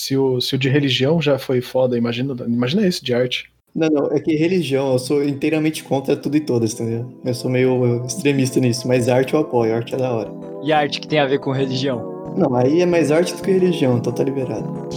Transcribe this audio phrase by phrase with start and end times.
[0.00, 3.52] Se o, se o de religião já foi foda, imagina, imagina esse de arte.
[3.74, 7.12] Não, não, é que religião, eu sou inteiramente contra tudo e todas, entendeu?
[7.22, 10.32] Eu sou meio extremista nisso, mas arte eu apoio, arte é da hora.
[10.64, 12.34] E arte que tem a ver com religião?
[12.34, 14.88] Não, aí é mais arte do que religião, então tá liberado.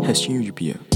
[0.00, 0.93] Restinho de pia.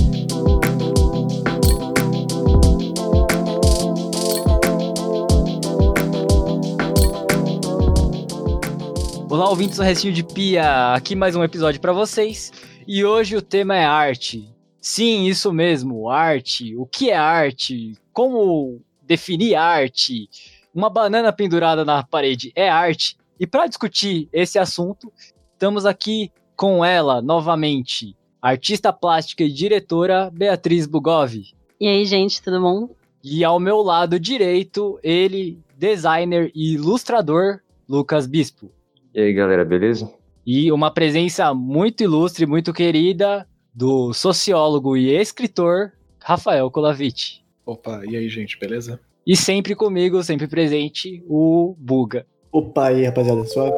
[9.30, 10.94] Olá, ouvintes do Restinho de Pia.
[10.94, 12.50] Aqui mais um episódio para vocês.
[12.86, 14.50] E hoje o tema é arte.
[14.80, 16.74] Sim, isso mesmo, arte.
[16.76, 17.92] O que é arte?
[18.10, 20.30] Como definir arte?
[20.74, 23.18] Uma banana pendurada na parede é arte?
[23.38, 25.12] E para discutir esse assunto,
[25.52, 31.34] estamos aqui com ela novamente, artista plástica e diretora Beatriz Bugov.
[31.78, 32.88] E aí, gente, tudo bom?
[33.22, 38.77] E ao meu lado direito, ele, designer e ilustrador Lucas Bispo.
[39.18, 40.08] E aí, galera, beleza?
[40.46, 45.90] E uma presença muito ilustre, muito querida do sociólogo e escritor
[46.22, 47.44] Rafael Kolavich.
[47.66, 49.00] Opa, e aí, gente, beleza?
[49.26, 52.28] E sempre comigo, sempre presente, o Buga.
[52.52, 53.76] Opa, aí, rapaziada, suave.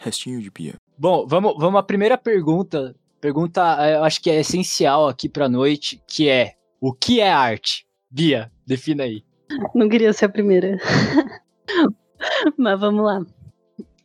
[0.00, 0.74] Restinho de pia.
[0.98, 2.96] Bom, vamos, vamos à primeira pergunta.
[3.20, 7.30] Pergunta, eh, eu acho que é essencial aqui pra noite, que é: o que é
[7.30, 7.86] arte?
[8.10, 9.22] Bia, defina aí.
[9.72, 10.78] Não queria ser a primeira.
[12.56, 13.24] Mas vamos lá.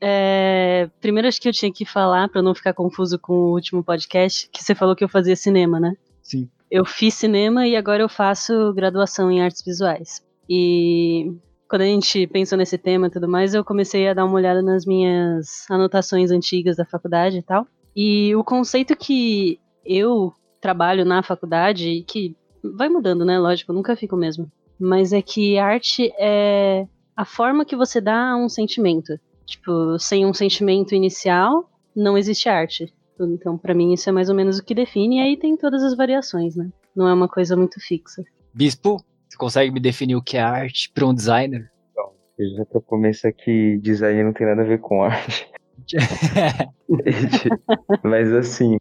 [0.02, 3.84] É, primeiro, acho que eu tinha que falar, para não ficar confuso com o último
[3.84, 5.96] podcast, que você falou que eu fazia cinema, né?
[6.22, 6.50] Sim.
[6.70, 10.24] Eu fiz cinema e agora eu faço graduação em artes visuais.
[10.50, 11.34] E
[11.70, 14.62] quando a gente pensou nesse tema e tudo mais, eu comecei a dar uma olhada
[14.62, 17.68] nas minhas anotações antigas da faculdade e tal.
[17.96, 22.36] E o conceito que eu trabalho na faculdade, que
[22.76, 23.40] vai mudando, né?
[23.40, 24.52] Lógico, nunca fico mesmo.
[24.80, 29.18] Mas é que arte é a forma que você dá a um sentimento.
[29.46, 32.94] Tipo, sem um sentimento inicial, não existe arte.
[33.20, 35.84] Então, para mim, isso é mais ou menos o que define, e aí tem todas
[35.84, 36.70] as variações, né?
[36.96, 38.24] Não é uma coisa muito fixa.
[38.54, 38.98] Bispo,
[39.30, 41.72] você consegue me definir o que é arte para um designer?
[41.92, 45.48] Então, eu já pra começar que design não tem nada a ver com arte.
[48.04, 48.78] mas assim,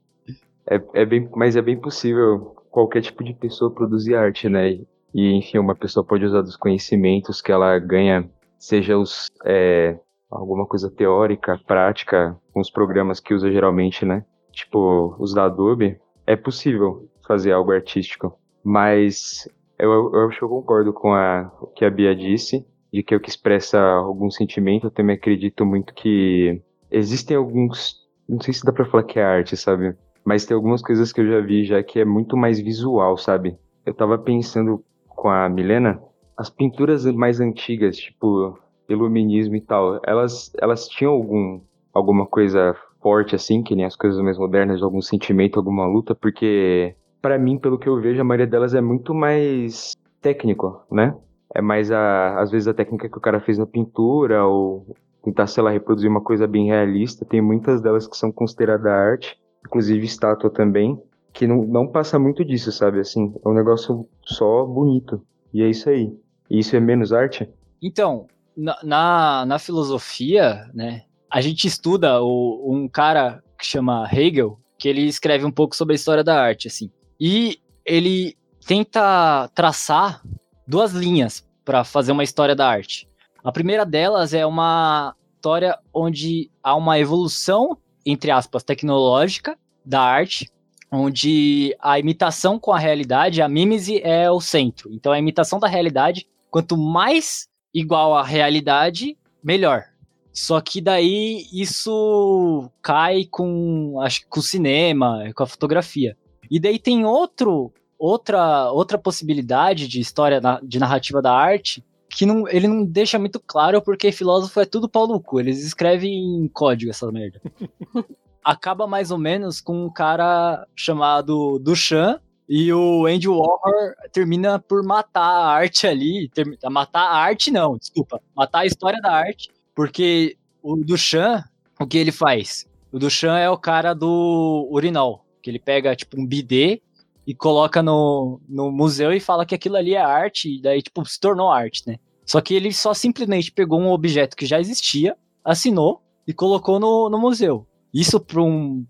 [0.69, 4.81] é, é bem, mas é bem possível qualquer tipo de pessoa produzir arte, né?
[5.15, 9.99] E enfim, uma pessoa pode usar dos conhecimentos que ela ganha, seja os é,
[10.31, 14.25] alguma coisa teórica, prática, com os programas que usa geralmente, né?
[14.51, 18.39] Tipo, os da Adobe, é possível fazer algo artístico.
[18.63, 19.49] Mas
[19.79, 23.15] eu, eu acho que eu concordo com a, o que a Bia disse, de que
[23.15, 24.87] o que expressa algum sentimento.
[24.87, 27.97] Eu também acredito muito que existem alguns.
[28.29, 29.97] Não sei se dá pra falar que é arte, sabe?
[30.25, 33.59] Mas tem algumas coisas que eu já vi já que é muito mais visual, sabe?
[33.85, 34.83] Eu tava pensando
[35.15, 36.01] com a Milena,
[36.37, 38.59] as pinturas mais antigas, tipo
[38.89, 41.61] iluminismo e tal, elas, elas tinham algum,
[41.93, 46.95] alguma coisa forte assim, que nem as coisas mais modernas, algum sentimento, alguma luta, porque
[47.21, 51.17] para mim, pelo que eu vejo, a maioria delas é muito mais técnico, né?
[51.55, 54.87] É mais a, às vezes a técnica que o cara fez na pintura ou
[55.23, 57.25] tentar, sei lá, reproduzir uma coisa bem realista.
[57.25, 61.01] Tem muitas delas que são consideradas arte, inclusive estátua também,
[61.35, 63.01] que não, não passa muito disso, sabe?
[63.01, 65.21] Assim, é um negócio só bonito.
[65.53, 66.17] E é isso aí.
[66.49, 67.49] E isso é menos arte?
[67.83, 74.59] Então, na, na, na filosofia, né, a gente estuda o, um cara que chama Hegel,
[74.79, 76.91] que ele escreve um pouco sobre a história da arte, assim.
[77.21, 80.23] E ele tenta traçar
[80.67, 83.09] duas linhas para fazer uma história da arte.
[83.43, 90.49] A primeira delas é uma história onde há uma evolução, entre aspas, tecnológica da arte,
[90.95, 94.93] onde a imitação com a realidade, a mímese é o centro.
[94.93, 99.85] Então a imitação da realidade, quanto mais igual à realidade, melhor.
[100.33, 106.17] Só que daí isso cai com, acho com o cinema, com a fotografia.
[106.51, 112.49] E daí tem outro, outra, outra possibilidade de história de narrativa da arte que não,
[112.49, 115.41] ele não deixa muito claro porque filósofo é tudo pau no cu.
[115.41, 117.41] Eles escrevem em código essa merda.
[118.45, 124.83] Acaba mais ou menos com um cara chamado Duchamp, e o Andy Warhol termina por
[124.83, 126.29] matar a arte ali.
[126.29, 128.21] Ter, matar a arte, não, desculpa.
[128.37, 129.49] Matar a história da arte.
[129.75, 131.45] Porque o Duchamp,
[131.81, 132.67] o que ele faz?
[132.93, 135.25] O Duchamp é o cara do urinol.
[135.43, 136.83] Que ele pega, tipo, um bidê
[137.27, 140.57] e coloca no, no museu e fala que aquilo ali é arte.
[140.57, 141.97] E daí, tipo, se tornou arte, né?
[142.27, 147.09] Só que ele só simplesmente pegou um objeto que já existia, assinou e colocou no,
[147.09, 148.85] no museu isso para um,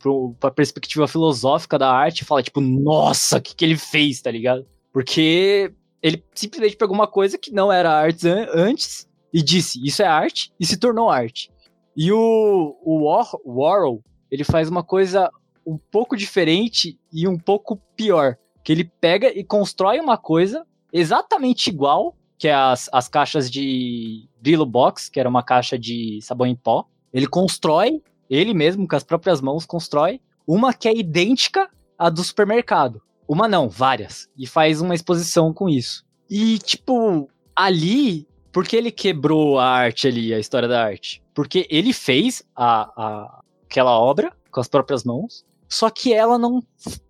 [0.57, 4.67] perspectiva filosófica da arte, fala, tipo, nossa, o que, que ele fez, tá ligado?
[4.93, 5.73] Porque
[6.03, 10.07] Ele simplesmente pegou uma coisa que não era arte an- antes e disse, isso é
[10.07, 11.51] arte, e se tornou arte.
[11.97, 15.31] E o, o War- Warhol, ele faz uma coisa
[15.67, 18.37] um pouco diferente e um pouco pior.
[18.63, 24.29] Que ele pega e constrói uma coisa exatamente igual, que é as, as caixas de
[24.41, 26.87] Brillo Box, que era uma caixa de sabão em pó.
[27.13, 32.23] Ele constrói, ele mesmo, com as próprias mãos, constrói uma que é idêntica à do
[32.23, 33.01] supermercado.
[33.27, 34.29] Uma não, várias.
[34.37, 36.05] E faz uma exposição com isso.
[36.29, 41.23] E, tipo, ali, por que ele quebrou a arte ali, a história da arte?
[41.35, 46.63] Porque ele fez a, a, aquela obra com as próprias mãos, só que ela não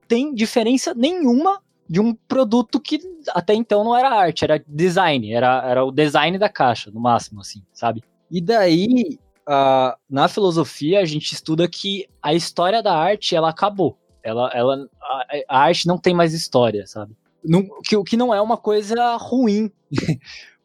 [0.08, 5.62] tem diferença nenhuma de um produto que até então não era arte, era design, era,
[5.68, 8.02] era o design da caixa, no máximo, assim, sabe?
[8.30, 13.98] E daí, ah, na filosofia, a gente estuda que a história da arte, ela acabou.
[14.22, 17.14] Ela, ela, a, a arte não tem mais história, sabe?
[17.44, 19.70] Não- que, o que não é uma coisa ruim,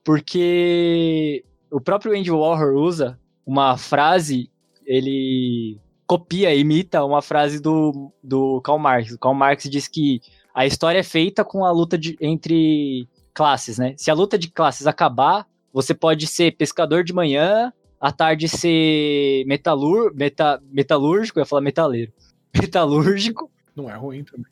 [0.03, 4.49] porque o próprio Andy Warhol usa uma frase,
[4.85, 9.11] ele copia, imita uma frase do, do Karl Marx.
[9.11, 10.21] O Karl Marx diz que
[10.53, 13.93] a história é feita com a luta de- entre classes, né?
[13.97, 19.43] Se a luta de classes acabar, você pode ser pescador de manhã, à tarde ser
[19.45, 22.11] metalur, meta, metalúrgico, eu ia falar metaleiro,
[22.55, 24.51] metalúrgico, Não é ruim também.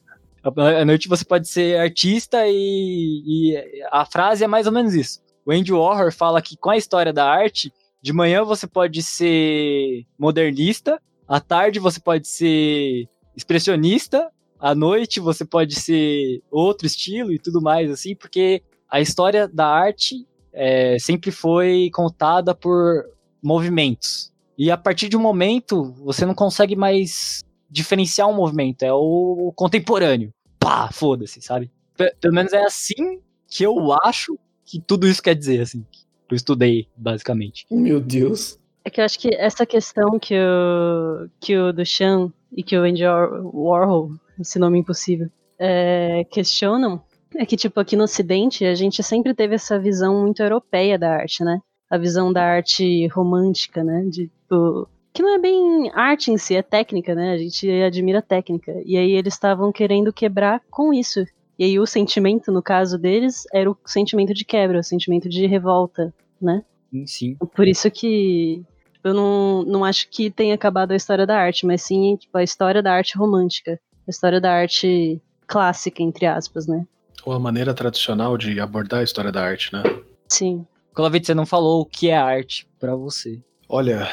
[0.80, 5.22] à noite você pode ser artista e, e a frase é mais ou menos isso.
[5.46, 7.72] O Andy Warhol fala que com a história da arte,
[8.02, 14.30] de manhã você pode ser modernista, à tarde você pode ser expressionista,
[14.60, 19.68] à noite você pode ser outro estilo e tudo mais, assim, porque a história da
[19.68, 23.06] arte é, sempre foi contada por
[23.48, 24.32] movimentos.
[24.58, 29.52] E a partir de um momento, você não consegue mais diferenciar um movimento, é o
[29.56, 30.32] contemporâneo.
[30.60, 31.72] Pá, foda-se, sabe?
[31.96, 35.86] Pe- Pelo menos é assim que eu acho que tudo isso quer dizer, assim.
[35.92, 36.00] que
[36.30, 37.66] Eu estudei, basicamente.
[37.72, 38.60] Meu Deus.
[38.84, 42.84] É que eu acho que essa questão que o, que o Duchamp e que o
[42.84, 45.30] Andy War- Warhol, esse nome impossível,
[45.60, 47.02] é, questionam
[47.36, 51.12] é que, tipo, aqui no Ocidente a gente sempre teve essa visão muito europeia da
[51.12, 51.60] arte, né?
[51.90, 54.04] A visão da arte romântica, né?
[54.04, 57.34] De, tipo, que não é bem arte em si, é técnica, né?
[57.34, 58.72] A gente admira a técnica.
[58.86, 61.26] E aí eles estavam querendo quebrar com isso.
[61.58, 65.48] E aí o sentimento, no caso deles, era o sentimento de quebra, o sentimento de
[65.48, 66.64] revolta, né?
[66.92, 67.38] Sim, sim.
[67.56, 68.64] Por isso que
[69.04, 72.44] eu não, não acho que tenha acabado a história da arte, mas sim tipo, a
[72.44, 76.86] história da arte romântica, a história da arte clássica, entre aspas, né?
[77.26, 79.82] Ou a maneira tradicional de abordar a história da arte, né?
[80.30, 80.66] Sim.
[80.98, 83.40] Colavite, você não falou o que é arte pra você.
[83.70, 84.10] Olha,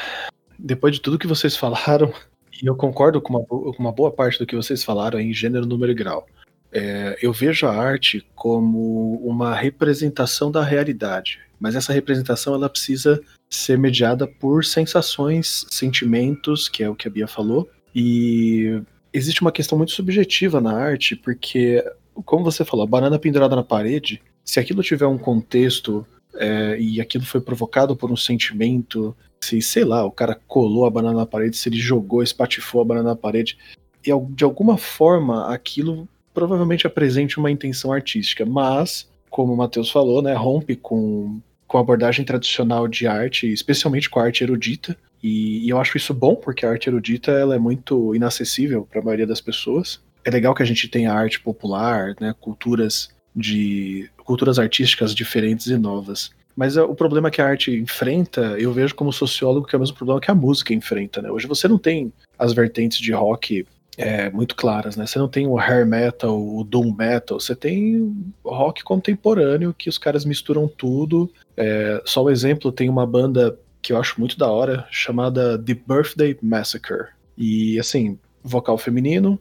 [0.59, 2.13] depois de tudo que vocês falaram,
[2.61, 5.65] e eu concordo com uma, com uma boa parte do que vocês falaram em gênero,
[5.65, 6.27] número e grau.
[6.71, 13.19] É, eu vejo a arte como uma representação da realidade, mas essa representação ela precisa
[13.49, 18.79] ser mediada por sensações, sentimentos, que é o que a Bia falou, e
[19.11, 21.83] existe uma questão muito subjetiva na arte, porque,
[22.25, 26.05] como você falou, a banana pendurada na parede, se aquilo tiver um contexto
[26.37, 30.89] é, e aquilo foi provocado por um sentimento, se, sei lá, o cara colou a
[30.89, 33.57] banana na parede, se ele jogou, espatifou a banana na parede,
[34.03, 40.21] e de alguma forma aquilo provavelmente apresente uma intenção artística, mas, como o Matheus falou,
[40.21, 45.65] né, rompe com, com a abordagem tradicional de arte, especialmente com a arte erudita, e,
[45.65, 49.03] e eu acho isso bom, porque a arte erudita ela é muito inacessível para a
[49.03, 49.99] maioria das pessoas.
[50.25, 55.77] É legal que a gente tenha arte popular, né, culturas de culturas artísticas diferentes e
[55.77, 56.31] novas.
[56.55, 59.79] Mas é, o problema que a arte enfrenta, eu vejo como sociólogo que é o
[59.79, 61.29] mesmo problema que a música enfrenta, né?
[61.29, 65.05] Hoje você não tem as vertentes de rock é, muito claras, né?
[65.05, 68.13] Você não tem o hair metal, o doom metal, você tem
[68.43, 71.29] rock contemporâneo que os caras misturam tudo.
[71.57, 75.75] É, só um exemplo, tem uma banda que eu acho muito da hora, chamada The
[75.87, 77.07] Birthday Massacre.
[77.37, 79.39] E assim, vocal feminino,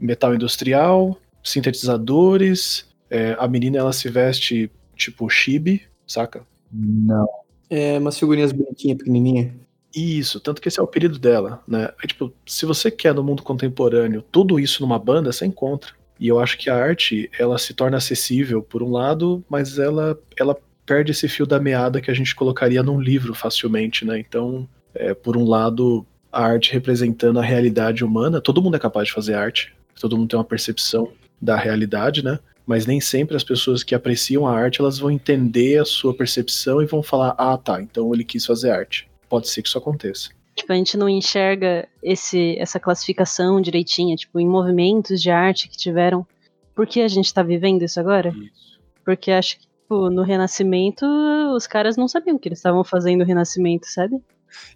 [0.00, 6.44] metal industrial, sintetizadores, é, a menina ela se veste tipo chibi, saca?
[6.72, 7.28] Não.
[7.70, 9.52] É umas figurinhas bonitinhas, pequenininhas.
[9.94, 11.90] Isso, tanto que esse é o apelido dela, né?
[12.02, 15.92] É, tipo, se você quer no mundo contemporâneo tudo isso numa banda, você encontra.
[16.18, 20.18] E eu acho que a arte, ela se torna acessível por um lado, mas ela,
[20.36, 24.18] ela perde esse fio da meada que a gente colocaria num livro facilmente, né?
[24.18, 29.06] Então, é, por um lado, a arte representando a realidade humana, todo mundo é capaz
[29.06, 32.40] de fazer arte, todo mundo tem uma percepção da realidade, né?
[32.66, 36.80] Mas nem sempre as pessoas que apreciam a arte, elas vão entender a sua percepção
[36.80, 39.08] e vão falar, ah, tá, então ele quis fazer arte.
[39.28, 40.30] Pode ser que isso aconteça.
[40.56, 45.76] Tipo, a gente não enxerga esse, essa classificação direitinha, tipo, em movimentos de arte que
[45.76, 46.26] tiveram.
[46.74, 48.30] Por que a gente tá vivendo isso agora?
[48.30, 48.80] Isso.
[49.04, 51.06] Porque acho que tipo, no Renascimento
[51.54, 54.16] os caras não sabiam o que eles estavam fazendo no Renascimento, sabe?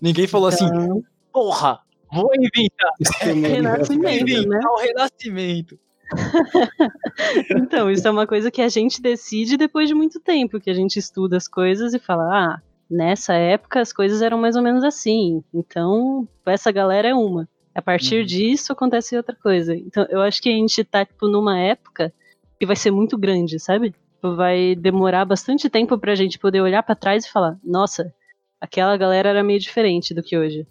[0.01, 1.03] Ninguém falou assim, Então,
[1.33, 1.81] porra,
[2.13, 2.93] vou inventar,
[3.23, 4.61] Renascimento, né?
[4.65, 5.79] o renascimento.
[7.51, 10.75] Então, isso é uma coisa que a gente decide depois de muito tempo, que a
[10.75, 14.85] gente estuda as coisas e fala, ah, nessa época as coisas eram mais ou menos
[14.85, 17.49] assim, então essa galera é uma.
[17.75, 18.27] A partir Uhum.
[18.27, 19.75] disso acontece outra coisa.
[19.77, 22.13] Então, eu acho que a gente tá, tipo, numa época
[22.59, 23.91] que vai ser muito grande, sabe?
[23.91, 28.13] Tipo, Vai demorar bastante tempo pra gente poder olhar pra trás e falar, nossa,
[28.61, 30.67] aquela galera era meio diferente do que hoje.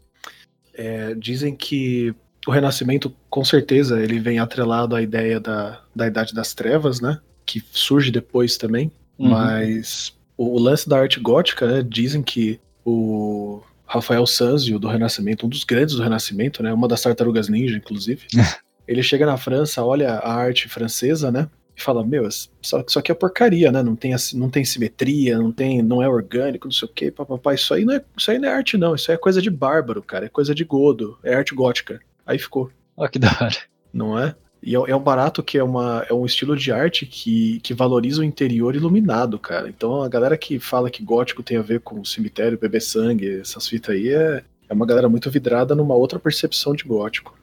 [0.74, 2.13] É, dizem que
[2.48, 7.20] o Renascimento, com certeza, ele vem atrelado à ideia da, da Idade das Trevas, né?
[7.46, 8.92] Que surge depois também.
[9.20, 9.30] Uhum.
[9.30, 11.86] Mas o, lance da arte gótica, né?
[11.88, 16.72] Dizem que o Rafael Sanzio, do Renascimento, um dos grandes do Renascimento, né?
[16.72, 18.27] Uma das tartarugas ninja, inclusive.
[18.88, 21.50] ele chega na França, olha a arte francesa, né?
[21.75, 23.84] E fala, meu, isso, isso aqui é porcaria, né?
[23.84, 27.54] Não tem, não tem simetria, não tem, não é orgânico, não sei o quê, papapá.
[27.54, 28.96] Isso aí não é, isso aí não é arte, não.
[28.96, 30.25] Isso aí é coisa de bárbaro, cara.
[30.25, 31.20] É coisa de godo.
[31.24, 32.00] É arte gótica.
[32.28, 33.56] Aí ficou, Ó, que da hora.
[33.94, 34.36] não é?
[34.62, 37.74] E é, é um barato que é, uma, é um estilo de arte que, que
[37.74, 39.70] valoriza o interior iluminado, cara.
[39.70, 43.68] Então a galera que fala que gótico tem a ver com cemitério, beber sangue, essas
[43.68, 47.38] fitas aí, é, é uma galera muito vidrada numa outra percepção de gótico.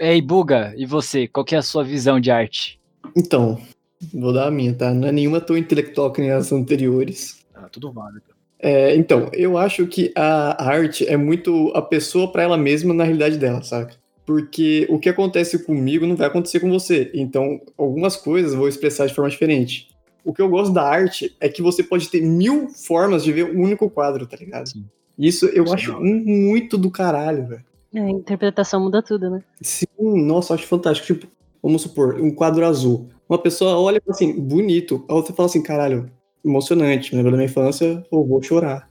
[0.00, 1.26] Ei, Buga, e você?
[1.26, 2.78] Qual que é a sua visão de arte?
[3.16, 3.60] Então,
[4.14, 4.92] vou dar a minha, tá?
[4.94, 7.44] Não é nenhuma tão intelectual que nem as anteriores.
[7.54, 8.22] Ah, tudo válido.
[8.60, 13.04] É, então, eu acho que a arte é muito a pessoa pra ela mesma na
[13.04, 13.94] realidade dela, saca?
[14.28, 17.10] Porque o que acontece comigo não vai acontecer com você.
[17.14, 19.88] Então, algumas coisas eu vou expressar de forma diferente.
[20.22, 23.44] O que eu gosto da arte é que você pode ter mil formas de ver
[23.46, 24.68] um único quadro, tá ligado?
[24.68, 24.84] Sim.
[25.18, 27.64] Isso eu é acho muito do caralho, velho.
[27.94, 29.42] É, a interpretação muda tudo, né?
[29.62, 31.06] Sim, nossa, eu acho fantástico.
[31.06, 31.26] Tipo,
[31.62, 33.08] vamos supor, um quadro azul.
[33.26, 35.06] Uma pessoa olha e fala assim, bonito.
[35.08, 36.10] A outra fala assim, caralho,
[36.44, 38.90] emocionante, me lembra da minha infância, eu vou chorar.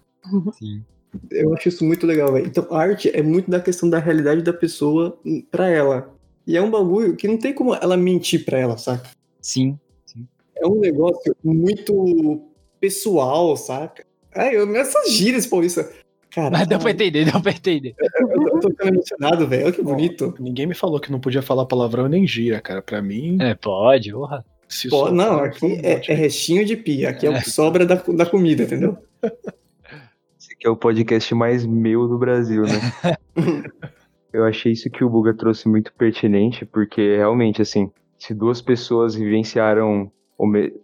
[0.57, 0.83] Sim.
[1.31, 2.45] Eu acho isso muito legal, velho.
[2.47, 5.17] Então, a arte é muito da questão da realidade da pessoa
[5.51, 6.13] pra ela.
[6.45, 9.09] E é um bagulho que não tem como ela mentir pra ela, saca?
[9.41, 9.77] Sim.
[10.55, 12.41] É um negócio muito
[12.79, 14.05] pessoal, saca?
[14.35, 15.83] Ai, eu, essas gírias, pô, isso.
[16.31, 17.95] Cara, Mas deu pra entender, deu pra entender.
[17.99, 19.65] eu, tô- eu tô ficando emocionado, velho.
[19.65, 20.33] Olha que bonito.
[20.39, 22.81] Ninguém me falou que não podia falar palavrão nem gira, cara.
[22.81, 24.45] Pra mim, É, pode, porra.
[24.89, 27.09] Pô, não, aqui é, é restinho de pia.
[27.09, 27.41] Aqui é, o É.
[27.41, 28.97] que sobra da, da comida, entendeu?
[30.57, 33.15] Aqui é o podcast mais meu do Brasil, né?
[34.33, 39.15] Eu achei isso que o Buga trouxe muito pertinente, porque realmente, assim, se duas pessoas
[39.15, 40.11] vivenciaram,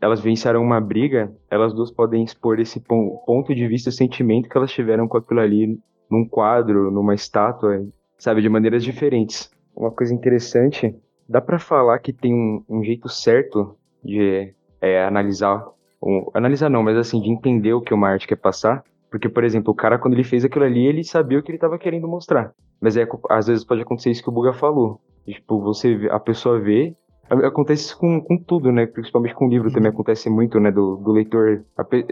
[0.01, 4.58] elas vivenciaram uma briga, elas duas podem expor esse pon- ponto de vista, sentimento que
[4.58, 5.77] elas tiveram com aquilo ali
[6.10, 7.86] num quadro, numa estátua,
[8.18, 9.51] sabe, de maneiras diferentes.
[9.75, 10.96] Uma coisa interessante,
[11.27, 15.65] dá pra falar que tem um, um jeito certo de é, analisar,
[16.01, 19.43] um- analisar não, mas assim, de entender o que uma arte quer passar, porque, por
[19.43, 22.08] exemplo, o cara, quando ele fez aquilo ali, ele sabia o que ele estava querendo
[22.08, 22.51] mostrar.
[22.82, 25.00] Mas é, às vezes pode acontecer isso que o Buga falou.
[25.24, 26.96] Tipo, você a pessoa vê.
[27.29, 28.88] Acontece isso com, com tudo, né?
[28.88, 30.72] Principalmente com livro também acontece muito, né?
[30.72, 31.63] Do, do leitor,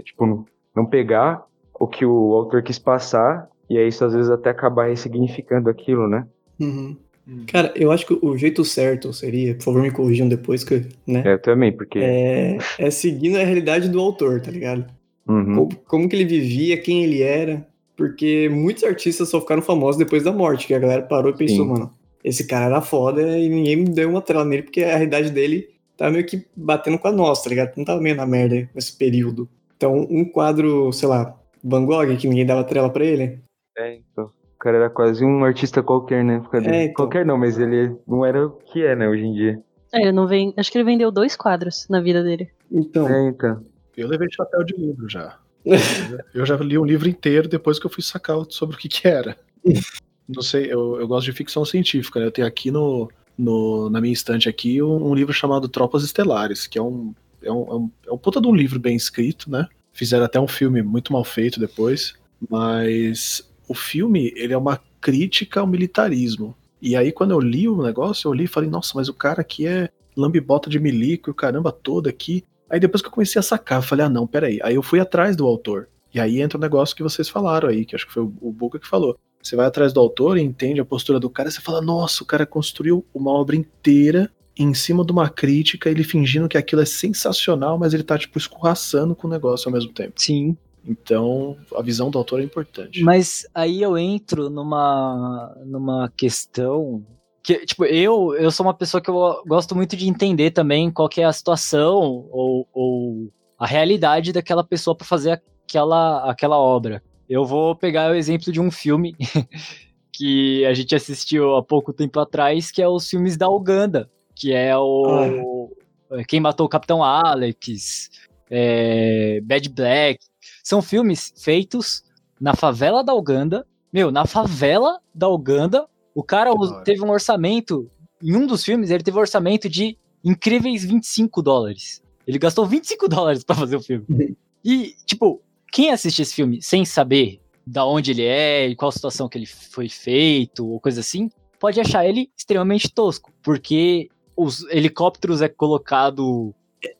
[0.03, 1.43] tipo, não- não pegar
[1.79, 6.07] o que o autor quis passar, e aí isso às vezes até acabar ressignificando aquilo,
[6.07, 6.27] né?
[6.59, 6.95] Uhum.
[7.27, 7.45] Hum.
[7.47, 11.23] Cara, eu acho que o jeito certo seria, por favor, me corrijam depois, que, né?
[11.25, 11.97] É, também, porque.
[11.97, 14.85] É, é seguindo a realidade do autor, tá ligado?
[15.27, 15.55] Uhum.
[15.55, 17.67] Como, como que ele vivia, quem ele era.
[17.95, 21.65] Porque muitos artistas só ficaram famosos depois da morte, que a galera parou e pensou,
[21.65, 21.71] Sim.
[21.71, 25.29] mano, esse cara era foda e ninguém me deu uma trela nele, porque a realidade
[25.29, 27.73] dele tava meio que batendo com a nossa, tá ligado?
[27.77, 29.47] Não tava meio na merda nesse período.
[29.77, 33.39] Então, um quadro, sei lá, Van Gogh, que ninguém dava trela pra ele,
[33.77, 34.25] É, então.
[34.25, 36.41] O cara era quase um artista qualquer, né?
[36.53, 36.93] É, então.
[36.93, 39.59] Qualquer não, mas ele não era o que é, né, hoje em dia.
[39.91, 40.53] É, ele não vem.
[40.55, 42.49] Acho que ele vendeu dois quadros na vida dele.
[42.71, 43.63] Então, É, então.
[43.95, 45.37] Eu levei chapéu de livro já.
[46.33, 49.07] eu já li um livro inteiro depois que eu fui sacar sobre o que, que
[49.07, 49.37] era.
[50.27, 52.25] Não sei, eu, eu gosto de ficção científica, né?
[52.25, 56.67] Eu tenho aqui no, no- na minha estante aqui um, um livro chamado Tropas Estelares,
[56.67, 59.51] que é um, é, um, é, um, é um puta de um livro bem escrito,
[59.51, 59.67] né?
[59.91, 62.13] Fizeram até um filme muito mal feito depois,
[62.49, 66.55] mas o filme, ele é uma crítica ao militarismo.
[66.81, 69.41] E aí, quando eu li o negócio, eu li e falei, nossa, mas o cara
[69.41, 72.43] aqui é lambibota de milico e o caramba todo aqui.
[72.71, 74.59] Aí depois que eu comecei a sacar, eu falei, ah não, peraí.
[74.63, 75.89] Aí eu fui atrás do autor.
[76.13, 78.79] E aí entra o negócio que vocês falaram aí, que acho que foi o Buga
[78.79, 79.17] que falou.
[79.43, 82.23] Você vai atrás do autor e entende a postura do cara, e você fala, nossa,
[82.23, 86.81] o cara construiu uma obra inteira em cima de uma crítica, ele fingindo que aquilo
[86.81, 90.13] é sensacional, mas ele tá, tipo, escorraçando com o negócio ao mesmo tempo.
[90.15, 90.55] Sim.
[90.85, 93.03] Então, a visão do autor é importante.
[93.03, 97.05] Mas aí eu entro numa, numa questão
[97.43, 101.09] que, tipo, eu, eu sou uma pessoa que eu gosto muito de entender também qual
[101.09, 107.03] que é a situação ou, ou a realidade daquela pessoa para fazer aquela, aquela obra.
[107.27, 109.15] Eu vou pegar o exemplo de um filme
[110.11, 114.53] que a gente assistiu há pouco tempo atrás, que é os filmes da Uganda, que
[114.53, 115.69] é o
[116.11, 116.23] ah.
[116.27, 118.09] Quem Matou o Capitão Alex,
[118.49, 120.19] é, Bad Black.
[120.63, 122.03] São filmes feitos
[122.39, 123.65] na favela da Uganda.
[123.93, 126.51] Meu, na favela da Uganda, o cara
[126.83, 127.89] teve um orçamento.
[128.21, 132.01] Em um dos filmes, ele teve um orçamento de incríveis 25 dólares.
[132.27, 134.05] Ele gastou 25 dólares para fazer o filme.
[134.63, 135.41] E, tipo,
[135.71, 139.47] quem assiste esse filme sem saber da onde ele é e qual situação que ele
[139.47, 146.53] foi feito ou coisa assim, pode achar ele extremamente tosco, porque os helicópteros é colocado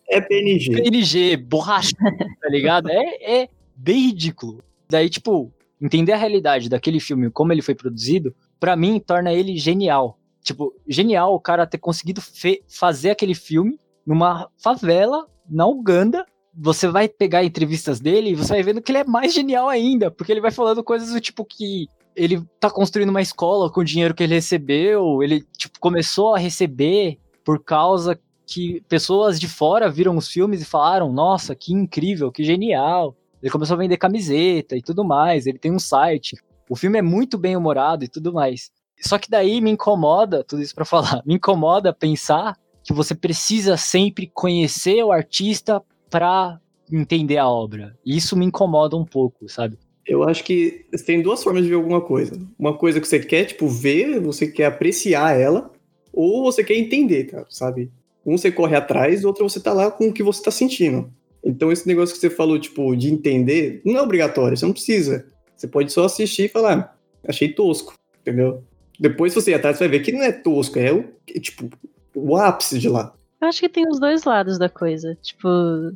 [0.10, 0.82] é PNG.
[0.82, 1.96] PNG, borracha,
[2.42, 2.90] tá ligado?
[2.90, 4.64] É, é bem ridículo.
[4.90, 5.52] Daí, tipo,
[5.82, 10.20] entender a realidade daquele filme, como ele foi produzido, para mim torna ele genial.
[10.44, 12.22] Tipo, genial o cara ter conseguido
[12.70, 18.64] fazer aquele filme numa favela na Uganda você vai pegar entrevistas dele e você vai
[18.64, 21.88] vendo que ele é mais genial ainda, porque ele vai falando coisas do tipo que
[22.16, 26.38] ele tá construindo uma escola com o dinheiro que ele recebeu, ele tipo começou a
[26.38, 32.32] receber por causa que pessoas de fora viram os filmes e falaram: "Nossa, que incrível,
[32.32, 33.16] que genial".
[33.42, 36.36] Ele começou a vender camiseta e tudo mais, ele tem um site.
[36.72, 38.72] O filme é muito bem humorado e tudo mais.
[39.02, 43.76] Só que daí me incomoda, tudo isso para falar, me incomoda pensar que você precisa
[43.76, 47.94] sempre conhecer o artista para entender a obra.
[48.06, 49.78] E isso me incomoda um pouco, sabe?
[50.08, 52.40] Eu acho que tem duas formas de ver alguma coisa.
[52.58, 55.74] Uma coisa que você quer, tipo, ver, você quer apreciar ela,
[56.14, 57.92] ou você quer entender, cara, sabe?
[58.26, 61.12] Um você corre atrás, outro você tá lá com o que você tá sentindo.
[61.44, 65.30] Então esse negócio que você falou, tipo, de entender, não é obrigatório, você não precisa.
[65.62, 68.64] Você pode só assistir e falar, achei tosco, entendeu?
[69.00, 71.06] Depois você ir atrás, você vai ver que não é tosco, é o,
[71.40, 71.70] tipo,
[72.16, 73.14] o ápice de lá.
[73.40, 75.16] Eu acho que tem os dois lados da coisa.
[75.22, 75.48] Tipo,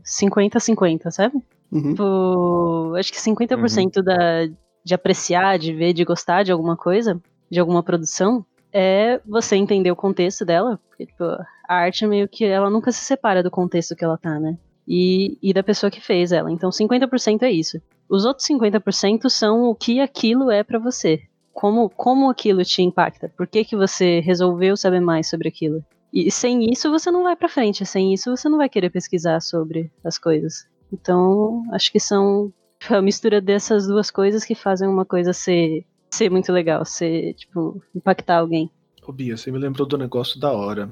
[0.06, 1.44] 50-50, sabe?
[1.72, 1.90] Uhum.
[1.90, 4.04] Tipo, acho que 50% uhum.
[4.04, 4.46] da,
[4.84, 9.90] de apreciar, de ver, de gostar de alguma coisa, de alguma produção, é você entender
[9.90, 10.80] o contexto dela.
[10.90, 14.40] Porque, tipo, a arte meio que ela nunca se separa do contexto que ela tá,
[14.40, 14.60] né?
[14.88, 16.52] E, e da pessoa que fez ela.
[16.52, 17.82] Então 50% é isso.
[18.10, 21.22] Os outros 50% são o que aquilo é para você.
[21.54, 23.32] Como, como aquilo te impacta.
[23.36, 25.84] Por que, que você resolveu saber mais sobre aquilo?
[26.14, 29.42] E sem isso você não vai para frente, sem isso você não vai querer pesquisar
[29.42, 30.66] sobre as coisas.
[30.92, 32.54] Então, acho que são
[32.90, 37.82] a mistura dessas duas coisas que fazem uma coisa ser, ser muito legal, ser, tipo,
[37.94, 38.70] impactar alguém.
[39.06, 40.90] Ô Bia, você me lembrou do negócio da hora,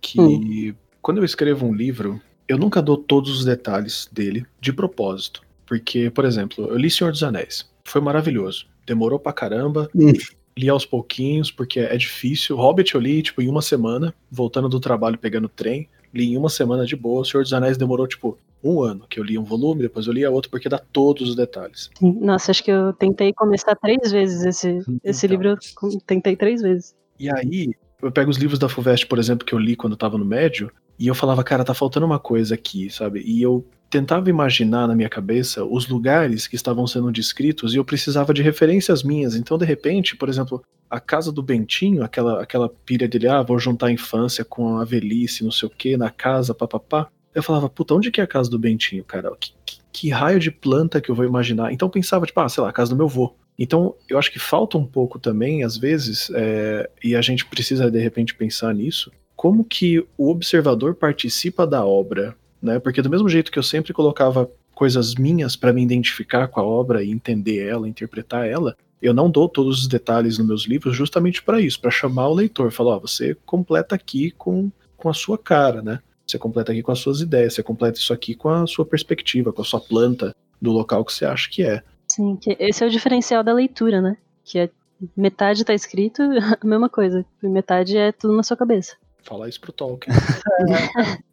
[0.00, 0.74] que hum.
[1.00, 5.45] quando eu escrevo um livro, eu nunca dou todos os detalhes dele de propósito.
[5.66, 7.68] Porque, por exemplo, eu li Senhor dos Anéis.
[7.84, 8.66] Foi maravilhoso.
[8.86, 9.88] Demorou pra caramba.
[9.94, 10.12] Hum
[10.56, 12.56] li aos pouquinhos, porque é difícil.
[12.56, 15.88] Hobbit eu li, tipo, em uma semana, voltando do trabalho, pegando trem.
[16.14, 17.20] Li em uma semana de boa.
[17.20, 20.12] O Senhor dos Anéis demorou, tipo, um ano, que eu li um volume, depois eu
[20.12, 21.90] li a outro, porque dá todos os detalhes.
[22.00, 25.38] Nossa, acho que eu tentei começar três vezes esse, esse então.
[25.38, 26.94] livro, eu tentei três vezes.
[27.20, 27.70] E aí,
[28.02, 30.24] eu pego os livros da FUVEST, por exemplo, que eu li quando eu tava no
[30.24, 33.22] médio, e eu falava, cara, tá faltando uma coisa aqui, sabe?
[33.24, 37.84] E eu tentava imaginar na minha cabeça os lugares que estavam sendo descritos e eu
[37.84, 39.34] precisava de referências minhas.
[39.34, 43.58] Então, de repente, por exemplo, a casa do Bentinho, aquela, aquela pilha dele, ah, vou
[43.58, 47.08] juntar a infância com a velhice, não sei o que, na casa, papapá.
[47.34, 49.30] Eu falava, puta, onde que é a casa do Bentinho, cara?
[49.38, 51.72] Que, que, que, raio de planta que eu vou imaginar?
[51.72, 53.34] Então pensava, tipo, ah, sei lá, a casa do meu vô.
[53.58, 57.90] Então eu acho que falta um pouco também, às vezes, é, e a gente precisa
[57.90, 62.78] de repente pensar nisso, como que o observador participa da obra né?
[62.78, 66.64] Porque do mesmo jeito que eu sempre colocava coisas minhas para me identificar com a
[66.64, 70.96] obra e entender ela, interpretar ela, eu não dou todos os detalhes nos meus livros
[70.96, 75.14] justamente para isso, para chamar o leitor, falar, ó, você completa aqui com, com a
[75.14, 76.00] sua cara, né?
[76.26, 79.52] Você completa aqui com as suas ideias, você completa isso aqui com a sua perspectiva,
[79.52, 81.82] com a sua planta do local que você acha que é.
[82.08, 84.16] Sim, que esse é o diferencial da leitura, né?
[84.44, 84.70] Que é
[85.16, 86.22] metade tá escrito,
[86.60, 88.96] a mesma coisa, metade é tudo na sua cabeça.
[89.22, 90.14] Falar isso pro Tolkien.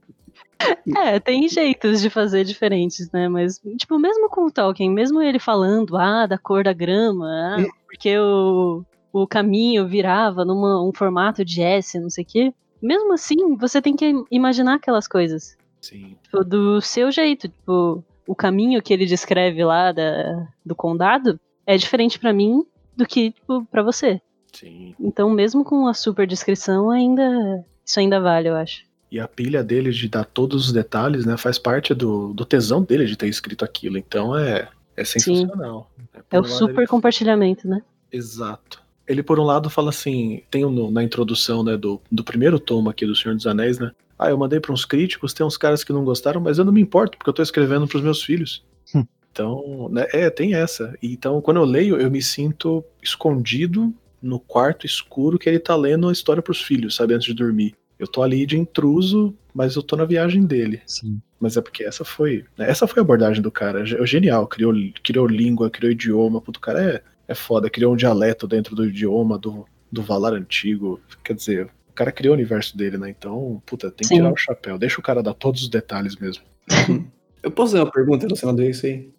[0.98, 3.28] É, tem jeitos de fazer diferentes, né?
[3.28, 7.66] Mas, tipo, mesmo com o Tolkien, mesmo ele falando, ah, da cor da grama, ah,
[7.86, 12.54] porque o, o caminho virava num um formato de S, não sei o quê.
[12.82, 15.56] Mesmo assim, você tem que imaginar aquelas coisas.
[15.82, 16.18] Sim.
[16.24, 17.48] Tipo, do seu jeito.
[17.48, 23.06] Tipo, o caminho que ele descreve lá da, do condado é diferente para mim do
[23.06, 24.22] que, tipo, pra você.
[24.52, 24.96] Sim.
[25.00, 27.66] Então, mesmo com a super descrição, ainda.
[27.86, 28.84] Isso ainda vale, eu acho.
[29.14, 32.82] E a pilha dele de dar todos os detalhes, né, faz parte do, do tesão
[32.82, 33.96] dele de ter escrito aquilo.
[33.96, 35.92] Então é, é sensacional.
[36.12, 36.88] É, é o super ele...
[36.88, 37.84] compartilhamento, né?
[38.12, 38.82] Exato.
[39.08, 42.90] Ele, por um lado, fala assim: tem no, na introdução né, do, do primeiro tomo
[42.90, 43.92] aqui do Senhor dos Anéis, né?
[44.18, 46.74] Ah, eu mandei para uns críticos, tem uns caras que não gostaram, mas eu não
[46.74, 48.66] me importo, porque eu tô escrevendo para os meus filhos.
[48.96, 49.06] Hum.
[49.32, 50.98] Então, né, é, tem essa.
[51.04, 56.10] Então, quando eu leio, eu me sinto escondido no quarto escuro que ele tá lendo
[56.10, 57.76] a história pros filhos, sabe, antes de dormir.
[58.00, 60.82] Eu tô ali de intruso, mas eu tô na viagem dele.
[60.86, 61.22] Sim.
[61.40, 62.46] Mas é porque essa foi.
[62.58, 63.82] né, Essa foi a abordagem do cara.
[63.84, 64.48] É genial.
[64.48, 66.42] Criou, criou língua, criou idioma.
[66.42, 67.70] Puto, o cara é, é foda.
[67.70, 71.00] Criou um dialeto dentro do idioma do, do Valar antigo.
[71.24, 73.10] Quer dizer, o cara criou o universo dele, né?
[73.10, 74.16] Então, puta, tem que Sim.
[74.16, 74.78] tirar o chapéu.
[74.78, 76.44] Deixa o cara dar todos os detalhes mesmo.
[77.44, 79.10] Eu posso fazer uma pergunta relacionada a isso aí?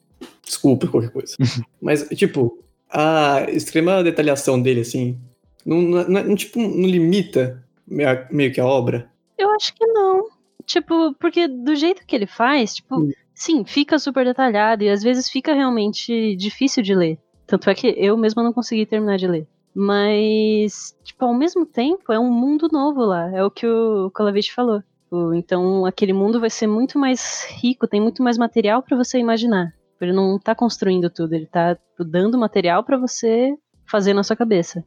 [0.43, 1.37] Desculpa qualquer coisa.
[1.81, 5.19] Mas, tipo, a extrema detalhação dele, assim,
[5.65, 9.11] não, não, não- tipo, não limita meio, que a obra?
[9.39, 10.25] Eu acho que não.
[10.65, 13.11] Tipo, porque do jeito que ele faz, tipo, Hum.
[13.35, 17.19] sim, fica super detalhado e às vezes fica realmente difícil de ler.
[17.47, 19.47] Tanto é que eu mesma não consegui terminar de ler.
[19.75, 23.31] Mas, tipo, ao mesmo tempo, é um mundo novo lá.
[23.37, 24.83] É o que o Kolavich falou.
[25.11, 29.19] O- Então, aquele mundo vai ser muito mais rico, tem muito mais material pra você
[29.19, 29.73] imaginar.
[30.01, 33.55] Ele não tá construindo tudo, ele tá dando material pra você
[33.87, 34.85] fazer na sua cabeça.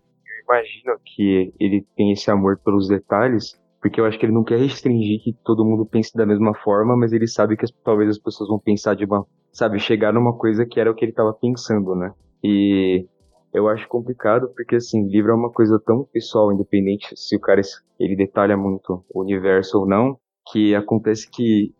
[0.47, 4.59] Imagino que ele tem esse amor pelos detalhes, porque eu acho que ele não quer
[4.59, 8.17] restringir que todo mundo pense da mesma forma, mas ele sabe que as- talvez as
[8.17, 11.33] pessoas vão pensar de uma, sabe, chegar numa coisa que era o que ele estava
[11.33, 12.11] pensando, né?
[12.43, 13.05] E
[13.53, 17.61] eu acho complicado porque assim, livro é uma coisa tão pessoal, independente se o cara
[17.99, 20.17] ele detalha muito o universo ou não,
[20.51, 21.73] que acontece que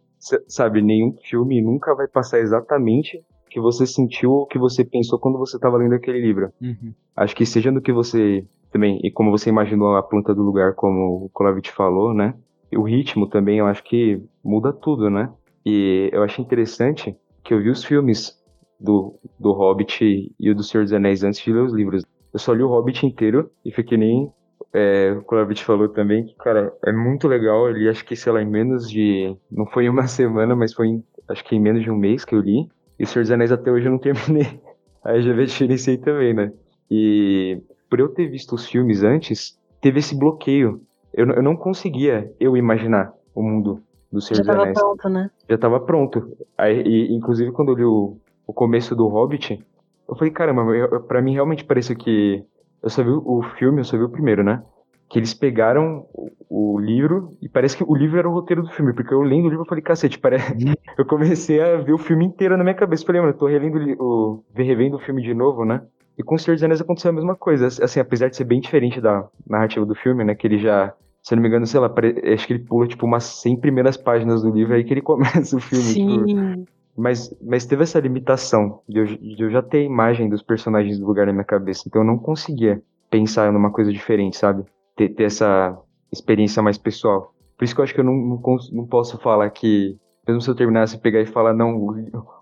[0.48, 4.84] sabe, nenhum filme nunca vai passar exatamente o que você sentiu ou o que você
[4.84, 6.52] pensou quando você estava lendo aquele livro.
[6.62, 6.94] Uhum.
[7.16, 10.74] Acho que seja no que você também, e como você imaginou a planta do lugar,
[10.74, 12.34] como o Kolavich falou, né?
[12.72, 15.32] E o ritmo também, eu acho que muda tudo, né?
[15.66, 18.38] E eu acho interessante que eu vi os filmes
[18.80, 22.04] do, do Hobbit e o do Senhor dos Anéis antes de ler os livros.
[22.34, 24.32] Eu só li o Hobbit inteiro e fiquei nem.
[24.74, 27.68] É, o Kolavich falou também que, cara, é muito legal.
[27.68, 29.36] Eu li, acho que, sei lá, em menos de.
[29.50, 32.26] Não foi em uma semana, mas foi em, acho que em menos de um mês
[32.26, 32.70] que eu li.
[33.00, 34.60] E o Senhor dos Anéis até hoje eu não terminei.
[35.04, 36.52] Aí já vê a diferença aí também, né?
[36.92, 40.82] E por eu ter visto os filmes antes, teve esse bloqueio.
[41.14, 45.30] Eu, não- eu não conseguia eu imaginar o mundo do Senhor Já tava pronto, né?
[45.50, 46.38] Já estava pronto.
[46.58, 49.64] Aí, e, inclusive, quando eu li o, o começo do Hobbit,
[50.08, 52.44] eu falei, caramba, eu, eu- pra mim realmente pareceu que.
[52.82, 54.64] Eu só vi o filme, eu só vi o primeiro, né?
[55.10, 58.70] Que eles pegaram o, o livro e parece que o livro era o roteiro do
[58.70, 60.54] filme, porque eu lendo o livro eu falei, cacete, parece.
[60.98, 63.06] eu comecei a ver o filme inteiro na minha cabeça.
[63.06, 64.44] Falei, mano, eu tô relendo o.
[64.54, 65.82] revendo o filme de novo, né?
[66.18, 67.68] E com o Senhor dos Anéis aconteceu a mesma coisa.
[67.68, 70.34] Assim, apesar de ser bem diferente da narrativa do filme, né?
[70.34, 70.94] Que ele já.
[71.22, 71.94] Se não me engano, sei lá,
[72.34, 75.56] acho que ele pula tipo umas 100 primeiras páginas do livro aí que ele começa
[75.56, 75.94] o filme.
[75.94, 76.66] tipo, Sim.
[76.98, 80.98] mas, mas teve essa limitação de eu, de eu já ter a imagem dos personagens
[80.98, 81.84] do lugar na minha cabeça.
[81.86, 84.64] Então eu não conseguia pensar numa coisa diferente, sabe?
[84.96, 85.78] Ter, ter essa
[86.12, 87.34] experiência mais pessoal.
[87.58, 90.50] Por isso que eu acho que eu não, não, não posso falar que, mesmo se
[90.50, 91.96] eu terminasse pegar e falar, não, o,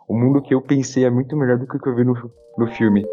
[0.08, 2.14] o mundo que eu pensei é muito melhor do que o que eu vi no,
[2.58, 3.06] no filme.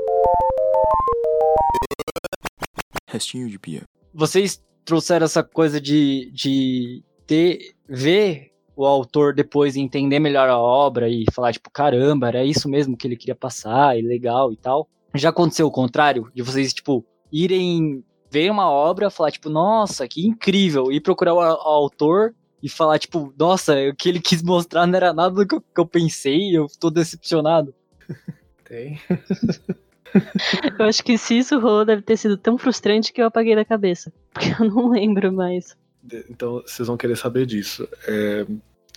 [3.13, 3.83] Restinho de pia.
[4.15, 10.59] Vocês trouxeram essa coisa de, de ter, ver o autor depois e entender melhor a
[10.59, 14.57] obra e falar, tipo, caramba, era isso mesmo que ele queria passar, e legal e
[14.57, 14.89] tal.
[15.15, 16.31] Já aconteceu o contrário?
[16.35, 21.41] De vocês, tipo, irem ver uma obra, falar, tipo, nossa, que incrível, e procurar o
[21.41, 25.55] autor e falar, tipo, nossa, o que ele quis mostrar não era nada do que
[25.55, 27.75] eu, que eu pensei, eu tô decepcionado.
[28.65, 28.99] Tem.
[30.79, 33.65] Eu acho que se isso rolou, deve ter sido tão frustrante que eu apaguei da
[33.65, 34.13] cabeça.
[34.33, 35.77] Porque eu não lembro mais.
[36.29, 37.89] Então vocês vão querer saber disso.
[38.07, 38.47] É,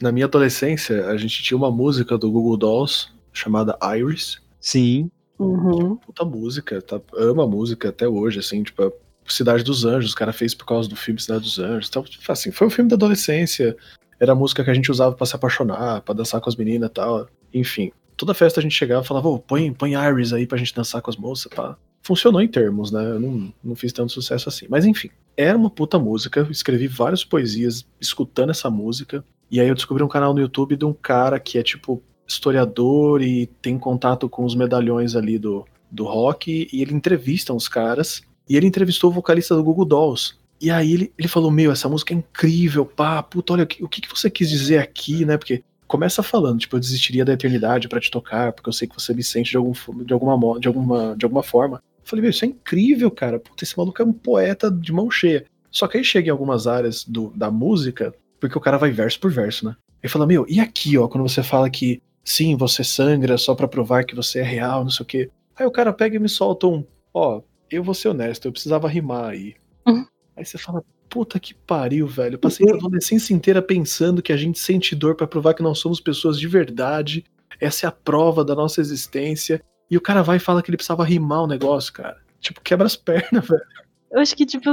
[0.01, 4.41] na minha adolescência, a gente tinha uma música do Google Dolls chamada Iris.
[4.59, 5.09] Sim.
[5.37, 5.97] Uhum.
[5.97, 6.99] Puta música, tá?
[7.13, 8.91] Amo a música até hoje, assim, tipo, a
[9.27, 11.89] Cidade dos Anjos, o cara fez por causa do filme Cidade dos Anjos.
[11.89, 13.75] Então, tipo, assim, foi um filme da adolescência.
[14.19, 16.89] Era a música que a gente usava pra se apaixonar, pra dançar com as meninas
[16.89, 17.27] e tal.
[17.53, 20.73] Enfim, toda festa a gente chegava e falava, ô, põe, põe Iris aí pra gente
[20.73, 21.77] dançar com as moças, pá.
[22.01, 23.03] Funcionou em termos, né?
[23.03, 24.67] Eu não, não fiz tanto sucesso assim.
[24.69, 26.41] Mas enfim, era uma puta música.
[26.41, 29.25] eu Escrevi várias poesias escutando essa música.
[29.49, 33.21] E aí eu descobri um canal no YouTube de um cara que é tipo historiador
[33.21, 36.67] e tem contato com os medalhões ali do, do rock.
[36.71, 38.21] E ele entrevista uns caras.
[38.47, 40.35] E ele entrevistou o vocalista do Google Dolls.
[40.61, 43.83] E aí ele, ele falou: Meu, essa música é incrível, pá, puta, olha, o que,
[43.83, 45.37] o que você quis dizer aqui, né?
[45.37, 48.95] Porque começa falando, tipo, eu desistiria da eternidade pra te tocar, porque eu sei que
[48.95, 51.77] você me sente de, algum, de, alguma, de, alguma, de alguma forma.
[51.77, 53.39] Eu falei, meu, isso é incrível, cara.
[53.39, 55.45] Puta, esse maluco é um poeta de mão cheia.
[55.71, 59.19] Só que aí chega em algumas áreas do, da música, porque o cara vai verso
[59.19, 59.75] por verso, né?
[60.01, 63.67] Ele fala, meu, e aqui, ó, quando você fala que sim, você sangra só pra
[63.67, 65.29] provar que você é real, não sei o quê.
[65.55, 68.87] Aí o cara pega e me solta um, ó, eu vou ser honesto, eu precisava
[68.87, 69.55] rimar aí.
[69.87, 70.05] Uhum.
[70.35, 70.83] Aí você fala,
[71.15, 72.33] puta que pariu, velho.
[72.33, 75.79] Eu passei a adolescência inteira pensando que a gente sente dor pra provar que nós
[75.79, 77.23] somos pessoas de verdade.
[77.57, 79.63] Essa é a prova da nossa existência.
[79.89, 82.17] E o cara vai e fala que ele precisava rimar o negócio, cara.
[82.41, 83.63] Tipo, quebra as pernas, velho.
[84.11, 84.69] Eu acho que, tipo,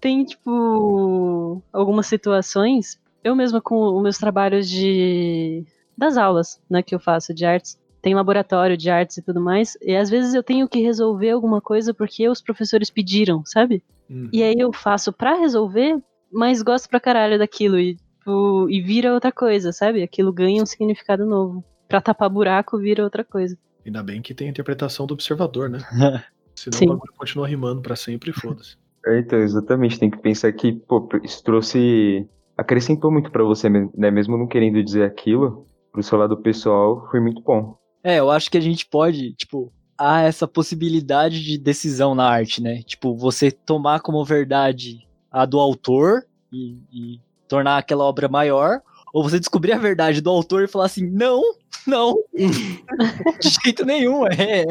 [0.00, 2.98] tem, tipo, algumas situações.
[3.22, 5.62] Eu mesma, com os meus trabalhos de.
[5.96, 7.78] das aulas, né, que eu faço de artes.
[8.00, 9.76] Tem laboratório de artes e tudo mais.
[9.82, 13.82] E às vezes eu tenho que resolver alguma coisa porque os professores pediram, sabe?
[14.10, 14.28] Hum.
[14.32, 15.96] E aí eu faço pra resolver,
[16.32, 17.78] mas gosto pra caralho daquilo.
[17.78, 20.02] E, tipo, e vira outra coisa, sabe?
[20.02, 21.64] Aquilo ganha um significado novo.
[21.88, 23.56] Pra tapar buraco, vira outra coisa.
[23.84, 25.78] Ainda bem que tem a interpretação do observador, né?
[26.56, 26.86] Senão Sim.
[26.86, 28.76] o bagulho continua rimando pra sempre e foda-se.
[29.06, 32.26] É, então, exatamente, tem que pensar que, pô, isso trouxe.
[32.56, 34.10] acrescentou muito pra você, né?
[34.10, 37.78] Mesmo não querendo dizer aquilo, pro seu lado pessoal, foi muito bom.
[38.02, 42.62] É, eu acho que a gente pode, tipo, há essa possibilidade de decisão na arte,
[42.62, 42.82] né?
[42.82, 48.80] Tipo, você tomar como verdade a do autor e, e tornar aquela obra maior,
[49.12, 51.42] ou você descobrir a verdade do autor e falar assim, não,
[51.86, 54.66] não, de jeito nenhum, é, é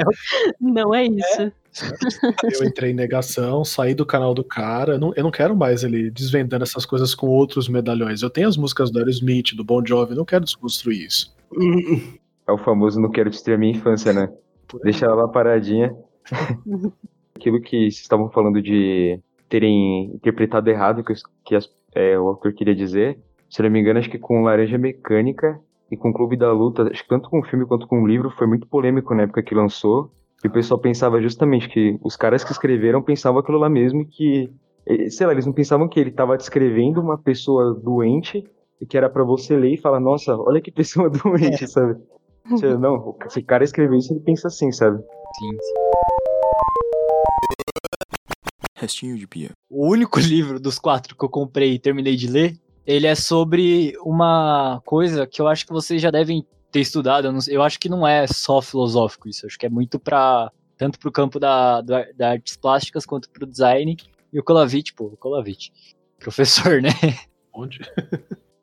[0.60, 1.52] Não é isso.
[2.44, 4.94] Eu entrei em negação, saí do canal do cara.
[4.94, 8.22] Eu não, eu não quero mais ele desvendando essas coisas com outros medalhões.
[8.22, 11.36] Eu tenho as músicas do Aerosmith, do Bon Jovi, eu não quero desconstruir isso.
[12.48, 14.30] É o famoso não quero destruir a minha infância, né?
[14.84, 15.96] Deixa ela lá paradinha.
[17.36, 22.54] Aquilo que vocês estavam falando de terem interpretado errado o que, as- é, o autor
[22.54, 23.20] queria dizer.
[23.50, 25.60] Se não me engano, acho que com Laranja Mecânica
[25.92, 28.32] e com Clube da Luta, acho que tanto com o filme quanto com o livro,
[28.32, 30.12] foi muito polêmico na época que lançou.
[30.44, 34.06] E o pessoal pensava justamente que os caras que escreveram pensavam aquilo lá mesmo e
[34.06, 34.52] que,
[35.10, 38.44] sei lá, eles não pensavam que ele estava descrevendo uma pessoa doente
[38.82, 42.02] e que era pra você ler e falar, nossa, olha que pessoa doente, sabe?
[42.50, 44.98] Você, Não, se o cara escreveu isso, ele pensa assim, sabe?
[45.00, 45.58] Sim.
[48.76, 49.52] Restinho de pia.
[49.70, 53.98] O único livro dos quatro que eu comprei e terminei de ler, ele é sobre
[54.02, 57.28] uma coisa que eu acho que vocês já devem ter estudado.
[57.28, 59.46] Eu, não eu acho que não é só filosófico isso.
[59.46, 63.48] Acho que é muito para tanto pro campo da, da, da artes plásticas quanto pro
[63.48, 63.98] design.
[64.32, 65.72] E o Kolavich, pô, o Kolavich,
[66.20, 66.92] professor, né?
[67.52, 67.80] Onde?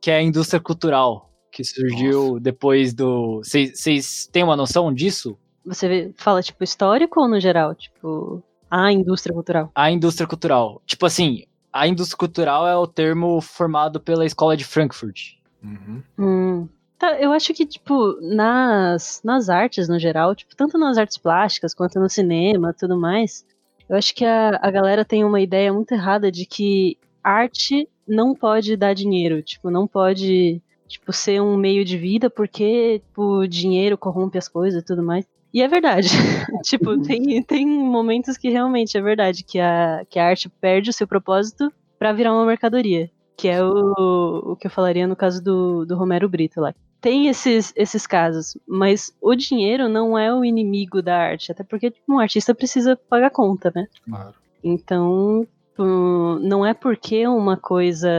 [0.00, 3.42] Que é a indústria cultural, que surgiu depois do.
[3.44, 5.38] Vocês têm uma noção disso?
[5.64, 7.74] Você fala, tipo, histórico ou no geral?
[7.74, 9.70] Tipo, a indústria cultural.
[9.74, 10.82] A indústria cultural.
[10.86, 15.34] Tipo assim, a indústria cultural é o termo formado pela escola de Frankfurt.
[15.62, 16.02] Uhum.
[16.18, 16.68] Hum.
[16.98, 21.74] Tá, eu acho que, tipo, nas, nas artes no geral, tipo, tanto nas artes plásticas
[21.74, 23.44] quanto no cinema tudo mais,
[23.88, 28.34] eu acho que a, a galera tem uma ideia muito errada de que arte não
[28.34, 33.98] pode dar dinheiro, tipo, não pode, tipo, ser um meio de vida porque, tipo, dinheiro
[33.98, 35.26] corrompe as coisas e tudo mais.
[35.52, 36.08] E é verdade.
[36.64, 40.92] tipo, tem, tem momentos que realmente é verdade, que a, que a arte perde o
[40.92, 43.10] seu propósito pra virar uma mercadoria.
[43.36, 46.74] Que é o, o que eu falaria no caso do, do Romero Brito lá.
[47.00, 51.90] Tem esses, esses casos, mas o dinheiro não é o inimigo da arte, até porque
[51.90, 53.88] tipo, um artista precisa pagar conta, né?
[54.04, 54.34] Claro.
[54.62, 55.44] Então,
[55.76, 58.10] hum, não é porque uma coisa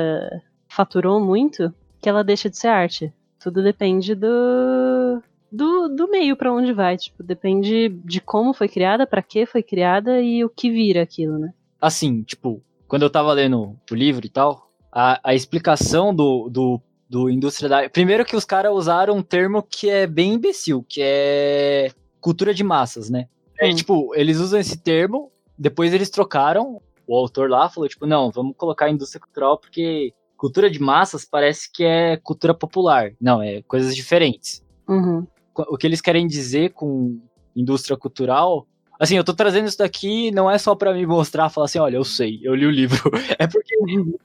[0.67, 1.73] faturou muito
[2.04, 3.13] que ela deixa de ser arte.
[3.39, 6.98] Tudo depende do, do, do meio pra onde vai.
[6.98, 11.39] Tipo, depende de como foi criada, pra que foi criada e o que vira aquilo,
[11.39, 11.54] né?
[11.80, 16.82] Assim, tipo, quando eu tava lendo o livro e tal, a, a explicação do, do,
[17.10, 17.89] do indústria da.
[17.89, 21.89] Primeiro que os caras usaram um termo que é bem imbecil, que é
[22.20, 23.30] cultura de massas, né?
[23.76, 26.82] Tipo, eles usam esse termo, depois eles trocaram.
[27.08, 31.71] O autor lá falou, tipo, não, vamos colocar indústria cultural porque cultura de massas parece
[31.71, 33.13] que é cultura popular.
[33.19, 34.62] Não, é coisas diferentes.
[34.89, 35.25] Uhum.
[35.56, 37.21] o que eles querem dizer com
[37.56, 38.67] indústria cultural.
[38.99, 41.95] Assim, eu tô trazendo isso daqui não é só pra me mostrar, falar assim, olha,
[41.95, 43.10] eu sei, eu li o livro.
[43.39, 43.73] É porque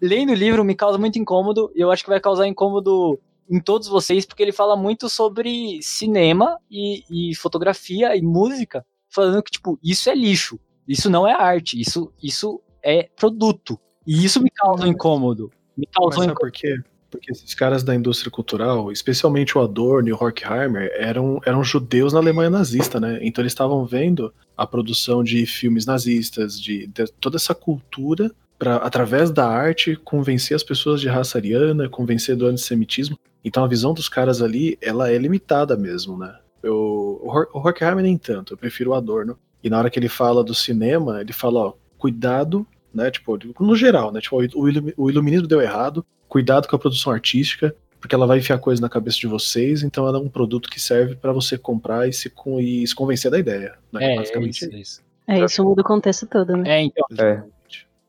[0.02, 3.16] lendo o livro me causa muito incômodo e eu acho que vai causar incômodo
[3.48, 9.40] em todos vocês, porque ele fala muito sobre cinema e, e fotografia e música, falando
[9.40, 13.78] que, tipo, isso é lixo, isso não é arte, isso, isso é produto.
[14.04, 15.50] E isso me causa um incômodo.
[15.79, 16.38] Me Mas causou sabe incômodo.
[16.38, 16.81] por quê?
[17.11, 22.12] Porque esses caras da indústria cultural, especialmente o Adorno e o Horkheimer, eram, eram judeus
[22.12, 23.19] na Alemanha nazista, né?
[23.23, 28.77] Então eles estavam vendo a produção de filmes nazistas, de, de toda essa cultura, para
[28.77, 33.19] através da arte, convencer as pessoas de raça ariana, convencer do antissemitismo.
[33.43, 36.37] Então a visão dos caras ali, ela é limitada mesmo, né?
[36.62, 39.38] Eu, o Horkheimer nem tanto, eu prefiro o Adorno.
[39.62, 43.11] E na hora que ele fala do cinema, ele fala, ó, cuidado, né?
[43.11, 44.20] Tipo, no geral, né?
[44.20, 48.38] Tipo, o, ilumi- o iluminismo deu errado, cuidado com a produção artística, porque ela vai
[48.38, 51.59] enfiar coisa na cabeça de vocês, então ela é um produto que serve para você
[51.59, 53.74] comprar e se, e se convencer da ideia.
[53.92, 54.05] Né?
[54.05, 55.03] É, é Basicamente isso, é isso.
[55.27, 56.79] É, isso muda o contexto todo, né?
[56.79, 57.42] É, então, É.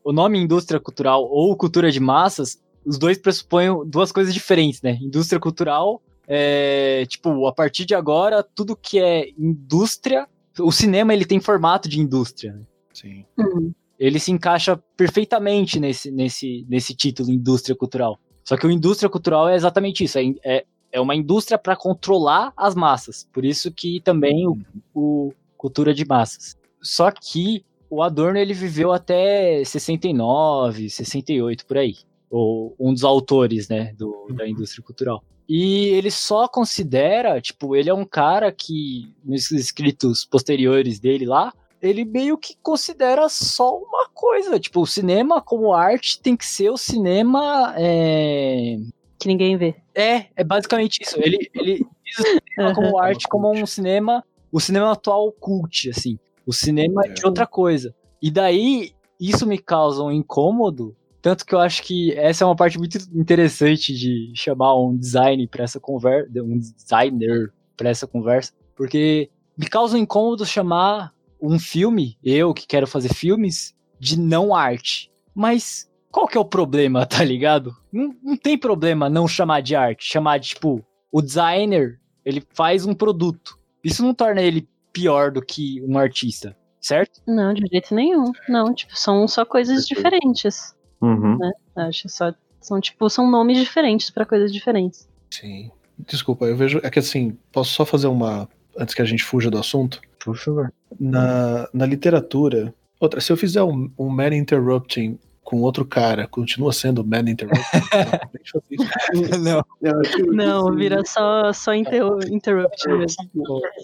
[0.04, 4.98] o nome indústria cultural ou cultura de massas, os dois pressupõem duas coisas diferentes, né?
[5.02, 6.00] Indústria cultural
[6.32, 10.28] é, tipo, a partir de agora, tudo que é indústria,
[10.60, 12.60] o cinema ele tem formato de indústria, né?
[12.94, 13.24] Sim.
[13.36, 13.72] Uhum.
[14.00, 18.18] Ele se encaixa perfeitamente nesse, nesse, nesse título, indústria cultural.
[18.42, 22.52] Só que o indústria cultural é exatamente isso, é, é, é uma indústria para controlar
[22.56, 23.28] as massas.
[23.30, 24.58] Por isso que também o,
[24.94, 26.56] o cultura de massas.
[26.82, 31.96] Só que o Adorno ele viveu até 69, 68 por aí,
[32.30, 35.22] ou um dos autores, né, do, da indústria cultural.
[35.48, 41.52] E ele só considera, tipo, ele é um cara que nos escritos posteriores dele lá,
[41.82, 46.70] ele meio que considera só uma coisa, tipo, o cinema como arte tem que ser
[46.70, 48.76] o cinema é...
[49.18, 49.76] Que ninguém vê.
[49.94, 51.18] É, é basicamente isso.
[51.20, 56.18] Ele, ele diz o cinema como arte, como um cinema, o cinema atual cult, assim.
[56.46, 57.94] O cinema é de outra coisa.
[58.22, 62.56] E daí, isso me causa um incômodo, tanto que eu acho que essa é uma
[62.56, 68.52] parte muito interessante de chamar um design para essa conversa, um designer para essa conversa,
[68.74, 74.54] porque me causa um incômodo chamar um filme, eu que quero fazer filmes, de não
[74.54, 75.10] arte.
[75.34, 77.76] Mas qual que é o problema, tá ligado?
[77.92, 82.86] Não, não tem problema não chamar de arte, chamar de, tipo, o designer, ele faz
[82.86, 83.58] um produto.
[83.82, 87.20] Isso não torna ele pior do que um artista, certo?
[87.26, 88.32] Não, de jeito nenhum.
[88.48, 90.74] Não, tipo, são só coisas diferentes.
[91.00, 91.38] Uhum.
[91.38, 91.50] Né?
[91.76, 92.32] Acho só.
[92.60, 95.08] São, tipo, são nomes diferentes para coisas diferentes.
[95.30, 95.70] Sim.
[96.06, 96.80] Desculpa, eu vejo.
[96.82, 98.48] É que assim, posso só fazer uma.
[98.78, 100.00] Antes que a gente fuja do assunto?
[100.22, 100.72] Por favor.
[100.98, 102.74] Na, na literatura.
[102.98, 107.60] Outra, se eu fizer um, um man interrupting com outro cara, continua sendo man interrupting?
[109.42, 110.02] Não, não.
[110.32, 113.28] Não, vira só, só inter interrupt mesmo.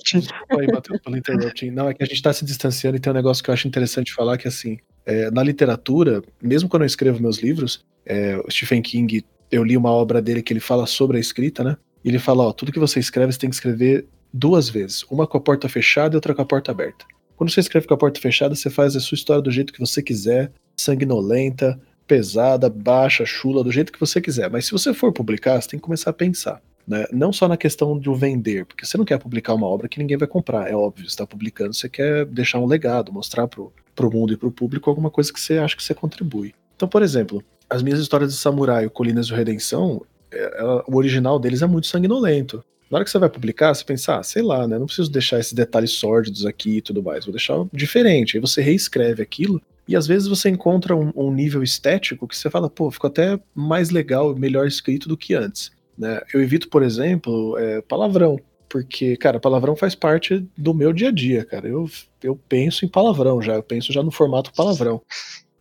[0.04, 1.70] Desculpa aí, Matheus, pelo interrupting.
[1.70, 3.66] Não, é que a gente tá se distanciando e tem um negócio que eu acho
[3.66, 8.50] interessante falar, que assim, é, na literatura, mesmo quando eu escrevo meus livros, é, o
[8.50, 11.76] Stephen King, eu li uma obra dele que ele fala sobre a escrita, né?
[12.04, 15.02] E ele fala, ó, tudo que você escreve, você tem que escrever duas vezes.
[15.04, 17.04] Uma com a porta fechada e outra com a porta aberta.
[17.36, 19.80] Quando você escreve com a porta fechada, você faz a sua história do jeito que
[19.80, 24.50] você quiser, sanguinolenta, pesada, baixa, chula, do jeito que você quiser.
[24.50, 26.62] Mas se você for publicar, você tem que começar a pensar.
[26.86, 27.04] Né?
[27.12, 29.98] Não só na questão de o vender, porque você não quer publicar uma obra que
[29.98, 31.04] ninguém vai comprar, é óbvio.
[31.04, 34.88] Você está publicando, você quer deixar um legado, mostrar pro, pro mundo e pro público
[34.88, 36.54] alguma coisa que você acha que você contribui.
[36.76, 41.38] Então, por exemplo, as minhas histórias de samurai, o Colinas de Redenção, é- o original
[41.38, 42.64] deles é muito sanguinolento.
[42.90, 44.78] Na hora que você vai publicar, você pensa, ah, sei lá, né?
[44.78, 47.24] Não preciso deixar esses detalhes sórdidos aqui e tudo mais.
[47.24, 48.36] Vou deixar diferente.
[48.36, 52.50] Aí você reescreve aquilo e às vezes você encontra um, um nível estético que você
[52.50, 55.70] fala, pô, ficou até mais legal, melhor escrito do que antes.
[55.96, 56.20] Né?
[56.32, 58.38] Eu evito, por exemplo, é, palavrão.
[58.68, 61.68] Porque, cara, palavrão faz parte do meu dia a dia, cara.
[61.68, 61.88] Eu,
[62.22, 65.00] eu penso em palavrão já, eu penso já no formato palavrão.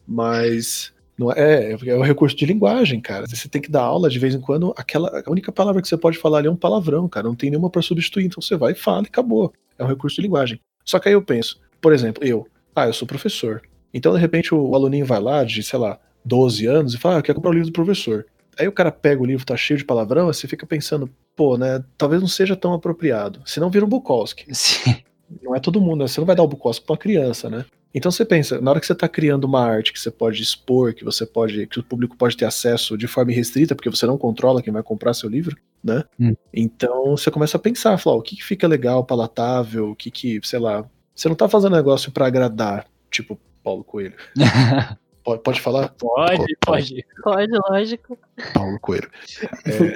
[0.08, 3.26] Mas não é, é um recurso de linguagem, cara.
[3.26, 4.74] Você tem que dar aula de vez em quando.
[4.76, 7.28] Aquela, a única palavra que você pode falar ali é um palavrão, cara.
[7.28, 8.26] Não tem nenhuma para substituir.
[8.26, 9.54] Então você vai e fala e acabou.
[9.78, 10.60] É um recurso de linguagem.
[10.84, 13.62] Só que aí eu penso, por exemplo, eu, ah, eu sou professor.
[13.94, 17.20] Então, de repente, o, aluninho vai lá de, sei lá, 12 anos e fala, ah,
[17.20, 18.26] eu quero comprar o livro do professor.
[18.60, 21.84] Aí o cara pega o livro, tá cheio de palavrão, você fica pensando, pô, né,
[21.98, 23.42] talvez não seja tão apropriado.
[23.46, 24.46] Senão vira um Bukowski.
[24.54, 24.98] Sim.
[25.42, 26.08] Não é todo mundo, né?
[26.08, 27.66] Você não vai dar o Bukowski pra uma criança, né?
[27.96, 30.94] Então você pensa, na hora que você tá criando uma arte que você pode expor,
[30.94, 34.18] que você pode, que o público pode ter acesso de forma irrestrita, porque você não
[34.18, 36.04] controla quem vai comprar seu livro, né?
[36.20, 36.36] Hum.
[36.54, 40.42] Então você começa a pensar, falar, o que, que fica legal, palatável, o que que,
[40.44, 44.16] sei lá, você não tá fazendo negócio pra agradar, tipo Paulo Coelho.
[45.26, 45.90] Pode, pode falar?
[45.90, 47.04] pode, pode.
[47.24, 48.16] Pode, lógico.
[48.54, 49.10] Paulo Coelho.
[49.66, 49.94] É...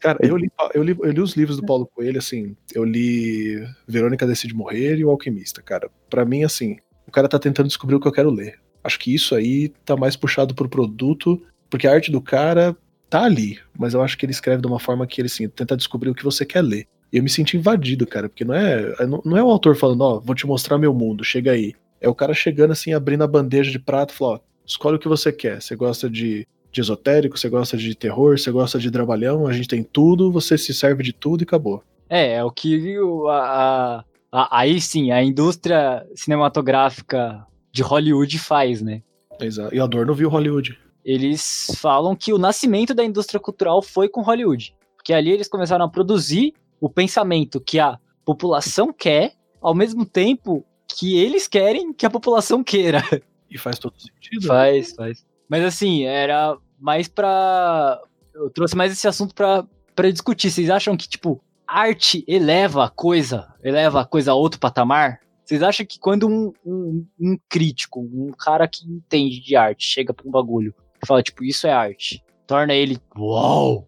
[0.00, 3.64] Cara, eu li, eu, li, eu li os livros do Paulo Coelho, assim, eu li
[3.86, 5.88] Verônica Decide Morrer e O Alquimista, cara.
[6.10, 8.58] Pra mim, assim, o cara tá tentando descobrir o que eu quero ler.
[8.82, 12.76] Acho que isso aí tá mais puxado pro produto, porque a arte do cara
[13.08, 15.76] tá ali, mas eu acho que ele escreve de uma forma que ele, assim, tenta
[15.76, 16.88] descobrir o que você quer ler.
[17.12, 20.00] E eu me senti invadido, cara, porque não é, não, não é o autor falando,
[20.00, 21.74] ó, vou te mostrar meu mundo, chega aí.
[22.04, 24.98] É o cara chegando assim, abrindo a bandeja de prato e falando, ó, escolhe o
[24.98, 25.60] que você quer.
[25.62, 29.68] Você gosta de, de esotérico, você gosta de terror, você gosta de drabalhão, a gente
[29.68, 31.82] tem tudo, você se serve de tudo e acabou.
[32.08, 32.96] É, é o que
[33.28, 39.02] a, a- a- aí sim, a indústria cinematográfica de Hollywood faz, né?
[39.40, 39.74] Exato.
[39.74, 40.78] E Adorno viu Hollywood.
[41.04, 44.74] Eles falam que o nascimento da indústria cultural foi com Hollywood.
[44.96, 50.64] Porque ali eles começaram a produzir o pensamento que a população quer, ao mesmo tempo
[50.94, 53.02] que eles querem que a população queira.
[53.50, 54.48] E faz todo sentido.
[54.48, 55.24] Faz, faz.
[55.48, 58.00] Mas assim, era mais pra.
[58.34, 59.64] Eu trouxe mais esse assunto pra,
[59.94, 60.50] pra discutir.
[60.50, 63.54] Vocês acham que, tipo, arte eleva a coisa?
[63.62, 65.20] Eleva a coisa a outro patamar?
[65.44, 70.12] Vocês acham que quando um, um, um crítico, um cara que entende de arte, chega
[70.12, 73.86] pra um bagulho e fala, tipo, isso é arte, torna ele, uau!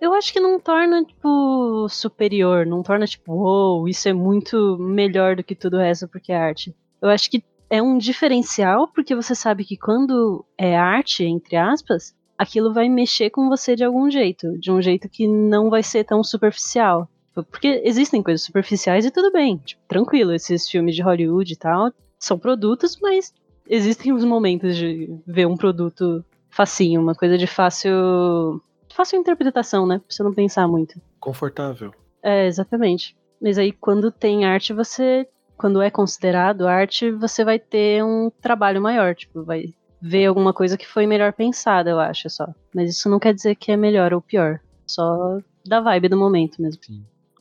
[0.00, 5.36] Eu acho que não torna, tipo, superior, não torna, tipo, uou, isso é muito melhor
[5.36, 6.74] do que tudo o resto porque é arte.
[7.00, 12.14] Eu acho que é um diferencial, porque você sabe que quando é arte, entre aspas,
[12.36, 16.04] aquilo vai mexer com você de algum jeito, de um jeito que não vai ser
[16.04, 17.08] tão superficial.
[17.34, 21.92] Porque existem coisas superficiais e tudo bem, tipo, tranquilo, esses filmes de Hollywood e tal
[22.18, 23.32] são produtos, mas
[23.68, 28.60] existem os momentos de ver um produto facinho, uma coisa de fácil
[28.98, 29.98] fácil interpretação, né?
[29.98, 31.00] Pra você não pensar muito.
[31.20, 31.92] Confortável.
[32.20, 33.16] É, exatamente.
[33.40, 35.28] Mas aí quando tem arte, você.
[35.56, 39.14] Quando é considerado arte, você vai ter um trabalho maior.
[39.14, 42.46] Tipo, vai ver alguma coisa que foi melhor pensada, eu acho só.
[42.74, 44.60] Mas isso não quer dizer que é melhor ou pior.
[44.86, 46.80] Só da vibe do momento mesmo.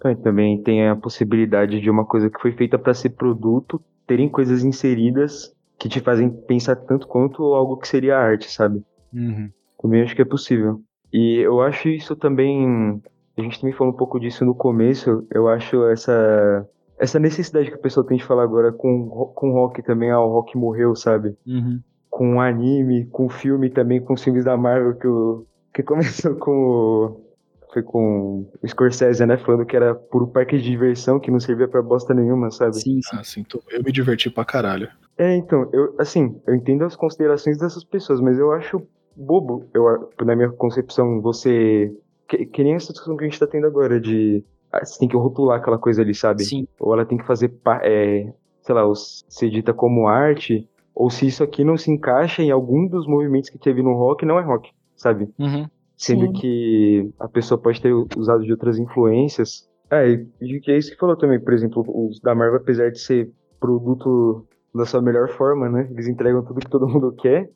[0.03, 4.29] É, também tem a possibilidade de uma coisa que foi feita para ser produto, terem
[4.29, 8.83] coisas inseridas que te fazem pensar tanto quanto algo que seria arte, sabe?
[9.13, 9.51] Uhum.
[9.79, 10.81] Também acho que é possível.
[11.17, 13.01] E eu acho isso também.
[13.37, 15.25] A gente também falou um pouco disso no começo.
[15.31, 16.67] Eu acho essa
[16.99, 20.31] essa necessidade que a pessoa tem de falar agora com com rock também, ah, o
[20.31, 21.35] rock morreu, sabe?
[21.45, 21.79] Uhum.
[22.09, 26.51] Com anime, com filme também, com os filmes da Marvel que o que começou com
[26.51, 27.27] o
[27.73, 31.67] foi com o Scorsese, né, falando que era puro parque de diversão, que não servia
[31.67, 32.75] pra bosta nenhuma, sabe?
[32.75, 33.17] Sim, sim.
[33.17, 34.89] Ah, assim, tô- eu me diverti pra caralho.
[35.17, 38.81] É, então, eu, assim, eu entendo as considerações dessas pessoas, mas eu acho
[39.17, 41.91] bobo, eu, na minha concepção, você.
[42.27, 44.43] Que, que nem essa discussão que a gente tá tendo agora, de.
[44.71, 46.43] ah, Você tem que rotular aquela coisa ali, sabe?
[46.43, 46.67] Sim.
[46.79, 47.53] Ou ela tem que fazer.
[47.83, 52.43] É, sei lá, ou ser dita como arte, ou se isso aqui não se encaixa
[52.43, 55.29] em algum dos movimentos que teve no rock, não é rock, sabe?
[55.39, 55.67] Uhum.
[55.95, 56.33] Sendo Sim.
[56.33, 59.67] que a pessoa pode ter usado de outras influências.
[59.89, 62.91] É, e e que é isso que falou também, por exemplo, os da Marvel, apesar
[62.91, 64.45] de ser produto
[64.75, 65.87] da sua melhor forma, né?
[65.89, 67.49] Eles entregam tudo que todo mundo quer.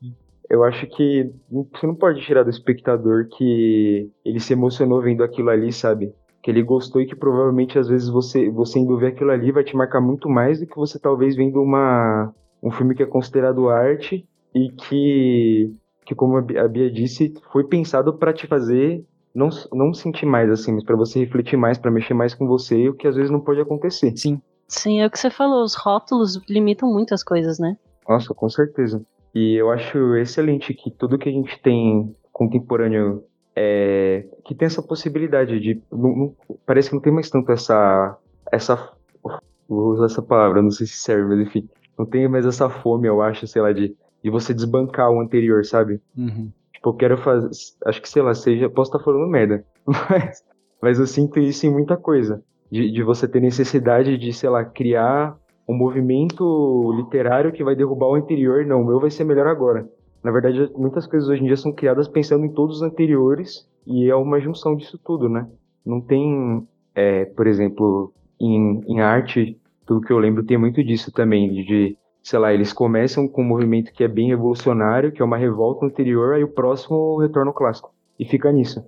[0.50, 5.50] Eu acho que você não pode tirar do espectador que ele se emocionou vendo aquilo
[5.50, 6.14] ali, sabe?
[6.42, 9.64] Que ele gostou e que provavelmente às vezes você, você indo ver aquilo ali vai
[9.64, 13.70] te marcar muito mais do que você talvez vendo uma, um filme que é considerado
[13.70, 15.74] arte e que,
[16.06, 20.26] que como a Bi- a Bia disse, foi pensado pra te fazer não, não sentir
[20.26, 23.16] mais assim, mas pra você refletir mais, pra mexer mais com você, o que às
[23.16, 24.12] vezes não pode acontecer.
[24.18, 24.42] Sim.
[24.68, 27.78] Sim, é o que você falou, os rótulos limitam muito as coisas, né?
[28.08, 29.02] Nossa, com certeza.
[29.34, 33.24] E eu acho excelente que tudo que a gente tem contemporâneo
[33.56, 35.82] é, que tem essa possibilidade de.
[35.92, 38.18] não- não- parece que não tem mais tanto essa.
[38.52, 38.92] essa
[39.68, 41.70] vou usar essa palavra, não sei se serve, mas enfim.
[41.98, 45.64] Não tem mais essa fome, eu acho, sei lá, de, de você desbancar o anterior,
[45.66, 46.02] sabe?
[46.18, 46.52] Uhum.
[46.74, 47.50] Tipo, eu quero fazer.
[47.86, 48.70] Acho que, sei lá, seja.
[48.70, 49.64] Posso estar falando merda.
[49.86, 50.44] Mas,
[50.82, 52.44] mas eu sinto isso em muita coisa.
[52.72, 58.08] De, de você ter necessidade de, sei lá, criar um movimento literário que vai derrubar
[58.08, 58.66] o anterior.
[58.66, 59.88] Não, o meu vai ser melhor agora.
[60.24, 63.68] Na verdade, muitas coisas hoje em dia são criadas pensando em todos os anteriores.
[63.86, 65.48] E é uma junção disso tudo, né?
[65.86, 66.68] Não tem.
[66.94, 71.52] é, por exemplo, em, em arte, tudo que eu lembro tem muito disso também.
[71.64, 75.38] De, sei lá, eles começam com um movimento que é bem revolucionário, que é uma
[75.38, 77.94] revolta anterior, aí o próximo retorna ao clássico.
[78.20, 78.84] E fica nisso.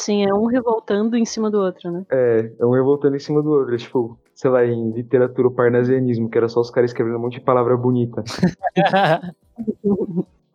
[0.00, 2.04] Sim, é um revoltando em cima do outro, né?
[2.10, 3.74] É, é um revoltando em cima do outro.
[3.74, 7.22] É tipo, sei lá, em literatura, o parnasianismo, que era só os caras escrevendo um
[7.22, 8.22] monte de palavra bonita.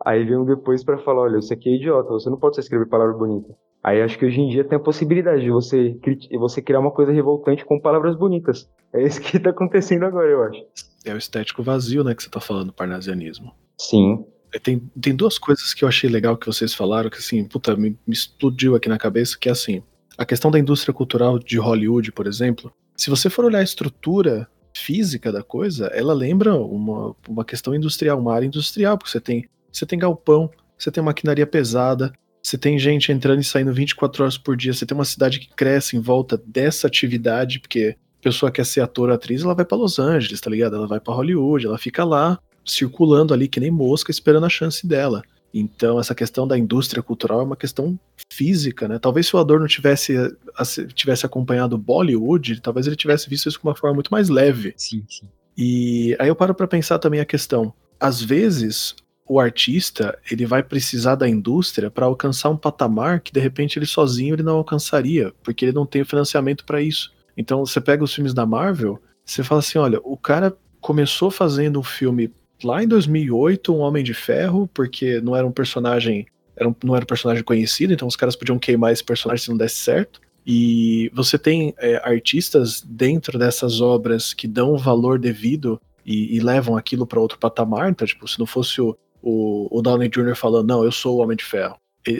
[0.04, 2.60] Aí vem um depois pra falar, olha, você aqui é idiota, você não pode só
[2.60, 3.54] escrever palavra bonita.
[3.82, 5.98] Aí acho que hoje em dia tem a possibilidade de você,
[6.38, 8.68] você criar uma coisa revoltante com palavras bonitas.
[8.92, 10.62] É isso que tá acontecendo agora, eu acho.
[11.04, 13.52] É o estético vazio, né, que você tá falando, parnasianismo.
[13.78, 14.24] Sim.
[14.54, 17.76] É, Tem, tem duas coisas que eu achei legal que vocês falaram, que assim, puta,
[17.76, 19.82] me, me explodiu aqui na cabeça, que é assim,
[20.16, 24.48] a questão da indústria cultural de Hollywood, por exemplo, se você for olhar a estrutura
[24.76, 29.48] física da coisa, ela lembra uma, uma questão industrial, uma área industrial, porque você tem,
[29.72, 34.38] você tem galpão, você tem maquinaria pesada, você tem gente entrando e saindo 24 horas
[34.38, 38.64] por dia, você tem uma cidade que cresce em volta dessa atividade, porque pessoa quer
[38.64, 40.76] ser ator atriz, ela vai pra Los Angeles, tá ligado?
[40.76, 44.86] Ela vai pra Hollywood, ela fica lá circulando ali que nem mosca esperando a chance
[44.86, 45.22] dela.
[45.52, 47.98] Então essa questão da indústria cultural é uma questão
[48.32, 48.98] física, né?
[48.98, 50.16] Talvez se o Adorno tivesse
[50.56, 54.74] ass- tivesse acompanhado Bollywood, talvez ele tivesse visto isso de uma forma muito mais leve.
[54.76, 55.28] sim, sim.
[55.56, 57.72] E aí eu paro pra pensar também a questão.
[58.00, 58.96] Às vezes
[59.26, 63.86] o artista ele vai precisar da indústria para alcançar um patamar que de repente ele
[63.86, 67.12] sozinho ele não alcançaria, porque ele não tem o financiamento para isso.
[67.36, 71.78] Então você pega os filmes da Marvel, você fala assim, olha, o cara começou fazendo
[71.78, 72.32] um filme
[72.62, 76.26] lá em 2008, um Homem de Ferro, porque não era um personagem,
[76.56, 79.50] era um- não era um personagem conhecido, então os caras podiam queimar esse personagem se
[79.50, 80.20] não desse certo.
[80.46, 86.40] E você tem é, artistas dentro dessas obras que dão o valor devido e, e
[86.40, 87.90] levam aquilo para outro patamar.
[87.90, 90.36] Então, tipo, se não fosse o, o, o Downey Jr.
[90.36, 91.76] falando, não, eu sou o Homem de Ferro,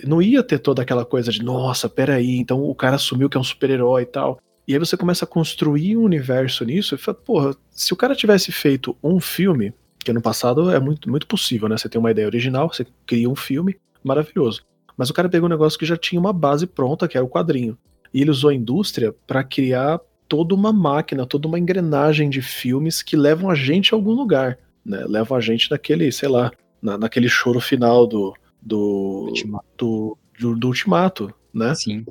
[0.07, 3.41] não ia ter toda aquela coisa de, nossa, peraí, então o cara assumiu que é
[3.41, 4.39] um super-herói e tal.
[4.67, 8.17] E aí você começa a construir um universo nisso e fala, porra, se o cara
[8.17, 9.75] tivesse feito um filme,
[10.05, 11.77] que no passado é muito, muito possível, né?
[11.77, 14.63] Você tem uma ideia original, você cria um filme, maravilhoso.
[14.97, 17.29] Mas o cara pegou um negócio que já tinha uma base pronta, que era o
[17.29, 17.77] quadrinho.
[18.13, 23.03] E ele usou a indústria para criar toda uma máquina, toda uma engrenagem de filmes
[23.03, 25.05] que levam a gente a algum lugar, né?
[25.09, 28.35] Levam a gente naquele, sei lá, na, naquele choro final do
[28.65, 29.33] do,
[29.77, 31.75] do, do, do ultimato, né?
[31.75, 32.05] Sim.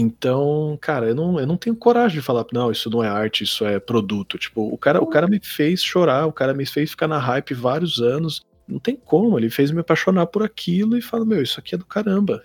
[0.00, 3.42] Então, cara, eu não, eu não tenho coragem de falar, não, isso não é arte,
[3.42, 4.38] isso é produto.
[4.38, 7.52] Tipo, o cara, o cara me fez chorar, o cara me fez ficar na hype
[7.52, 8.46] vários anos.
[8.68, 11.78] Não tem como, ele fez me apaixonar por aquilo e fala, meu, isso aqui é
[11.78, 12.44] do caramba.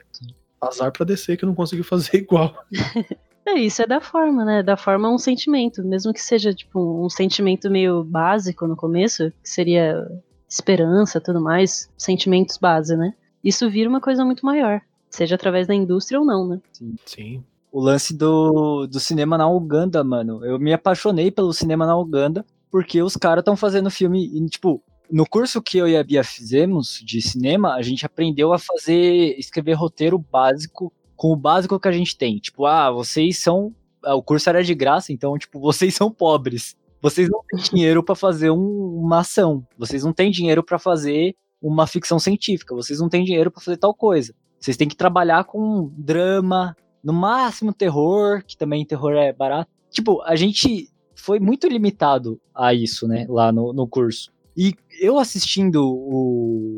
[0.59, 2.55] Azar pra descer que eu não consigo fazer igual.
[3.45, 4.63] É, isso é da forma, né?
[4.63, 9.49] Da forma um sentimento, mesmo que seja tipo um sentimento meio básico no começo, que
[9.49, 10.01] seria
[10.47, 13.13] esperança, tudo mais, sentimentos base, né?
[13.43, 14.79] Isso vira uma coisa muito maior
[15.13, 16.59] seja através da indústria ou não, né?
[16.71, 16.95] Sim.
[17.05, 17.43] Sim.
[17.71, 20.43] O lance do, do cinema na Uganda, mano.
[20.45, 24.25] Eu me apaixonei pelo cinema na Uganda porque os caras estão fazendo filme.
[24.25, 28.51] E, tipo, no curso que eu e a Bia fizemos de cinema, a gente aprendeu
[28.53, 32.37] a fazer, escrever roteiro básico com o básico que a gente tem.
[32.39, 33.73] Tipo, ah, vocês são.
[34.03, 36.75] Ah, o curso era de graça, então, tipo, vocês são pobres.
[37.01, 39.65] Vocês não têm dinheiro para fazer um, uma ação.
[39.77, 42.75] Vocês não têm dinheiro para fazer uma ficção científica.
[42.75, 44.33] Vocês não têm dinheiro para fazer tal coisa.
[44.63, 49.69] Vocês têm que trabalhar com drama, no máximo terror, que também terror é barato.
[49.91, 54.31] Tipo, a gente foi muito limitado a isso, né, lá no, no curso.
[54.55, 55.83] E eu assistindo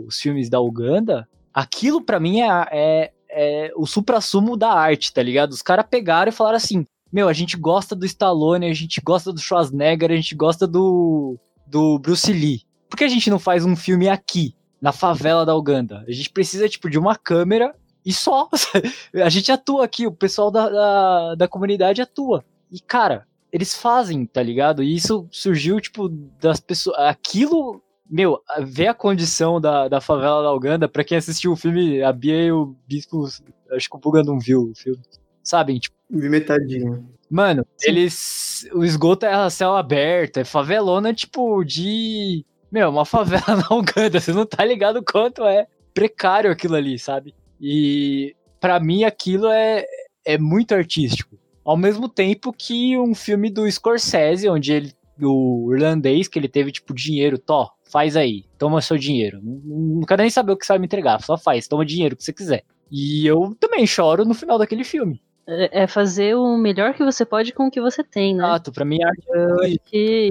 [0.07, 5.21] os filmes da Uganda, aquilo para mim é, é, é o supra-sumo da arte, tá
[5.21, 5.51] ligado?
[5.51, 9.31] Os caras pegaram e falaram assim: meu, a gente gosta do Stallone, a gente gosta
[9.31, 12.63] do Schwarzenegger, a gente gosta do, do Bruce Lee.
[12.89, 14.55] Por que a gente não faz um filme aqui?
[14.81, 16.03] Na favela da Uganda.
[16.07, 17.73] A gente precisa, tipo, de uma câmera
[18.05, 18.49] e só.
[19.23, 22.43] a gente atua aqui, o pessoal da, da, da comunidade atua.
[22.71, 24.83] E, cara, eles fazem, tá ligado?
[24.83, 26.09] E isso surgiu, tipo,
[26.39, 26.97] das pessoas.
[26.99, 27.81] Aquilo.
[28.07, 32.13] Meu, ver a condição da, da favela da Uganda, pra quem assistiu o filme, a
[32.13, 33.25] Bia e o Bispo,
[33.71, 35.01] acho que o Puga não viu o filme.
[35.41, 35.95] Sabem, tipo.
[36.07, 37.09] Vi metadinho.
[37.29, 38.67] Mano, eles.
[38.73, 44.19] O esgoto é a céu aberto, é favelona, tipo, de meu, uma favela na Uganda,
[44.19, 47.33] você não tá ligado quanto é precário aquilo ali, sabe?
[47.59, 49.85] E para mim aquilo é,
[50.25, 51.37] é muito artístico.
[51.63, 56.71] Ao mesmo tempo que um filme do Scorsese, onde ele, o irlandês, que ele teve
[56.71, 59.39] tipo dinheiro, tó, faz aí, toma seu dinheiro.
[59.41, 59.61] Não,
[59.99, 62.23] não quero nem saber o que você vai me entregar, só faz, toma dinheiro que
[62.23, 62.63] você quiser.
[62.91, 65.21] E eu também choro no final daquele filme.
[65.47, 68.43] É, é fazer o melhor que você pode com o que você tem, né?
[68.43, 69.25] Exato, pra mim arte
[69.63, 70.29] é que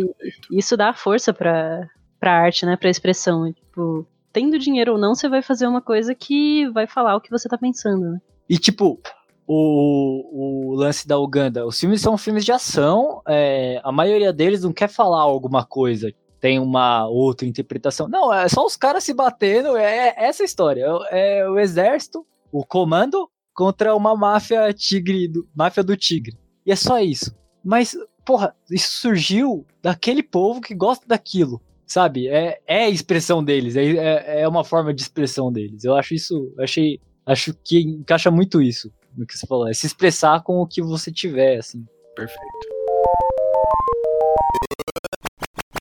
[0.50, 1.88] isso dá força pra,
[2.24, 2.74] pra arte, né?
[2.74, 3.52] Pra expressão.
[3.52, 7.30] Tipo, tendo dinheiro ou não, você vai fazer uma coisa que vai falar o que
[7.30, 8.18] você tá pensando, né?
[8.48, 8.98] E tipo,
[9.46, 14.62] o, o lance da Uganda, os filmes são filmes de ação, é, a maioria deles
[14.62, 16.10] não quer falar alguma coisa,
[16.40, 18.08] tem uma outra interpretação.
[18.08, 20.86] Não, é só os caras se batendo, é, é essa história.
[21.10, 26.38] É, é o exército, o comando contra uma máfia tigre, do, máfia do tigre.
[26.64, 27.36] E é só isso.
[27.62, 27.94] Mas,
[28.24, 32.28] porra, isso surgiu daquele povo que gosta daquilo sabe?
[32.28, 35.84] É, é a expressão deles, é, é, é uma forma de expressão deles.
[35.84, 39.86] Eu acho isso, achei, acho que encaixa muito isso no que você falou, é se
[39.86, 41.84] expressar com o que você tiver, assim.
[42.16, 42.74] Perfeito.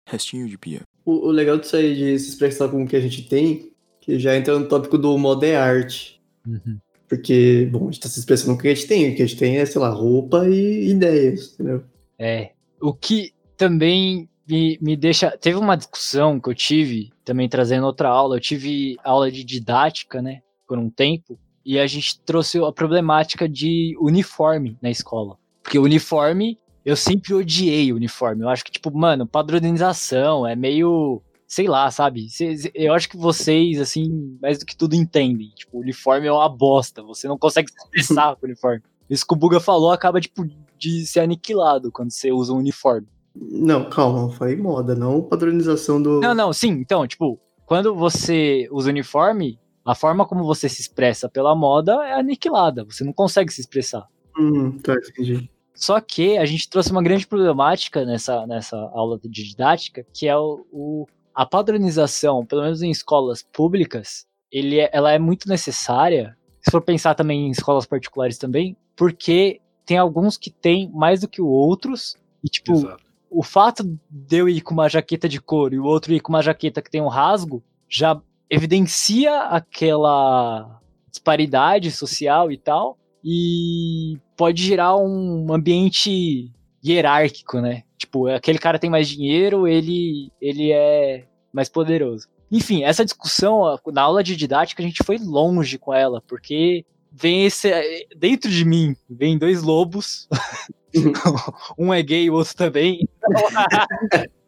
[0.08, 0.82] Restinho de pia.
[1.06, 4.20] O, o legal disso aí de se expressar com o que a gente tem, que
[4.20, 6.22] já entra no tópico do moda é arte.
[6.45, 6.78] Uhum.
[7.08, 9.12] Porque, bom, a gente tá se expressando com o que a gente tem.
[9.12, 11.84] O que a gente tem é, sei lá, roupa e ideias, entendeu?
[12.18, 12.51] É.
[12.82, 15.32] O que também me, me deixa.
[15.38, 18.36] Teve uma discussão que eu tive, também trazendo outra aula.
[18.36, 20.41] Eu tive aula de didática, né?
[20.68, 21.39] Por um tempo.
[21.66, 25.38] E a gente trouxe a problemática de uniforme na escola.
[25.62, 28.44] Porque uniforme, eu sempre odiei o uniforme.
[28.44, 31.22] Eu acho que, tipo, mano, padronização é meio.
[31.48, 32.28] Sei lá, sabe?
[32.74, 35.50] Eu acho que vocês, assim, mais do que tudo entendem.
[35.50, 37.04] Tipo, o uniforme é uma bosta.
[37.04, 38.82] Você não consegue se expressar com uniforme.
[39.10, 40.44] Isso que o Buga falou acaba, tipo,
[40.78, 43.08] de ser aniquilado quando você usa um uniforme.
[43.36, 46.19] Não, calma, eu falei moda, não padronização do.
[46.19, 46.69] Não, não, sim.
[46.71, 52.13] Então, tipo, quando você usa uniforme, a forma como você se expressa pela moda é
[52.13, 52.84] aniquilada.
[52.86, 54.07] Você não consegue se expressar.
[54.38, 55.49] Hum, tá, entendi.
[55.73, 60.38] Só que a gente trouxe uma grande problemática nessa, nessa aula de didática, que é
[60.38, 66.38] o, o a padronização, pelo menos em escolas públicas, ele é, ela é muito necessária.
[66.61, 71.27] Se for pensar também em escolas particulares também, porque tem alguns que tem mais do
[71.27, 72.15] que outros.
[72.43, 73.03] E, tipo, Exato.
[73.34, 76.31] O fato de eu ir com uma jaqueta de couro e o outro ir com
[76.31, 80.79] uma jaqueta que tem um rasgo já evidencia aquela
[81.09, 82.97] disparidade social e tal.
[83.23, 86.51] E pode gerar um ambiente
[86.86, 87.84] hierárquico, né?
[87.97, 92.27] Tipo, aquele cara tem mais dinheiro, ele, ele é mais poderoso.
[92.51, 97.45] Enfim, essa discussão, na aula de didática, a gente foi longe com ela, porque vem
[97.45, 97.71] esse.
[98.15, 100.27] Dentro de mim, vem dois lobos.
[101.78, 103.08] um é gay, o outro também.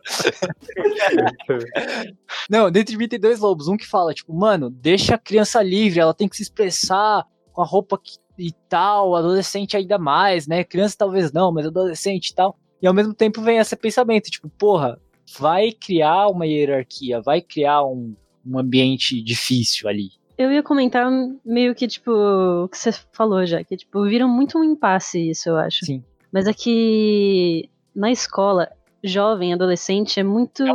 [2.49, 3.67] Não, dentro de mim tem dois lobos.
[3.67, 7.61] Um que fala, tipo, mano, deixa a criança livre, ela tem que se expressar com
[7.61, 10.63] a roupa que, e tal, adolescente ainda mais, né?
[10.63, 12.57] Criança talvez não, mas adolescente e tal.
[12.81, 14.99] E ao mesmo tempo vem esse pensamento, tipo, porra,
[15.39, 18.15] vai criar uma hierarquia, vai criar um,
[18.45, 20.09] um ambiente difícil ali.
[20.37, 21.09] Eu ia comentar
[21.45, 25.49] meio que, tipo, o que você falou já, que, tipo, viram muito um impasse isso,
[25.49, 25.85] eu acho.
[25.85, 26.03] Sim.
[26.35, 28.69] Mas é que na escola,
[29.01, 30.65] jovem, adolescente, é muito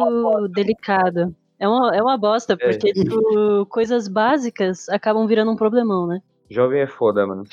[0.48, 1.36] delicado.
[1.58, 6.22] É uma, é uma bosta, porque, tipo, coisas básicas acabam virando um problemão, né?
[6.48, 7.44] Jovem é foda, mano.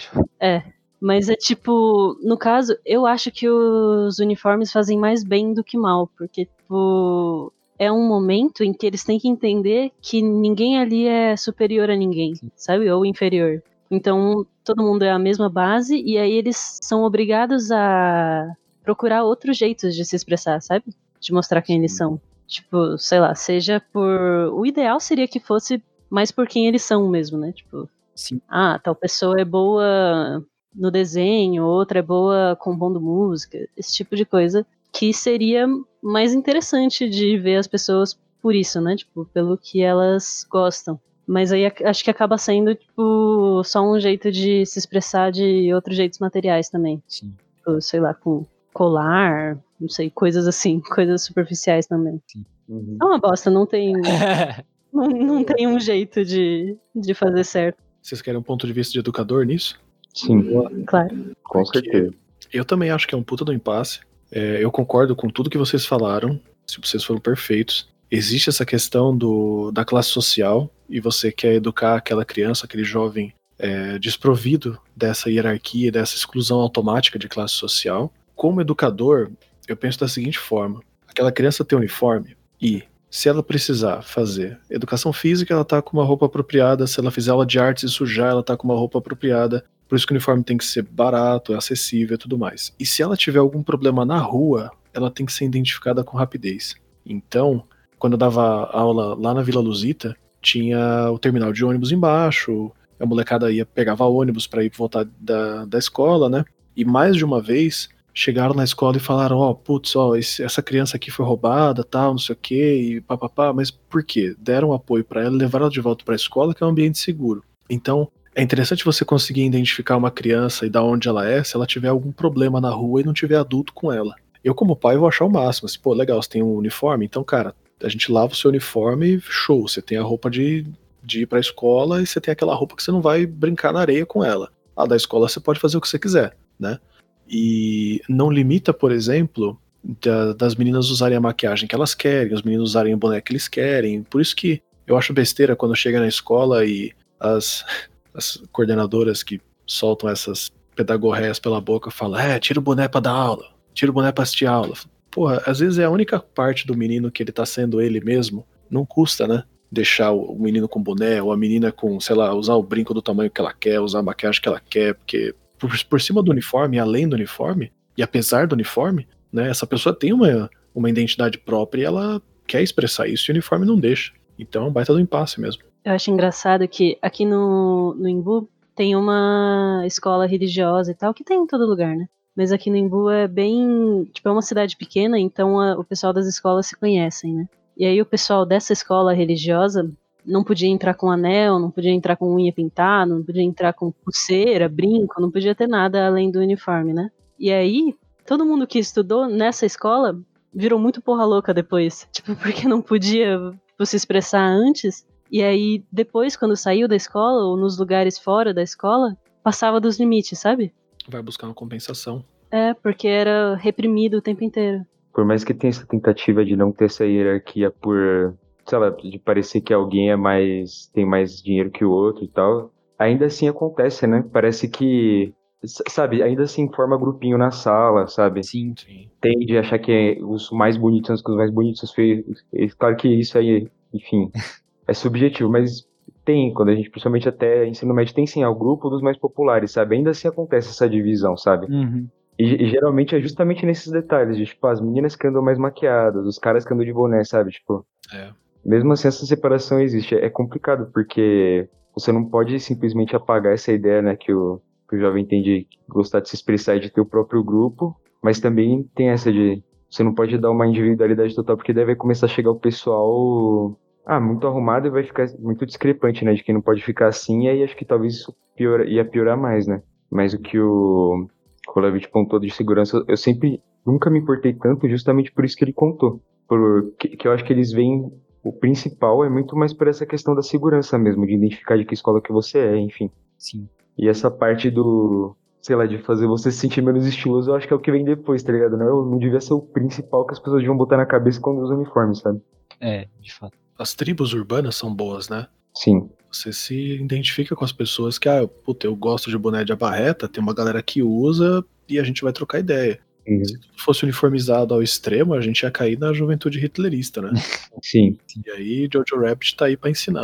[1.01, 5.77] Mas é tipo, no caso, eu acho que os uniformes fazem mais bem do que
[5.77, 11.05] mal, porque, tipo, é um momento em que eles têm que entender que ninguém ali
[11.05, 12.89] é superior a ninguém, sabe?
[12.89, 13.61] Ou inferior.
[13.89, 19.57] Então, todo mundo é a mesma base, e aí eles são obrigados a procurar outros
[19.57, 20.85] jeitos de se expressar, sabe?
[21.19, 22.19] De mostrar quem eles são.
[22.47, 24.51] Tipo, sei lá, seja por.
[24.53, 27.51] O ideal seria que fosse mais por quem eles são mesmo, né?
[27.51, 28.41] Tipo, Sim.
[28.47, 34.25] ah, tal pessoa é boa no desenho, outra é boa compondo música, esse tipo de
[34.25, 35.67] coisa que seria
[36.01, 38.95] mais interessante de ver as pessoas por isso, né?
[38.95, 40.99] Tipo, pelo que elas gostam.
[41.27, 45.73] Mas aí ac- acho que acaba sendo, tipo, só um jeito de se expressar de
[45.73, 47.03] outros jeitos materiais também.
[47.07, 47.33] Sim.
[47.57, 52.21] Tipo, sei lá, com colar, não sei, coisas assim, coisas superficiais também.
[52.69, 52.97] Uhum.
[53.01, 53.93] É uma bosta, não tem,
[54.93, 58.93] não, não tem um jeito de, de fazer certo, Vocês querem um ponto de vista
[58.93, 59.79] de educador nisso?
[60.13, 61.35] Sim, claro.
[61.43, 62.13] com certeza.
[62.53, 63.99] Eu também acho que é um puta do impasse.
[64.31, 66.39] É, eu concordo com tudo que vocês falaram.
[66.65, 67.87] Se vocês foram perfeitos.
[68.09, 73.33] Existe essa questão do, da classe social e você quer educar aquela criança, aquele jovem
[73.59, 78.11] é, desprovido dessa hierarquia, dessa exclusão automática de classe social.
[78.35, 79.31] Como educador,
[79.67, 85.11] eu penso da seguinte forma: aquela criança tem uniforme e se ela precisar fazer educação
[85.13, 86.85] física, ela tá com uma roupa apropriada.
[86.85, 89.65] Se ela fizer aula de artes e sujar, ela tá com uma roupa apropriada.
[89.87, 92.73] Por isso que o uniforme tem que ser barato, acessível e tudo mais.
[92.77, 96.75] E se ela tiver algum problema na rua, ela tem que ser identificada com rapidez.
[97.05, 97.63] Então,
[97.99, 103.05] quando eu dava aula lá na Vila Luzita, tinha o terminal de ônibus embaixo, a
[103.05, 106.45] molecada ia pegava ônibus para ir voltar da, da escola, né?
[106.75, 110.61] E mais de uma vez chegaram na escola e falaram: Ó, putz, ó, esse- essa
[110.61, 114.35] criança aqui foi roubada, tal, não sei o quê, e papapá, mas por quê?
[114.39, 116.97] Deram apoio para ela, levaram ela de volta para a escola, que é um ambiente
[116.97, 117.43] seguro.
[117.69, 121.65] Então, é interessante você conseguir identificar uma criança e da onde ela é, se ela
[121.65, 124.15] tiver algum problema na rua e não tiver adulto com ela.
[124.43, 125.65] Eu, como pai, vou achar o máximo.
[125.65, 127.53] Assim, pô, legal, você tem um uniforme, então, cara,
[127.83, 129.67] a gente lava o seu uniforme, show.
[129.67, 130.65] Você tem a roupa de,
[131.03, 133.79] de ir pra escola e você tem aquela roupa que você não vai brincar na
[133.81, 134.49] areia com ela.
[134.75, 136.79] A da escola você pode fazer o que você quiser, né?
[137.27, 139.59] E não limita, por exemplo,
[140.01, 143.33] da- das meninas usarem a maquiagem que elas querem, os meninos usarem o boneco que
[143.33, 144.03] eles querem.
[144.03, 147.63] Por isso que eu acho besteira quando chega na escola e as,
[148.13, 153.11] as coordenadoras que soltam essas pedagorreias pela boca falam: é, tira o boneco pra dar
[153.11, 154.75] aula, tira o boneco pra assistir aula.
[155.11, 158.45] Porra, às vezes é a única parte do menino que ele tá sendo ele mesmo.
[158.69, 159.43] Não custa, né?
[159.71, 163.01] Deixar o menino com boné, ou a menina com, sei lá, usar o brinco do
[163.01, 166.31] tamanho que ela quer, usar a maquiagem que ela quer, porque por, por cima do
[166.31, 171.37] uniforme, além do uniforme, e apesar do uniforme, né, essa pessoa tem uma, uma identidade
[171.37, 174.13] própria e ela quer expressar isso e o uniforme não deixa.
[174.37, 175.63] Então é um baita do impasse mesmo.
[175.83, 181.23] Eu acho engraçado que aqui no, no Imbu tem uma escola religiosa e tal, que
[181.23, 182.07] tem em todo lugar, né?
[182.37, 184.07] Mas aqui no Imbu é bem.
[184.13, 187.49] Tipo, é uma cidade pequena, então a- o pessoal das escolas se conhecem, né?
[187.75, 189.89] E aí o pessoal dessa escola religiosa
[190.23, 193.91] não podia entrar com anel, não podia entrar com unha pintada, não podia entrar com
[193.91, 197.09] pulseira, brinco, não podia ter nada além do uniforme, né?
[197.39, 200.19] E aí, todo mundo que estudou nessa escola
[200.53, 202.07] virou muito porra louca depois.
[202.13, 205.05] Tipo, porque não podia tipo, se expressar antes.
[205.31, 209.99] E aí, depois, quando saiu da escola, ou nos lugares fora da escola, passava dos
[209.99, 210.73] limites, sabe?
[211.07, 212.23] Vai buscar uma compensação.
[212.51, 214.85] É, porque era reprimido o tempo inteiro.
[215.13, 218.35] Por mais que tenha essa tentativa de não ter essa hierarquia por,
[218.65, 222.27] sei lá, de parecer que alguém é mais tem mais dinheiro que o outro e
[222.27, 224.23] tal, ainda assim acontece, né?
[224.31, 225.33] Parece que
[225.65, 228.43] sabe, ainda assim forma grupinho na sala, sabe?
[228.43, 228.73] Sim.
[228.77, 229.09] Sim.
[229.19, 232.45] Tende a achar que os mais bonitos são os mais bonitos, os feios.
[232.53, 234.31] E Claro que isso aí, enfim,
[234.87, 235.87] é subjetivo, mas
[236.27, 239.17] tem, quando a gente, principalmente até ensino médio, tem sim, é o grupo dos mais
[239.17, 239.95] populares, sabe?
[239.95, 241.67] Ainda assim acontece essa divisão, sabe?
[241.67, 242.05] Uhum.
[242.37, 246.27] E, e geralmente é justamente nesses detalhes, de, tipo, as meninas que andam mais maquiadas,
[246.27, 247.51] os caras que andam de boné, sabe?
[247.51, 248.29] Tipo, É.
[248.63, 250.15] mesmo assim essa separação existe.
[250.15, 254.99] É complicado, porque você não pode simplesmente apagar essa ideia, né, que o, que o
[254.99, 258.83] jovem tem de gostar de se expressar e de ter o próprio grupo, mas também
[258.93, 262.51] tem essa de você não pode dar uma individualidade total, porque vai começar a chegar
[262.51, 266.81] o pessoal ah, muito arrumado e vai ficar muito discrepante, né, de quem não pode
[266.81, 269.83] ficar assim, e aí acho que talvez isso piora, ia piorar mais, né?
[270.09, 271.27] Mas o que o
[271.67, 275.73] Kolavich pontou de segurança, eu sempre nunca me importei tanto justamente por isso que ele
[275.73, 276.21] contou.
[276.47, 278.09] Por, que, que eu acho que eles veem
[278.41, 281.93] o principal é muito mais por essa questão da segurança mesmo, de identificar de que
[281.93, 283.11] escola que você é, enfim.
[283.37, 283.67] Sim.
[283.97, 287.67] E essa parte do, sei lá, de fazer você se sentir menos estiloso, eu acho
[287.67, 288.77] que é o que vem depois, tá ligado?
[288.77, 291.75] Não, não devia ser o principal que as pessoas deviam botar na cabeça quando usam
[291.75, 292.41] uniformes, sabe?
[292.79, 293.66] É, de fato.
[293.77, 295.47] As tribos urbanas são boas, né?
[295.75, 296.09] Sim.
[296.31, 300.27] Você se identifica com as pessoas que, ah, puta, eu gosto de boné de abarreta,
[300.27, 302.99] tem uma galera que usa e a gente vai trocar ideia.
[303.27, 303.43] Uhum.
[303.43, 307.31] Se tudo fosse uniformizado ao extremo, a gente ia cair na juventude hitlerista, né?
[307.83, 308.17] Sim.
[308.45, 310.23] E aí Jojo Rabbit tá aí pra ensinar.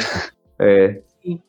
[0.60, 1.02] É.
[1.22, 1.42] Sim.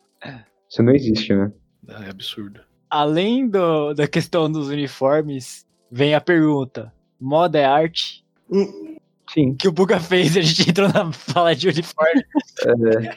[0.69, 1.53] Isso não existe, né?
[1.89, 2.61] É absurdo.
[2.89, 8.25] Além do, da questão dos uniformes, vem a pergunta: moda é arte?
[9.35, 9.55] Sim.
[9.55, 12.23] Que o Buga fez, a gente entrou na fala de uniforme.
[12.67, 13.17] É.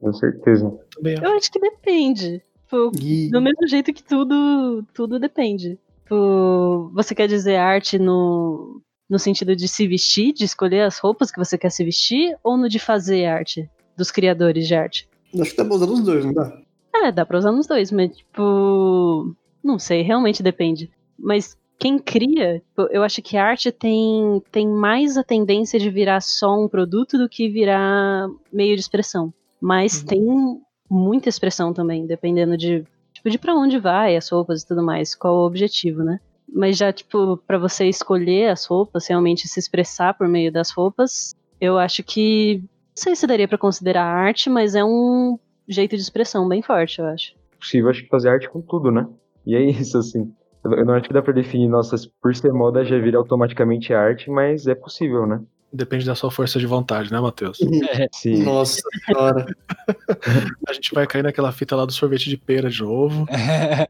[0.00, 0.80] Com certeza.
[1.04, 2.42] Eu acho que depende.
[2.64, 5.78] Tipo, do mesmo jeito que tudo, tudo depende.
[6.02, 11.30] Tipo, você quer dizer arte no, no sentido de se vestir, de escolher as roupas
[11.30, 15.08] que você quer se vestir, ou no de fazer arte, dos criadores de arte?
[15.38, 16.62] Acho que dá pra usar os dois, não dá?
[16.94, 19.36] É, dá pra usar nos dois, mas tipo.
[19.62, 20.90] Não sei, realmente depende.
[21.18, 25.88] Mas quem cria, tipo, eu acho que a arte tem, tem mais a tendência de
[25.90, 29.32] virar só um produto do que virar meio de expressão.
[29.60, 30.06] Mas Uhum.
[30.06, 30.60] tem
[30.90, 35.14] muita expressão também, dependendo de, tipo, de pra onde vai as roupas e tudo mais,
[35.14, 36.20] qual o objetivo, né?
[36.52, 41.34] Mas já, tipo, pra você escolher as roupas, realmente se expressar por meio das roupas,
[41.60, 42.62] eu acho que.
[42.96, 46.98] Não sei se daria pra considerar arte, mas é um jeito de expressão bem forte,
[46.98, 47.34] eu acho.
[47.58, 49.06] Possível, acho que fazer arte com tudo, né?
[49.46, 50.30] E é isso, assim.
[50.64, 54.30] Eu não acho que dá pra definir, nossa, por ser moda já vira automaticamente arte,
[54.30, 55.40] mas é possível, né?
[55.72, 57.58] Depende da sua força de vontade, né, Matheus?
[58.12, 58.42] Sim.
[58.42, 59.46] Nossa senhora.
[60.68, 63.24] A gente vai cair naquela fita lá do sorvete de pera de novo.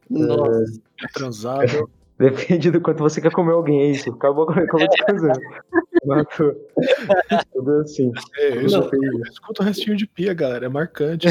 [0.08, 0.80] Nossa.
[1.02, 1.88] É transável.
[2.20, 4.10] Depende do quanto você quer comer alguém, é isso.
[4.10, 5.40] Acabou com acabou descansando.
[6.04, 6.54] Matou.
[7.54, 8.12] Tudo assim.
[8.36, 8.90] É, eu Não.
[9.22, 10.66] escuto o restinho de pia, galera.
[10.66, 11.28] É marcante.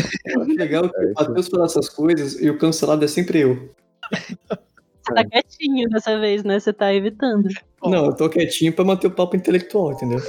[0.57, 3.69] Legal que É, o Matheus fala essas coisas e o cancelado é sempre eu.
[5.05, 6.59] Você tá quietinho dessa vez, né?
[6.59, 7.49] Você tá evitando.
[7.83, 10.19] Não, eu tô quietinho pra manter o papo intelectual, entendeu?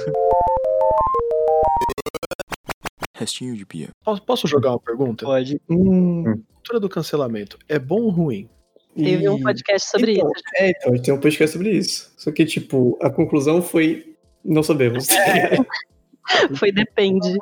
[3.15, 3.89] Restinho de pia.
[4.03, 5.25] Posso- Posso jogar uma pergunta?
[5.25, 5.61] Pode.
[5.69, 6.23] Hum,
[6.55, 8.49] Cultura do cancelamento é bom ou ruim?
[8.95, 10.43] Teve um e- podcast sobre então, isso.
[10.57, 12.11] É, então, a gente tem um podcast sobre isso.
[12.17, 14.15] Só que, tipo, a conclusão foi.
[14.43, 15.07] Não sabemos.
[16.57, 17.35] Foi depende.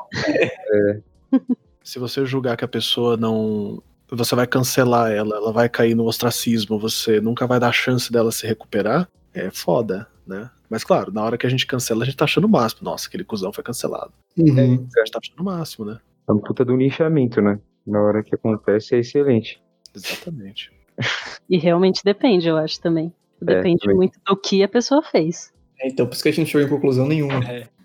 [1.84, 3.84] Se você julgar que a pessoa não.
[4.12, 8.32] Você vai cancelar ela, ela vai cair no ostracismo, você nunca vai dar chance dela
[8.32, 10.49] se recuperar, é foda, né?
[10.70, 12.84] Mas claro, na hora que a gente cancela, a gente tá achando o máximo.
[12.84, 14.14] Nossa, aquele cuzão foi cancelado.
[14.38, 14.60] Uhum.
[14.60, 15.99] A gente tá achando o máximo, né?
[16.28, 17.60] É um puta do lixamento, né?
[17.86, 19.62] Na hora que acontece é excelente.
[19.95, 20.72] Exatamente.
[21.49, 23.12] E realmente depende, eu acho também.
[23.41, 23.95] Depende também.
[23.95, 25.51] muito do que a pessoa fez.
[25.80, 27.39] É, Então, por isso que a gente não chegou em conclusão nenhuma.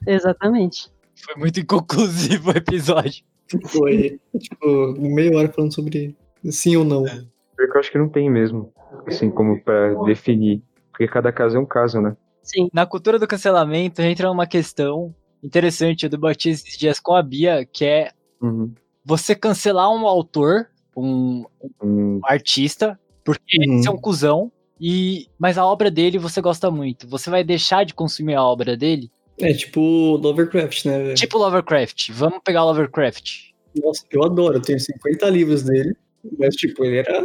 [0.06, 0.90] Exatamente.
[1.14, 3.24] Foi muito inconclusivo o episódio.
[3.68, 6.16] Foi, tipo, meia hora falando sobre
[6.50, 7.04] sim ou não.
[7.56, 8.72] Porque eu acho que não tem mesmo,
[9.06, 10.62] assim, como pra definir.
[10.90, 12.16] Porque cada caso é um caso, né?
[12.42, 12.68] Sim.
[12.72, 17.66] Na cultura do cancelamento entra uma questão interessante, eu debati esses dias com a Bia,
[17.70, 18.72] que é Uhum.
[19.04, 21.44] você cancelar um autor, um
[21.82, 23.82] Hum, artista, porque Uhum.
[23.86, 27.06] é um cuzão, e, mas a obra dele você gosta muito.
[27.08, 29.10] Você vai deixar de consumir a obra dele?
[29.40, 29.80] É tipo
[30.16, 30.98] Lovecraft, né?
[30.98, 31.14] velho?
[31.14, 32.10] Tipo Lovecraft.
[32.12, 33.52] Vamos pegar Lovecraft.
[33.82, 35.96] Nossa, eu adoro, eu tenho 50 livros dele.
[36.38, 37.24] Mas, tipo, ele era.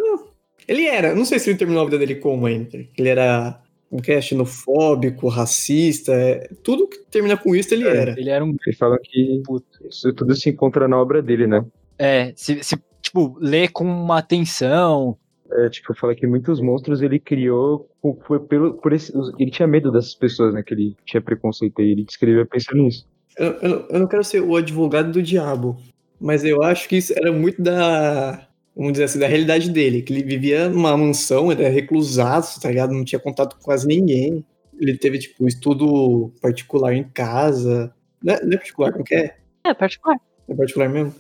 [0.68, 2.78] Ele era, não sei se ele terminou a vida dele como ainda.
[2.98, 3.60] Ele era
[3.92, 8.14] um que é xenofóbico, racista, é- tudo que termina com isso ele era.
[8.18, 8.56] Ele era um.
[8.66, 9.42] ele fala que
[9.90, 11.66] isso tudo se encontra na obra dele, né?
[11.98, 15.18] É, se, se, tipo, ler com uma atenção.
[15.52, 19.68] É, tipo, fala que muitos monstros ele criou por, por- pelo, por esse, ele tinha
[19.68, 20.62] medo dessas pessoas, né?
[20.62, 23.08] Que ele tinha preconceito e ele descrevia pensando nisso.
[23.38, 25.78] Eu, eu- eu não quero ser o advogado do diabo,
[26.20, 28.46] mas eu acho que isso era muito da
[28.76, 32.70] vamos dizer assim, da realidade dele, que ele vivia numa mansão, ele era reclusado, tá
[32.70, 32.94] ligado?
[32.94, 34.46] Não tinha contato com quase ninguém.
[34.80, 37.94] Ele teve, tipo, estudo particular em casa.
[38.24, 39.36] Não é, não é particular, como que é?
[39.66, 40.16] É, particular.
[40.48, 41.14] É particular mesmo?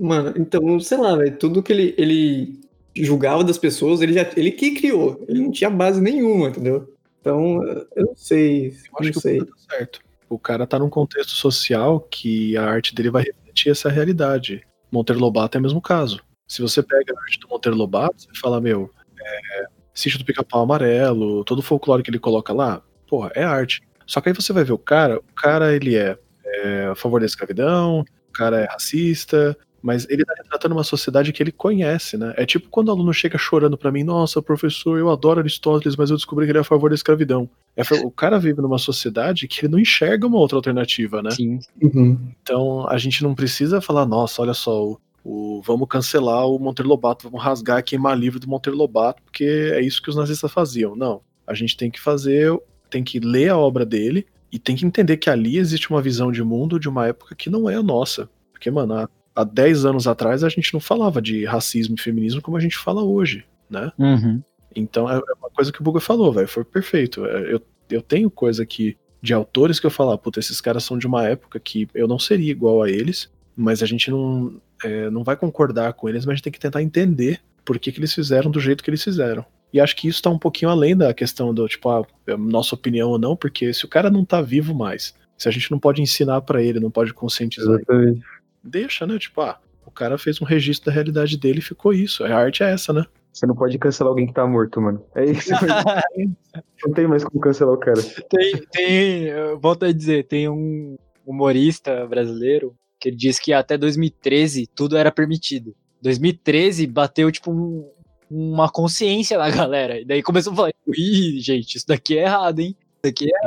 [0.00, 2.60] Mano, então, sei lá, velho, tudo que ele, ele
[3.04, 5.24] julgava das pessoas, ele já ele que criou.
[5.28, 6.92] Ele não tinha base nenhuma, entendeu?
[7.20, 7.62] Então,
[7.94, 8.68] eu não sei.
[8.68, 9.40] Eu acho não que sei.
[9.40, 10.00] o cara tá certo.
[10.28, 14.62] O cara tá num contexto social que a arte dele vai refletir essa realidade.
[14.90, 16.20] Monteiro Lobato é o mesmo caso.
[16.46, 18.90] Se você pega a arte do Monteiro Lobato, você fala, meu,
[19.20, 23.82] é, Sítio do Pica-Pau Amarelo, todo o folclore que ele coloca lá, porra, é arte.
[24.06, 27.18] Só que aí você vai ver o cara, o cara ele é, é a favor
[27.18, 32.16] da escravidão, o cara é racista, mas ele tá retratando uma sociedade que ele conhece,
[32.16, 32.34] né?
[32.36, 36.10] É tipo quando o aluno chega chorando pra mim, nossa, professor, eu adoro Aristóteles, mas
[36.10, 37.48] eu descobri que ele é a favor da escravidão.
[37.76, 41.30] É, o cara vive numa sociedade que ele não enxerga uma outra alternativa, né?
[41.30, 41.58] Sim.
[41.82, 42.18] Uhum.
[42.42, 46.88] Então a gente não precisa falar, nossa, olha só, o, o- vamos cancelar o Monteiro
[46.88, 50.96] Lobato, vamos rasgar, queimar livro do Monteiro Lobato, porque é isso que os nazistas faziam.
[50.96, 51.20] Não.
[51.46, 52.50] A gente tem que fazer,
[52.90, 56.32] tem que ler a obra dele e tem que entender que ali existe uma visão
[56.32, 58.28] de mundo de uma época que não é a nossa.
[58.52, 62.40] Porque, mano, há, há 10 anos atrás a gente não falava de racismo e feminismo
[62.40, 63.92] como a gente fala hoje, né?
[63.98, 64.42] Uhum.
[64.74, 67.24] Então é é uma coisa que o Buga falou, velho, foi perfeito.
[67.26, 67.60] É, Eu,
[67.90, 71.06] eu tenho coisa aqui de autores que eu falo, ah, puta, esses caras são de
[71.06, 75.22] uma época que eu não seria igual a eles, mas a gente não, é, não
[75.22, 78.14] vai concordar com eles, mas a gente tem que tentar entender por que, que eles
[78.14, 79.44] fizeram do jeito que eles fizeram.
[79.72, 82.04] E acho que isso tá um pouquinho além da questão do, tipo, a
[82.38, 85.70] nossa opinião ou não, porque se o cara não tá vivo mais, se a gente
[85.70, 88.22] não pode ensinar pra ele, não pode conscientizar, Exatamente.
[88.66, 89.18] Deixa, né?
[89.18, 92.24] Tipo, ah, o cara fez um registro da realidade dele e ficou isso.
[92.24, 93.04] A arte é essa, né?
[93.32, 95.04] Você não pode cancelar alguém que tá morto, mano.
[95.14, 95.50] É isso.
[96.86, 98.00] não tem mais como cancelar o cara.
[98.30, 103.76] Tem, tem, eu volto a dizer, tem um humorista brasileiro que ele diz que até
[103.76, 105.74] 2013 tudo era permitido.
[106.02, 107.90] 2013 bateu, tipo, um-
[108.30, 110.00] uma consciência na galera.
[110.00, 112.74] E daí começou a falar, ih, gente, isso daqui é errado, hein?
[112.80, 113.38] Isso daqui é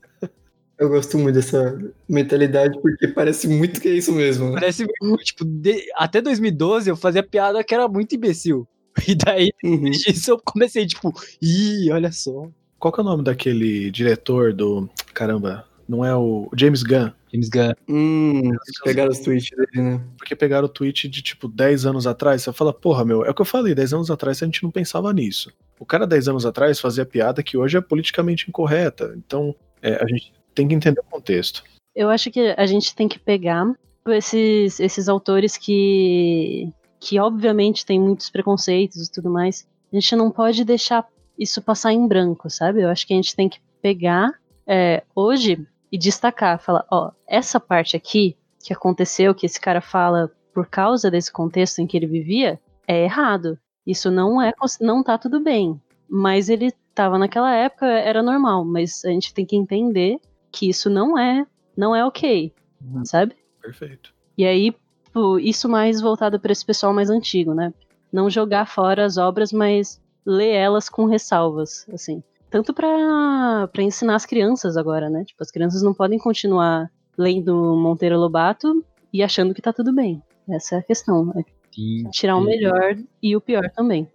[0.81, 1.77] Eu gosto muito dessa
[2.09, 4.47] mentalidade porque parece muito que é isso mesmo.
[4.47, 4.53] Né?
[4.59, 4.87] Parece,
[5.23, 8.67] tipo, de- até 2012 eu fazia piada que era muito imbecil.
[9.07, 9.89] E daí, Uhum.
[9.91, 12.49] disso, eu comecei, tipo, ih, olha só.
[12.79, 14.89] Qual que é o nome daquele diretor do.
[15.13, 17.11] Caramba, não é o o James Gunn?
[17.31, 17.73] James Gunn.
[17.87, 18.49] Hum,
[18.83, 20.01] pegaram os tweets dele, né?
[20.17, 22.41] Porque pegaram o tweet de tipo 10 anos atrás.
[22.41, 24.71] Você fala, porra, meu, é o que eu falei, 10 anos atrás a gente não
[24.71, 25.51] pensava nisso.
[25.79, 29.13] O cara 10 anos atrás fazia piada que hoje é politicamente incorreta.
[29.15, 31.63] Então, é, a gente tem que entender o contexto.
[31.95, 33.65] Eu acho que a gente tem que pegar
[34.07, 39.67] esses, esses autores que, que obviamente têm muitos preconceitos e tudo mais.
[39.91, 41.05] A gente não pode deixar
[41.37, 42.81] isso passar em branco, sabe?
[42.81, 44.31] Eu acho que a gente tem que pegar
[44.65, 50.31] é, hoje e destacar, falar, ó, essa parte aqui que aconteceu, que esse cara fala
[50.53, 53.57] por causa desse contexto em que ele vivia, é errado.
[53.85, 55.81] Isso não é, não tá tudo bem.
[56.09, 58.63] Mas ele estava naquela época, era normal.
[58.63, 60.19] Mas a gente tem que entender
[60.51, 61.45] que isso não é,
[61.75, 63.05] não é ok, Uhum.
[63.05, 63.35] sabe?
[63.61, 64.13] Perfeito.
[64.37, 64.75] E aí,
[65.13, 67.73] pô, isso mais voltado para esse pessoal mais antigo, né?
[68.11, 72.21] Não jogar fora as obras, mas ler elas com ressalvas, assim.
[72.49, 75.23] Tanto pra pra ensinar as crianças agora, né?
[75.23, 78.83] Tipo, as crianças não podem continuar lendo Monteiro Lobato
[79.13, 80.21] e achando que tá tudo bem.
[80.49, 81.31] Essa é a questão.
[81.37, 81.43] É
[81.73, 82.09] Sim.
[82.11, 84.07] tirar o melhor e o pior também.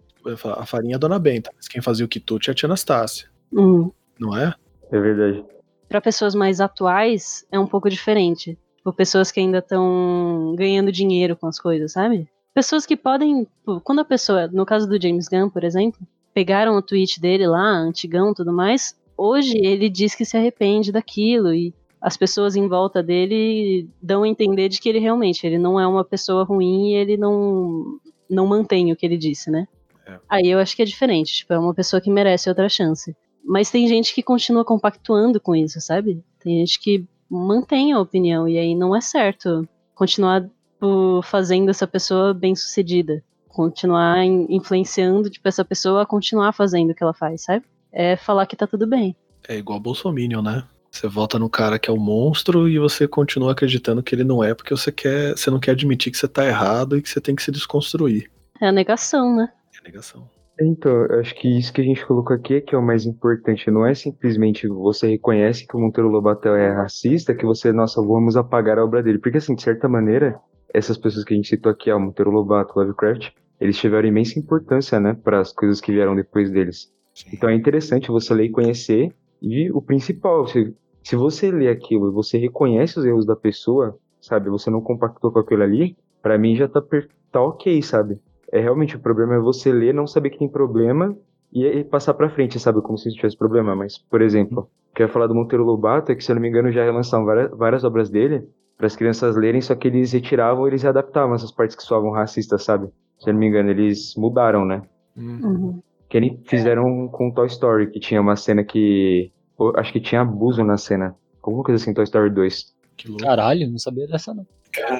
[0.57, 3.29] A farinha é a Dona Benta, mas quem fazia o quitute é a tia Anastácia,
[3.51, 3.89] Hum.
[4.19, 4.53] não é?
[4.91, 5.43] É verdade.
[5.87, 8.57] Para pessoas mais atuais é um pouco diferente.
[8.77, 12.27] Tipo, pessoas que ainda estão ganhando dinheiro com as coisas, sabe?
[12.53, 13.43] Pessoas que podem.
[13.43, 15.99] tipo, Quando a pessoa, no caso do James Gunn, por exemplo,
[16.33, 21.53] pegaram o tweet dele lá, antigão tudo mais, hoje ele diz que se arrepende daquilo
[21.53, 25.79] e as pessoas em volta dele dão a entender de que ele realmente ele não
[25.79, 29.67] é uma pessoa ruim e ele não, não mantém o que ele disse, né?
[30.05, 30.19] É.
[30.29, 33.15] Aí eu acho que é diferente, tipo, é uma pessoa que merece outra chance.
[33.47, 36.21] Mas tem gente que continua compactuando com isso, sabe?
[36.43, 41.87] Tem gente que mantém a opinião e aí não é certo continuar tipo, fazendo essa
[41.87, 43.23] pessoa bem sucedida.
[43.47, 47.65] Continuar in- influenciando tipo, essa pessoa a continuar fazendo o que ela faz, sabe?
[47.91, 49.15] É falar que tá tudo bem.
[49.47, 50.63] É igual Bolsominion, né?
[50.91, 54.43] Você vota no cara que é o monstro e você continua acreditando que ele não
[54.43, 57.21] é, porque você quer, você não quer admitir que você tá errado e que você
[57.21, 58.29] tem que se desconstruir.
[58.59, 59.51] É a negação, né?
[59.79, 60.27] É negação.
[60.59, 63.69] Então, acho que isso que a gente colocou aqui é que é o mais importante.
[63.69, 68.35] Não é simplesmente você reconhece que o Monteiro Lobato é racista, que você, nossa, vamos
[68.35, 69.19] apagar a obra dele.
[69.19, 70.39] Porque, assim, de certa maneira,
[70.73, 73.29] essas pessoas que a gente citou aqui, ó, Monteiro Lobato, Lovecraft,
[73.59, 76.91] eles tiveram imensa importância, né, para as coisas que vieram depois deles.
[77.31, 79.15] Então é interessante você ler e conhecer.
[79.41, 83.95] E o principal, se, se você lê aquilo e você reconhece os erros da pessoa,
[84.19, 88.19] sabe, você não compactou com aquilo ali, pra mim já tá, per- tá ok, sabe?
[88.51, 91.15] É realmente o problema é você ler, não saber que tem problema
[91.51, 92.81] e, e passar pra frente, sabe?
[92.81, 93.75] Como se não tivesse problema.
[93.75, 96.35] Mas, por exemplo, o que eu ia falar do Monteiro Lobato é que, se eu
[96.35, 99.87] não me engano, já relançaram várias, várias obras dele para as crianças lerem, só que
[99.87, 102.87] eles retiravam, eles adaptavam essas partes que soavam racistas, sabe?
[103.17, 104.83] Se eu não me engano, eles mudaram, né?
[105.17, 105.39] Hum.
[105.43, 105.81] Uhum.
[106.07, 109.31] Que nem fizeram com Toy Story, que tinha uma cena que.
[109.75, 111.15] Acho que tinha abuso na cena.
[111.41, 112.75] Alguma coisa assim, Toy Story 2.
[112.95, 113.23] Que louco.
[113.23, 114.45] Caralho, não sabia dessa não.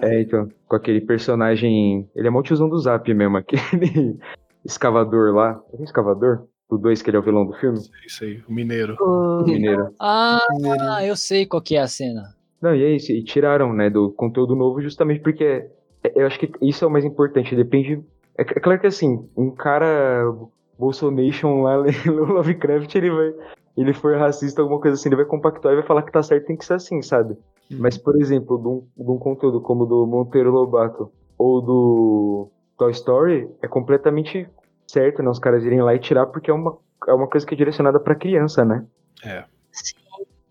[0.04, 2.10] É, então, com aquele personagem.
[2.16, 4.18] Ele é mó tiozão do Zap mesmo, aquele
[4.66, 5.62] escavador lá.
[5.78, 6.46] É escavador?
[6.70, 7.80] Do 2, que ele é o vilão do filme?
[8.06, 8.98] Isso aí, o mineiro.
[9.00, 9.94] O- Mineiro.
[10.00, 10.42] Ah,
[11.06, 12.36] eu sei qual que é a cena.
[12.62, 13.12] Não, e é isso.
[13.12, 15.44] E tiraram, né, do conteúdo novo justamente porque.
[16.04, 17.56] é- Eu acho que isso é o mais importante.
[17.56, 18.04] Depende.
[18.38, 20.30] É, é claro que assim, um cara
[20.78, 21.76] Bolsonation lá,
[22.06, 23.34] Lovecraft, ele vai.
[23.78, 26.48] Ele for racista, alguma coisa assim, ele vai compactuar e vai falar que tá certo,
[26.48, 27.38] tem que ser assim, sabe?
[27.70, 32.50] Mas, por exemplo, de um, de um conteúdo como o do Monteiro Lobato ou do
[32.78, 34.48] Toy Story, é completamente
[34.88, 35.30] certo, né?
[35.30, 38.00] Os caras irem lá e tirar, porque é uma, é uma coisa que é direcionada
[38.00, 38.86] pra criança, né?
[39.24, 39.44] É.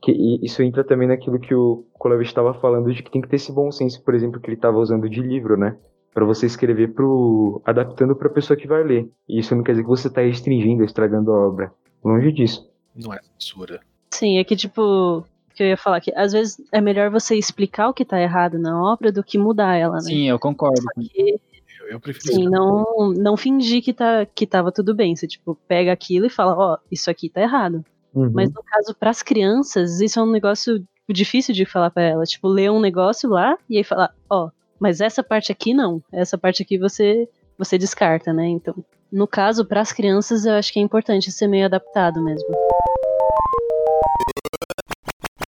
[0.02, 3.28] Que, e isso entra também naquilo que o Kolavich estava falando, de que tem que
[3.28, 5.76] ter esse bom senso, por exemplo, que ele estava usando de livro, né?
[6.12, 7.60] Pra você escrever pro.
[7.64, 9.10] adaptando pra pessoa que vai ler.
[9.28, 11.72] E isso não quer dizer que você tá restringindo, estragando a obra.
[12.04, 12.70] Longe disso.
[12.94, 13.80] Não é censura.
[14.10, 15.26] Sim, é que tipo,
[15.56, 18.58] que eu ia falar que às vezes é melhor você explicar o que tá errado
[18.58, 20.02] na obra do que mudar ela, né?
[20.02, 20.82] Sim, eu concordo.
[20.94, 21.40] Porque,
[21.80, 22.34] Eu, eu prefiro.
[22.34, 25.16] sim, não, não fingir que, tá, que tava tudo bem.
[25.16, 27.82] Você, tipo, pega aquilo e fala, ó, isso aqui tá errado.
[28.14, 28.30] Uhum.
[28.34, 32.28] Mas no caso, pras crianças, isso é um negócio difícil de falar pra elas.
[32.30, 36.02] Tipo, ler um negócio lá e aí falar, ó, mas essa parte aqui não.
[36.12, 37.26] Essa parte aqui você,
[37.56, 38.46] você descarta, né?
[38.46, 38.74] Então,
[39.10, 42.48] no caso, pras crianças, eu acho que é importante ser meio adaptado mesmo.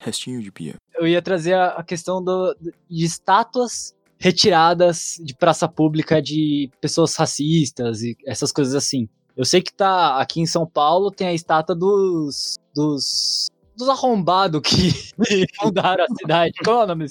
[0.03, 0.75] Restinho de pia.
[0.95, 8.01] Eu ia trazer a, questão do, de estátuas retiradas de praça pública de pessoas racistas
[8.01, 9.07] e essas coisas assim.
[9.35, 14.61] Eu sei que tá aqui em São Paulo tem a estátua dos dos dos arrombados
[14.61, 14.91] que
[15.59, 16.53] fundaram a cidade.
[16.63, 17.07] Qual é o nome?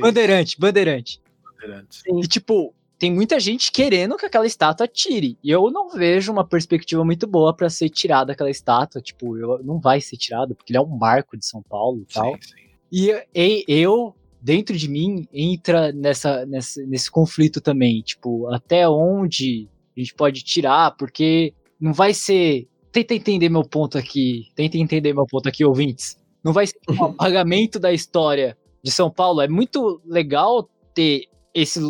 [0.00, 1.20] Bandeirante, Bandeirante.
[1.44, 2.02] Bandeirantes.
[2.02, 2.20] Sim.
[2.20, 5.38] E tipo, tem muita gente querendo que aquela estátua tire.
[5.42, 9.02] E eu não vejo uma perspectiva muito boa pra ser tirada aquela estátua.
[9.02, 12.12] Tipo, eu, não vai ser tirada, porque ele é um marco de São Paulo e
[12.12, 12.32] tal.
[12.34, 12.66] Sim, sim.
[12.90, 18.00] E, e eu, dentro de mim, entra nessa, nessa, nesse conflito também.
[18.00, 22.66] Tipo, até onde a gente pode tirar, porque não vai ser.
[22.90, 24.46] Tenta entender meu ponto aqui.
[24.54, 26.16] Tenta entender meu ponto aqui, ouvintes.
[26.42, 29.42] Não vai ser um apagamento da história de São Paulo.
[29.42, 31.28] É muito legal ter
[31.60, 31.80] esse,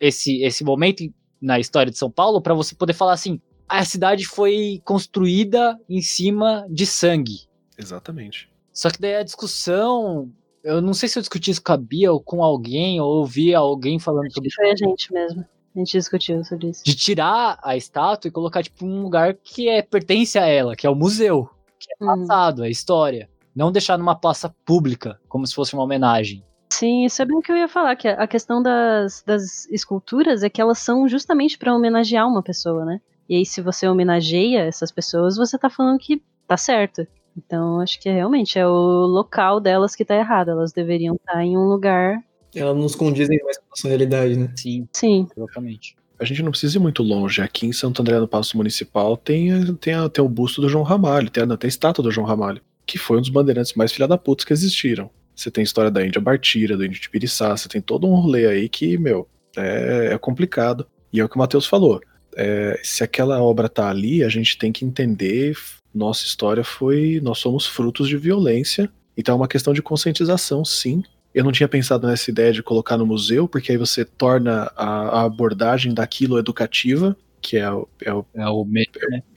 [0.00, 1.04] esse, esse momento
[1.40, 6.00] na história de São Paulo para você poder falar assim: a cidade foi construída em
[6.00, 7.46] cima de sangue.
[7.76, 8.48] Exatamente.
[8.72, 10.30] Só que daí a discussão.
[10.62, 13.54] Eu não sei se eu discuti isso com a Bia ou com alguém, ou ouvi
[13.54, 15.44] alguém falando sobre Foi a gente mesmo.
[15.74, 16.82] A gente discutiu sobre isso.
[16.84, 20.86] de tirar a estátua e colocar, tipo, um lugar que é, pertence a ela, que
[20.86, 21.48] é o museu,
[21.78, 22.20] que é Uhum.
[22.26, 23.30] passado, é história.
[23.54, 26.42] Não deixar numa praça pública, como se fosse uma homenagem.
[26.70, 30.42] Sim, isso é bem o que eu ia falar, que a questão das, das esculturas
[30.42, 33.00] é que elas são justamente para homenagear uma pessoa, né?
[33.28, 37.06] E aí, se você homenageia essas pessoas, você tá falando que tá certo.
[37.36, 38.70] Então, acho que realmente é o
[39.06, 40.50] local delas que tá errado.
[40.50, 42.18] Elas deveriam estar em um lugar.
[42.54, 44.50] Elas nos condizem mais com a nossa realidade, né?
[44.56, 45.94] Sim, Sim, exatamente.
[46.18, 47.40] A gente não precisa ir muito longe.
[47.42, 50.82] Aqui em Santo André, no Paço Municipal, tem, tem, a- tem o busto do João
[50.84, 53.92] Ramalho, tem a, tem a estátua do João Ramalho, que foi um dos bandeirantes mais
[53.92, 55.10] filha da puta que existiram.
[55.38, 58.14] Você tem a história da Índia Bartira, do Índio de Piriçá, você tem todo um
[58.16, 60.84] rolê aí que, meu, é, é complicado.
[61.12, 62.00] E é o que o Matheus falou.
[62.36, 65.56] É, se aquela obra tá ali, a gente tem que entender.
[65.94, 67.20] Nossa história foi.
[67.22, 68.90] Nós somos frutos de violência.
[69.16, 71.04] Então é uma questão de conscientização, sim.
[71.32, 75.20] Eu não tinha pensado nessa ideia de colocar no museu, porque aí você torna a,
[75.20, 78.88] a abordagem daquilo educativa, que é o, é o É o me...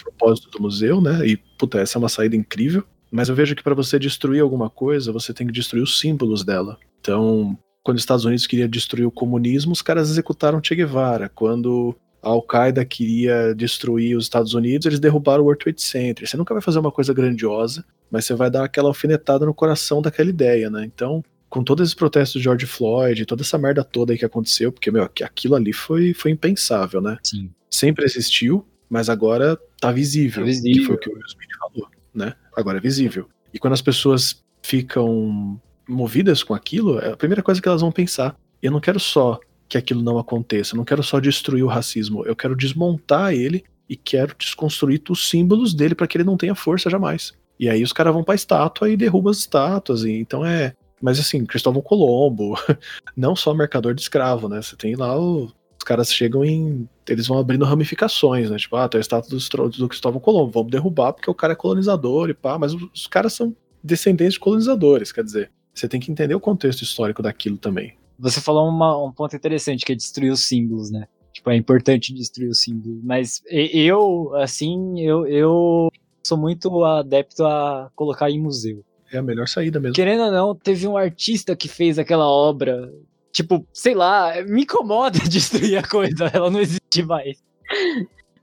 [0.04, 1.28] propósito do museu, né?
[1.28, 2.84] E, puta, essa é uma saída incrível.
[3.12, 6.43] Mas eu vejo que para você destruir alguma coisa, você tem que destruir os símbolos
[6.43, 6.78] dela.
[7.01, 11.28] Então, quando os Estados Unidos queria destruir o comunismo, os caras executaram Che Guevara.
[11.30, 16.28] Quando a Al-Qaeda queria destruir os Estados Unidos, eles derrubaram o World Trade Center.
[16.28, 20.01] Você nunca vai fazer uma coisa grandiosa, mas você vai dar aquela alfinetada no coração
[20.01, 20.86] daquela ideia, né?
[20.86, 24.72] Então, com todos esses protestos de George Floyd, toda essa merda toda aí que aconteceu,
[24.72, 27.18] porque, meu, que aquilo ali foi, foi impensável, né?
[27.24, 27.49] Sim.
[27.70, 30.80] sempre existiu, mas agora tá visível, Tá visível.
[30.82, 32.34] que foi o que o Will Smith falou, né?
[32.55, 33.28] Agora é visível.
[33.53, 37.91] E quando as pessoas ficam movidas com aquilo, é a primeira coisa que elas vão
[37.91, 38.36] pensar.
[38.62, 42.26] Eu não quero só que aquilo não aconteça, eu não quero só destruir o racismo,
[42.26, 46.53] eu quero desmontar ele e quero desconstruir os símbolos dele para que ele não tenha
[46.53, 47.34] força jamais.
[47.59, 50.74] E aí os caras vão pra estátua e derrubam as estátuas, e então é.
[51.01, 52.55] Mas assim, Cristóvão Colombo,
[53.16, 54.62] não só mercador de escravo, né?
[54.62, 55.51] Você tem lá o
[55.92, 56.88] caras chegam em.
[57.06, 58.58] Eles vão abrindo ramificações, né?
[58.58, 61.56] Tipo, ah, tem a estátua do, do Cristóvão Colombo, vamos derrubar porque o cara é
[61.56, 66.10] colonizador e pá, mas os caras são descendentes de colonizadores, quer dizer, você tem que
[66.10, 67.98] entender o contexto histórico daquilo também.
[68.18, 71.08] Você falou uma, um ponto interessante, que é destruir os símbolos, né?
[71.34, 73.00] Tipo, é importante destruir os símbolos.
[73.04, 75.89] Mas eu, assim, eu, eu
[76.24, 78.86] sou muito adepto a colocar em museu.
[79.12, 79.96] É a melhor saída mesmo.
[79.96, 82.94] Querendo ou não, teve um artista que fez aquela obra.
[83.32, 87.38] Tipo, sei lá, me incomoda destruir a coisa, ela não existe mais.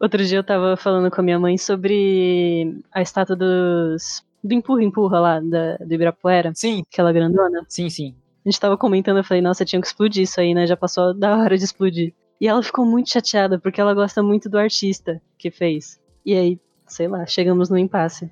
[0.01, 4.24] Outro dia eu tava falando com a minha mãe sobre a estátua dos.
[4.43, 6.53] do empurra-empurra lá, da, do Ibirapuera.
[6.55, 6.84] Sim.
[6.93, 7.64] Aquela grandona.
[7.68, 8.14] Sim, sim.
[8.45, 10.66] A gente tava comentando, eu falei, nossa, tinha que explodir isso aí, né?
[10.66, 12.14] Já passou da hora de explodir.
[12.41, 16.01] E ela ficou muito chateada, porque ela gosta muito do artista que fez.
[16.24, 18.30] E aí, sei lá, chegamos no impasse.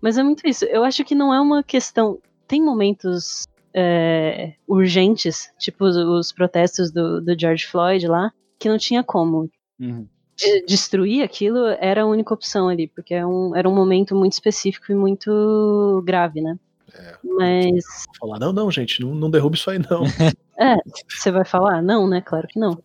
[0.00, 0.64] Mas é muito isso.
[0.64, 2.18] Eu acho que não é uma questão.
[2.48, 8.78] Tem momentos é, urgentes, tipo os, os protestos do, do, George Floyd lá, que não
[8.78, 9.50] tinha como.
[9.80, 10.06] Uhum.
[10.36, 14.32] De, destruir aquilo era a única opção ali, porque é um, era um momento muito
[14.32, 16.58] específico e muito grave, né?
[16.94, 18.04] É, Mas.
[18.18, 20.04] Falar, não, não, gente, não, não derrube isso aí, não.
[20.58, 20.76] é,
[21.08, 21.82] você vai falar?
[21.82, 22.20] Não, né?
[22.20, 22.80] Claro que não.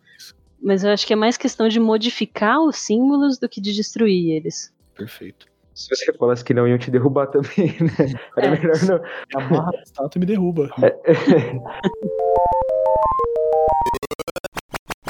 [0.62, 4.32] Mas eu acho que é mais questão de modificar os símbolos do que de destruir
[4.32, 4.72] eles.
[4.94, 5.49] Perfeito.
[5.80, 8.14] Se você falasse que não iam te derrubar também, né?
[8.36, 8.50] Era É.
[8.50, 9.00] melhor não.
[9.40, 10.68] Amarra a estátua e me derruba.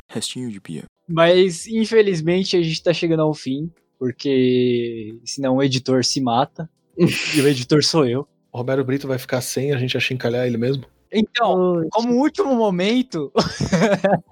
[0.09, 0.85] Restinho de pia.
[1.09, 6.69] Mas, infelizmente, a gente tá chegando ao fim, porque senão o editor se mata.
[6.97, 8.29] e o editor sou eu.
[8.53, 10.85] O Romero Brito vai ficar sem a gente achincalhar ele mesmo?
[11.13, 13.33] Então, como último momento.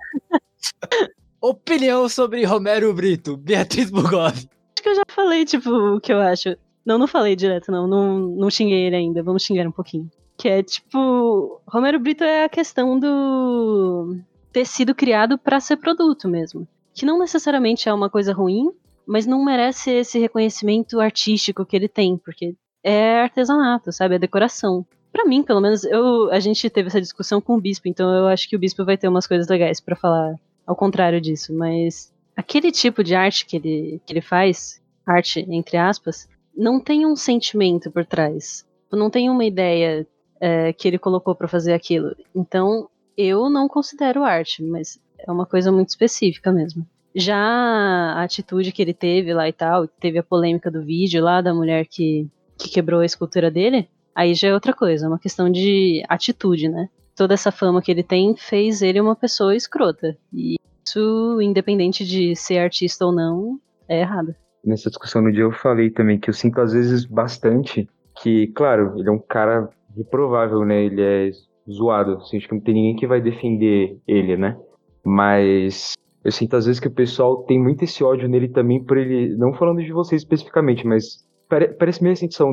[1.40, 4.48] Opinião sobre Romero Brito, Beatriz Bugov.
[4.82, 6.56] Que eu já falei, tipo, o que eu acho.
[6.84, 7.86] Não, não falei direto, não.
[7.86, 9.22] Não, não xinguei ele ainda.
[9.22, 10.10] Vamos xingar um pouquinho.
[10.36, 14.16] Que é, tipo, Romero Brito é a questão do
[14.52, 16.66] ter sido criado pra ser produto mesmo.
[16.94, 18.70] Que não necessariamente é uma coisa ruim,
[19.06, 24.14] mas não merece esse reconhecimento artístico que ele tem, porque é artesanato, sabe?
[24.14, 24.86] É decoração.
[25.12, 28.26] Pra mim, pelo menos, eu, a gente teve essa discussão com o bispo, então eu
[28.28, 30.34] acho que o bispo vai ter umas coisas legais pra falar
[30.66, 35.76] ao contrário disso, mas aquele tipo de arte que ele, que ele faz, arte entre
[35.76, 38.64] aspas, não tem um sentimento por trás.
[38.92, 40.06] Não tem uma ideia
[40.40, 42.14] é, que ele colocou pra fazer aquilo.
[42.32, 46.86] Então, eu não considero arte, mas é uma coisa muito específica mesmo.
[47.12, 51.40] Já a atitude que ele teve lá e tal, teve a polêmica do vídeo lá
[51.40, 55.18] da mulher que, que quebrou a escultura dele, aí já é outra coisa, é uma
[55.18, 56.88] questão de atitude, né?
[57.16, 60.16] Toda essa fama que ele tem fez ele uma pessoa escrota.
[60.32, 60.56] E
[60.88, 63.58] isso, independente de ser artista ou não,
[63.88, 64.34] é errado.
[64.64, 67.88] Nessa discussão no dia eu falei também que eu sinto às vezes bastante
[68.22, 70.84] que, claro, ele é um cara reprovável, né?
[70.84, 71.30] Ele é
[71.70, 72.14] zoado.
[72.14, 74.56] Assim, acho que não tem ninguém que vai defender ele, né?
[75.04, 75.92] Mas
[76.24, 79.36] eu sinto às vezes que o pessoal tem muito esse ódio nele também por ele.
[79.36, 82.52] Não falando de vocês especificamente, mas pare- parece meio a sensação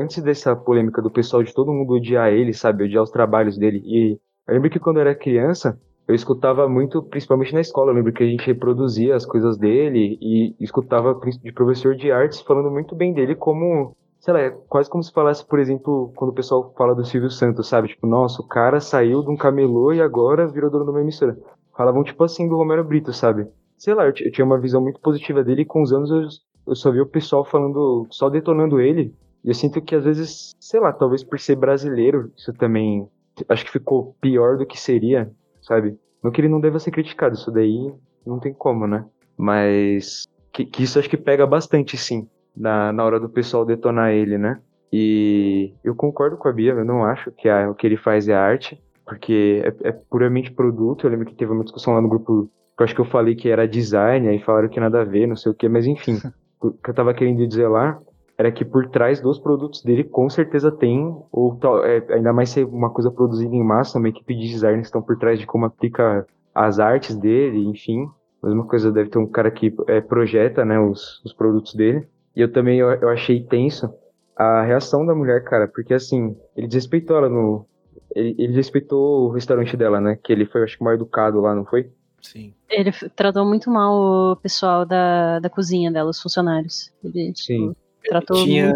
[0.00, 2.84] antes dessa polêmica do pessoal de todo mundo odiar ele, sabe?
[2.84, 3.82] Odiar os trabalhos dele.
[3.84, 5.78] E eu lembro que quando eu era criança,
[6.08, 10.18] eu escutava muito, principalmente na escola, eu lembro que a gente reproduzia as coisas dele
[10.22, 14.88] e escutava de professor de artes falando muito bem dele como, sei lá, é quase
[14.88, 17.88] como se falasse, por exemplo, quando o pessoal fala do Silvio Santos, sabe?
[17.88, 21.38] Tipo, nossa, o cara saiu de um camelô e agora virou dono de uma emissora.
[21.76, 23.46] Falavam tipo assim do Romero Brito, sabe?
[23.76, 26.22] Sei lá, eu, eu tinha uma visão muito positiva dele e com os anos eu,
[26.68, 29.14] eu só vi o pessoal falando, só detonando ele.
[29.44, 33.06] E eu sinto que às vezes, sei lá, talvez por ser brasileiro, isso também
[33.46, 35.30] acho que ficou pior do que seria,
[35.60, 35.96] sabe?
[36.22, 37.92] Não que ele não deva ser criticado, isso daí
[38.26, 39.04] não tem como, né?
[39.36, 44.10] Mas que, que isso acho que pega bastante, sim, na, na hora do pessoal detonar
[44.12, 44.60] ele, né?
[44.92, 48.28] E eu concordo com a Bia, eu não acho que a- o que ele faz
[48.28, 51.06] é arte, porque é, é puramente produto.
[51.06, 53.34] Eu lembro que teve uma discussão lá no grupo, que eu acho que eu falei
[53.36, 56.18] que era design, aí falaram que nada a ver, não sei o que, mas enfim,
[56.60, 58.00] o que eu tava querendo dizer lá
[58.38, 62.50] era que por trás dos produtos dele com certeza tem, ou tal- é, ainda mais
[62.50, 65.44] ser uma coisa produzida em massa, uma equipe de designers que estão por trás de
[65.46, 66.24] como aplica
[66.54, 68.08] as artes dele, enfim.
[68.40, 72.06] Mesma coisa, deve ter um cara que é, projeta né, os, os produtos dele.
[72.36, 73.92] E eu também eu, eu achei tenso
[74.36, 77.66] a reação da mulher, cara, porque assim, ele desrespeitou ela no.
[78.14, 80.16] Ele, ele desrespeitou o restaurante dela, né?
[80.22, 81.90] Que ele foi, acho que, mal educado lá, não foi?
[82.22, 82.54] Sim.
[82.70, 86.92] Ele tratou muito mal o pessoal da, da cozinha dela, os funcionários.
[87.02, 87.76] Ele, tipo,
[88.08, 88.72] Tratou Tinha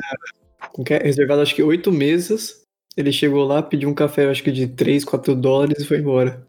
[1.03, 2.63] reservado acho que oito mesas.
[2.97, 6.47] Ele chegou lá, pediu um café, acho que de 3, 4 dólares e foi embora.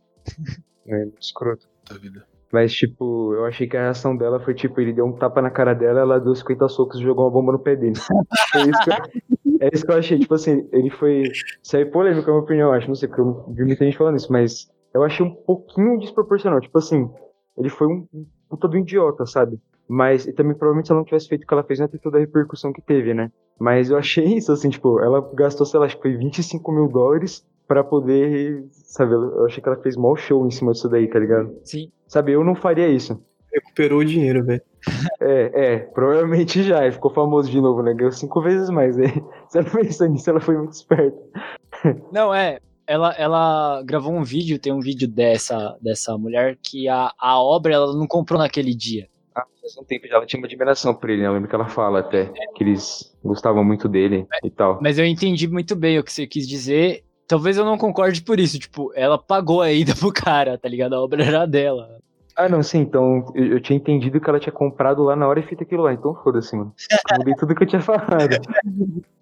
[0.86, 1.68] É, escroto.
[1.90, 2.26] Da vida.
[2.52, 5.50] Mas, tipo, eu achei que a reação dela foi, tipo, ele deu um tapa na
[5.50, 7.96] cara dela, ela deu 50 socos e jogou uma bomba no pé dele.
[8.56, 10.20] É isso que eu, é isso que eu achei.
[10.20, 11.24] Tipo assim, ele foi.
[11.64, 12.88] Isso aí é polêmico, é uma opinião, eu acho.
[12.88, 16.62] Não sei, porque eu vi muita gente falando isso, mas eu achei um pouquinho desproporcional.
[16.62, 17.10] Tipo assim,
[17.58, 18.08] ele foi um
[18.54, 19.60] um puta do idiota, sabe?
[19.88, 21.92] Mas e também provavelmente se ela não tivesse feito o que ela fez, não ia
[21.92, 23.32] ter toda a repercussão que teve, né?
[23.60, 26.88] Mas eu achei isso, assim, tipo, ela gastou, sei lá, acho que foi 25 mil
[26.88, 29.14] dólares pra poder, sabe?
[29.14, 31.56] Eu achei que ela fez mau show em cima disso daí, tá ligado?
[31.64, 31.92] Sim.
[32.08, 33.22] Sabe, eu não faria isso.
[33.54, 34.62] Recuperou o dinheiro, velho.
[35.22, 37.94] É, é, provavelmente já, ele ficou famoso de novo, né?
[37.94, 39.06] Ganhou cinco vezes mais, né?
[39.48, 41.18] Se ela pensou nisso, ela foi muito esperta.
[42.12, 42.60] Não, é.
[42.86, 47.74] Ela, ela gravou um vídeo, tem um vídeo dessa, dessa mulher que a, a obra
[47.74, 49.08] ela não comprou naquele dia.
[49.64, 51.30] Faz um tempo já, ela tinha uma admiração por ele, né?
[51.30, 54.78] Eu lembro que ela fala até, que eles gostavam muito dele e tal.
[54.82, 57.06] Mas eu entendi muito bem o que você quis dizer.
[57.26, 58.60] Talvez eu não concorde por isso.
[58.60, 60.96] Tipo, ela pagou a ida pro cara, tá ligado?
[60.96, 61.98] A obra era dela.
[62.36, 65.40] Ah, não, sim, então eu, eu tinha entendido que ela tinha comprado lá na hora
[65.40, 66.74] e feito aquilo lá, então foda-se, mano.
[67.10, 68.34] Eu mudei tudo que eu tinha falado.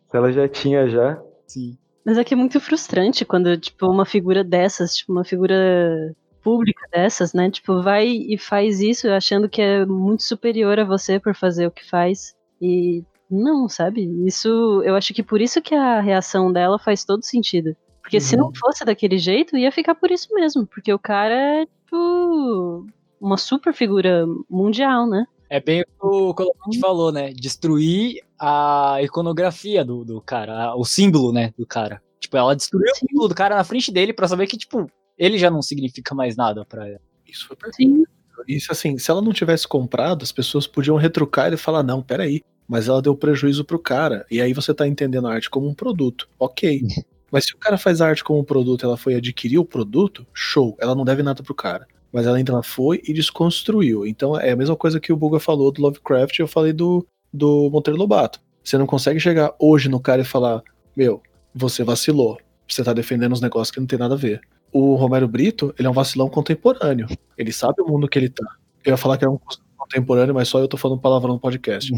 [0.09, 1.21] Se ela já tinha já.
[1.45, 1.77] Sim.
[2.03, 6.87] Mas é que é muito frustrante quando, tipo, uma figura dessas, tipo, uma figura pública
[6.91, 7.49] dessas, né?
[7.49, 11.71] Tipo, vai e faz isso achando que é muito superior a você por fazer o
[11.71, 12.35] que faz.
[12.61, 14.03] E não, sabe?
[14.25, 17.75] Isso, eu acho que por isso que a reação dela faz todo sentido.
[18.01, 20.67] Porque se não fosse daquele jeito, ia ficar por isso mesmo.
[20.67, 22.85] Porque o cara é, tipo,
[23.21, 25.25] uma super figura mundial, né?
[25.49, 27.31] É bem o que o Colomante falou, né?
[27.33, 32.01] Destruir a iconografia do, do cara, o símbolo, né, do cara.
[32.19, 35.37] Tipo, ela destruiu o símbolo do cara na frente dele pra saber que, tipo, ele
[35.37, 37.01] já não significa mais nada pra ela.
[37.27, 37.95] Isso foi perfeito.
[37.95, 38.03] Sim.
[38.47, 42.41] Isso assim, se ela não tivesse comprado, as pessoas podiam retrucar e falar, não, peraí,
[42.67, 44.25] mas ela deu prejuízo pro cara.
[44.31, 46.29] E aí você tá entendendo a arte como um produto.
[46.39, 46.81] Ok.
[47.31, 50.27] Mas se o cara faz a arte como um produto, ela foi adquirir o produto,
[50.33, 51.87] show, ela não deve nada pro cara.
[52.11, 54.05] Mas ela ainda foi e desconstruiu.
[54.05, 57.07] Então é a mesma coisa que o Buga falou do Lovecraft e eu falei do,
[57.33, 58.41] do Monteiro Lobato.
[58.61, 60.61] Você não consegue chegar hoje no cara e falar,
[60.93, 61.21] meu,
[61.55, 62.37] você vacilou.
[62.67, 64.41] Você tá defendendo uns negócios que não tem nada a ver.
[64.71, 67.07] O Romero Brito, ele é um vacilão contemporâneo.
[67.37, 68.55] Ele sabe o mundo que ele tá.
[68.85, 71.39] Eu ia falar que era um cuzão contemporâneo, mas só eu tô falando palavrão no
[71.39, 71.91] podcast.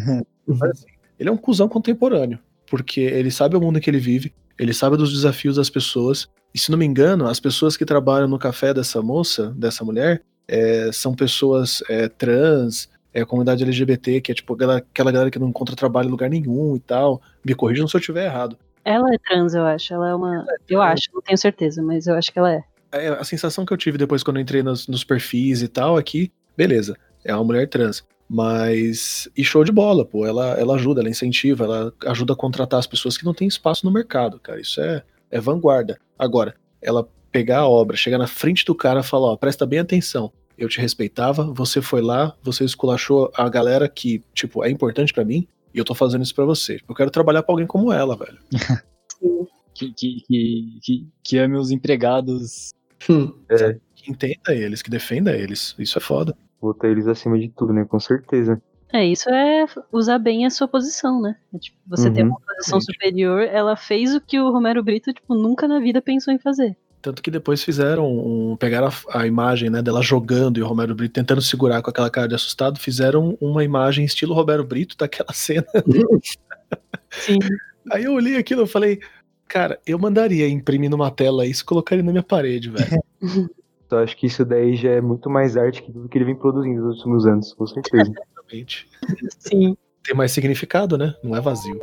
[0.46, 0.88] Mas, assim,
[1.20, 2.40] ele é um cuzão contemporâneo.
[2.70, 6.28] Porque ele sabe o mundo que ele vive, ele sabe dos desafios das pessoas.
[6.54, 10.24] E se não me engano, as pessoas que trabalham no café dessa moça, dessa mulher,
[10.48, 15.32] é, são pessoas é, trans, é a comunidade LGBT, que é tipo aquela, aquela galera
[15.32, 17.22] que não encontra trabalho em lugar nenhum e tal.
[17.46, 18.58] Me corrijam se eu estiver errado.
[18.86, 19.94] Ela é trans, eu acho.
[19.94, 20.46] Ela é uma.
[20.70, 22.64] Eu acho, não tenho certeza, mas eu acho que ela é.
[22.92, 25.98] É, a sensação que eu tive depois quando eu entrei nos, nos perfis e tal
[25.98, 28.04] aqui, beleza, é uma mulher trans.
[28.30, 29.30] Mas.
[29.36, 30.26] E show de bola, pô.
[30.26, 33.86] Ela, ela ajuda, ela incentiva, ela ajuda a contratar as pessoas que não têm espaço
[33.86, 34.60] no mercado, cara.
[34.60, 35.98] Isso é, é vanguarda.
[36.18, 39.80] Agora, ela pegar a obra, chegar na frente do cara e falar, ó, presta bem
[39.80, 40.32] atenção.
[40.56, 45.26] Eu te respeitava, você foi lá, você esculachou a galera que, tipo, é importante pra
[45.26, 46.80] mim, e eu tô fazendo isso pra você.
[46.88, 48.38] Eu quero trabalhar pra alguém como ela, velho.
[49.76, 52.72] Que, que, que, que, que ame os empregados.
[53.10, 53.34] Hum.
[53.50, 55.74] É, Que entenda eles, que defenda eles.
[55.80, 56.38] Isso é foda.
[56.62, 57.84] botar eles acima de tudo, né?
[57.84, 58.62] Com certeza.
[58.94, 61.36] É, isso é usar bem a sua posição, né?
[61.52, 62.30] É, tipo, você tem Uhum.
[62.30, 62.94] uma posição Entendi.
[62.94, 66.78] superior, ela fez o que o Romero Brito, tipo, nunca na vida pensou em fazer.
[67.04, 70.96] Tanto que depois fizeram, um, pegaram a, a imagem né, dela jogando e o Romero
[70.96, 75.32] Brito tentando segurar com aquela cara de assustado, fizeram uma imagem estilo Romero Brito daquela
[75.36, 75.68] cena.
[77.12, 77.40] Sim.
[77.92, 79.02] Aí eu olhei aquilo e falei,
[79.50, 83.04] cara, eu mandaria imprimir numa tela isso e colocaria na minha parede, velho.
[83.86, 86.36] Então acho que isso daí já é muito mais arte que tudo que ele vem
[86.36, 88.12] produzindo nos últimos anos, com certeza.
[88.34, 88.88] Realmente.
[89.38, 89.78] Sim.
[90.04, 91.14] Tem mais significado, né?
[91.24, 91.80] Não é vazio.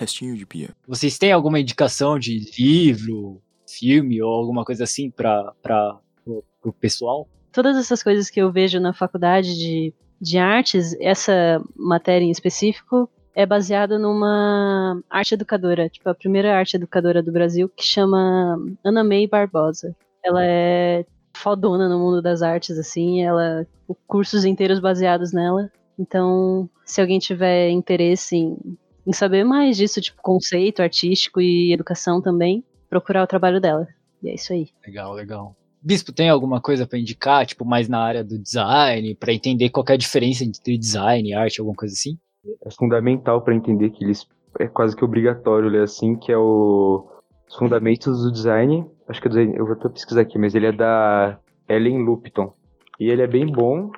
[0.00, 0.70] Restinho de pia.
[0.88, 7.28] Vocês têm alguma indicação de livro, filme ou alguma coisa assim pro, pro pessoal?
[7.52, 13.10] Todas essas coisas que eu vejo na faculdade de, de artes, essa matéria em específico
[13.34, 19.04] é baseada numa arte educadora, tipo a primeira arte educadora do Brasil, que chama Ana
[19.04, 19.94] May Barbosa.
[20.24, 21.04] Ela é
[21.34, 23.66] fodona no mundo das artes, assim, ela
[24.06, 25.70] cursos inteiros baseados nela.
[25.98, 28.56] Então, se alguém tiver interesse em,
[29.06, 33.86] em saber mais disso, tipo conceito artístico e educação também, procurar o trabalho dela.
[34.22, 34.68] E é isso aí.
[34.86, 35.56] Legal, legal.
[35.82, 39.84] Bispo, tem alguma coisa pra indicar, tipo, mais na área do design, pra entender qual
[39.88, 42.18] é a diferença entre design e arte, alguma coisa assim?
[42.64, 44.26] É fundamental para entender que eles
[44.58, 47.06] é quase que obrigatório ler assim, que é o
[47.48, 48.84] os fundamentos do design.
[49.08, 52.52] Acho que é do- eu vou até pesquisar aqui, mas ele é da Ellen Lupton.
[52.98, 53.90] E ele é bem bom.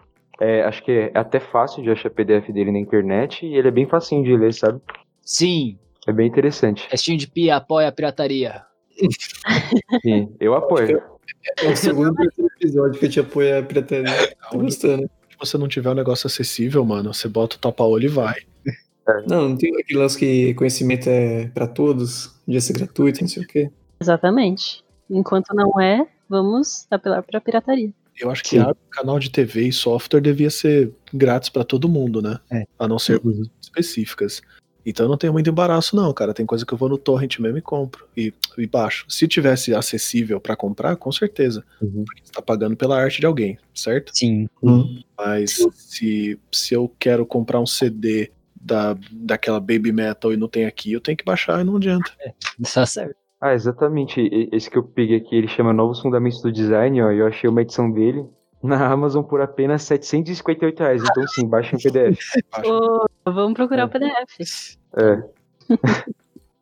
[0.43, 3.71] É, acho que é até fácil de achar PDF dele na internet e ele é
[3.71, 4.81] bem facinho de ler, sabe?
[5.21, 6.89] Sim, É bem interessante.
[6.91, 8.63] Restinho de Pia apoia a pirataria.
[10.03, 11.01] Sim, eu apoio.
[11.61, 14.37] É o segundo e terceiro episódio que eu te apoio a pirataria.
[14.51, 15.09] Tô gostando.
[15.31, 18.35] Se você não tiver um negócio acessível, mano, você bota o tapa-olho e vai.
[19.29, 23.45] Não, não tem aquele lance que conhecimento é pra todos, devia ser gratuito, não sei
[23.45, 23.71] o quê.
[24.01, 24.85] Exatamente.
[25.09, 27.93] Enquanto não é, vamos apelar pra pirataria.
[28.19, 28.59] Eu acho que Sim.
[28.61, 32.39] a- canal de TV e software devia ser grátis pra todo mundo, né?
[32.51, 32.65] É.
[32.79, 34.43] A não ser coisas específicas.
[34.85, 36.35] Então eu não tenho muito embaraço, não, cara.
[36.35, 38.05] Tem coisa que eu vou no torrent mesmo e compro.
[38.17, 39.05] E, e baixo.
[39.09, 41.65] Se tivesse acessível pra comprar, com certeza.
[41.81, 42.05] Uhum.
[42.05, 44.11] Porque você tá pagando pela arte de alguém, certo?
[44.13, 44.49] Sim.
[45.17, 48.31] Mas se, se eu quero comprar um CD
[48.61, 52.11] da, daquela Baby Metal e não tem aqui, eu tenho que baixar e não adianta.
[52.75, 53.17] Tá certo.
[53.45, 54.21] Ah, exatamente.
[54.53, 57.11] Esse que eu peguei aqui, ele chama Novos Fundamentos do Design, ó.
[57.11, 58.25] e Eu achei uma edição dele
[58.63, 61.03] na Amazon por apenas 758 reais.
[61.03, 62.21] Então, sim, baixa em PDF.
[63.27, 63.85] Vamos procurar É.
[63.87, 64.77] o PDF.
[64.97, 65.23] É.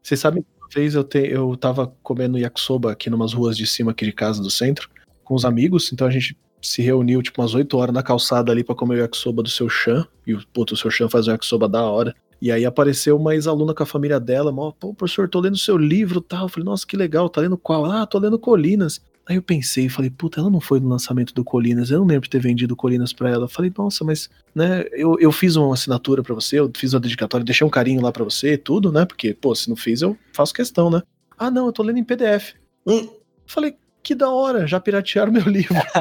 [0.02, 3.66] Vocês sabem que uma vez eu, te, eu tava comendo yakisoba aqui numas ruas de
[3.66, 4.88] cima aqui de casa do centro,
[5.22, 8.64] com os amigos, então a gente se reuniu tipo umas 8 horas na calçada ali
[8.64, 11.30] pra comer o yakisoba do seu Chan, e o puto, o seu Chan faz o
[11.30, 12.14] yakisoba da hora.
[12.40, 15.76] E aí apareceu uma ex-aluna com a família dela, mó, pô, professor, tô lendo seu
[15.76, 16.44] livro e tal.
[16.44, 17.84] Eu falei, nossa, que legal, tá lendo qual?
[17.84, 19.00] Ah, tô lendo Colinas.
[19.26, 22.22] Aí eu pensei, falei, puta, ela não foi no lançamento do Colinas, eu não lembro
[22.22, 23.46] de ter vendido Colinas pra ela.
[23.46, 27.44] Falei, nossa, mas, né, eu, eu fiz uma assinatura pra você, eu fiz uma dedicatória,
[27.44, 30.52] deixei um carinho lá pra você, tudo, né, porque, pô, se não fiz, eu faço
[30.52, 31.02] questão, né.
[31.38, 32.54] Ah, não, eu tô lendo em PDF.
[32.84, 33.08] Hum.
[33.46, 35.76] Falei, que da hora, já piratearam meu livro.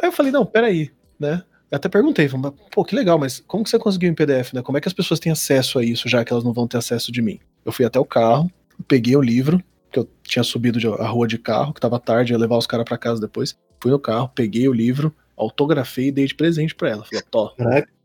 [0.00, 1.42] Aí eu falei, não, peraí, né.
[1.70, 2.28] Eu até perguntei,
[2.72, 4.62] pô, que legal, mas como que você conseguiu em PDF, né?
[4.62, 6.76] Como é que as pessoas têm acesso a isso, já que elas não vão ter
[6.78, 7.40] acesso de mim?
[7.64, 8.48] Eu fui até o carro,
[8.86, 9.60] peguei o livro,
[9.90, 12.66] que eu tinha subido de- a rua de carro, que tava tarde, ia levar os
[12.66, 13.56] caras pra casa depois.
[13.82, 17.04] Fui no carro, peguei o livro, autografei e dei de presente pra ela.
[17.04, 17.52] Falei, Tó,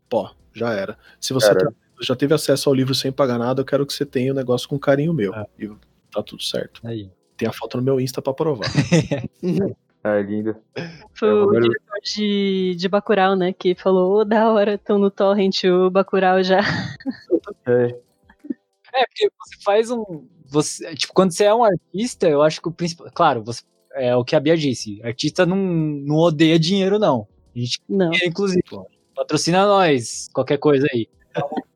[0.08, 0.98] pô, já era.
[1.20, 4.04] Se você tá- já teve acesso ao livro sem pagar nada, eu quero que você
[4.04, 5.32] tenha o negócio com carinho meu.
[5.34, 5.46] É.
[5.58, 5.70] E
[6.10, 6.80] tá tudo certo.
[6.84, 7.08] Aí.
[7.36, 8.66] Tem a foto no meu Insta pra provar.
[10.04, 10.56] Ah, lindo.
[11.14, 13.52] Foi É, o agora- diretor de, de Bacurau, né?
[13.52, 16.60] Que falou, ô, da hora, tão no torrent o Bacurau já.
[17.66, 17.96] É,
[18.94, 20.26] É, porque você faz um.
[20.46, 23.08] Você, tipo, quando você é um artista, eu acho que o principal.
[23.14, 23.62] Claro, você,
[23.94, 25.00] é o que a Bia disse.
[25.02, 27.26] Artista não, não odeia dinheiro, não.
[27.54, 28.10] A gente Não.
[28.10, 28.62] quer, inclusive.
[29.14, 31.08] Patrocina nós, qualquer coisa aí.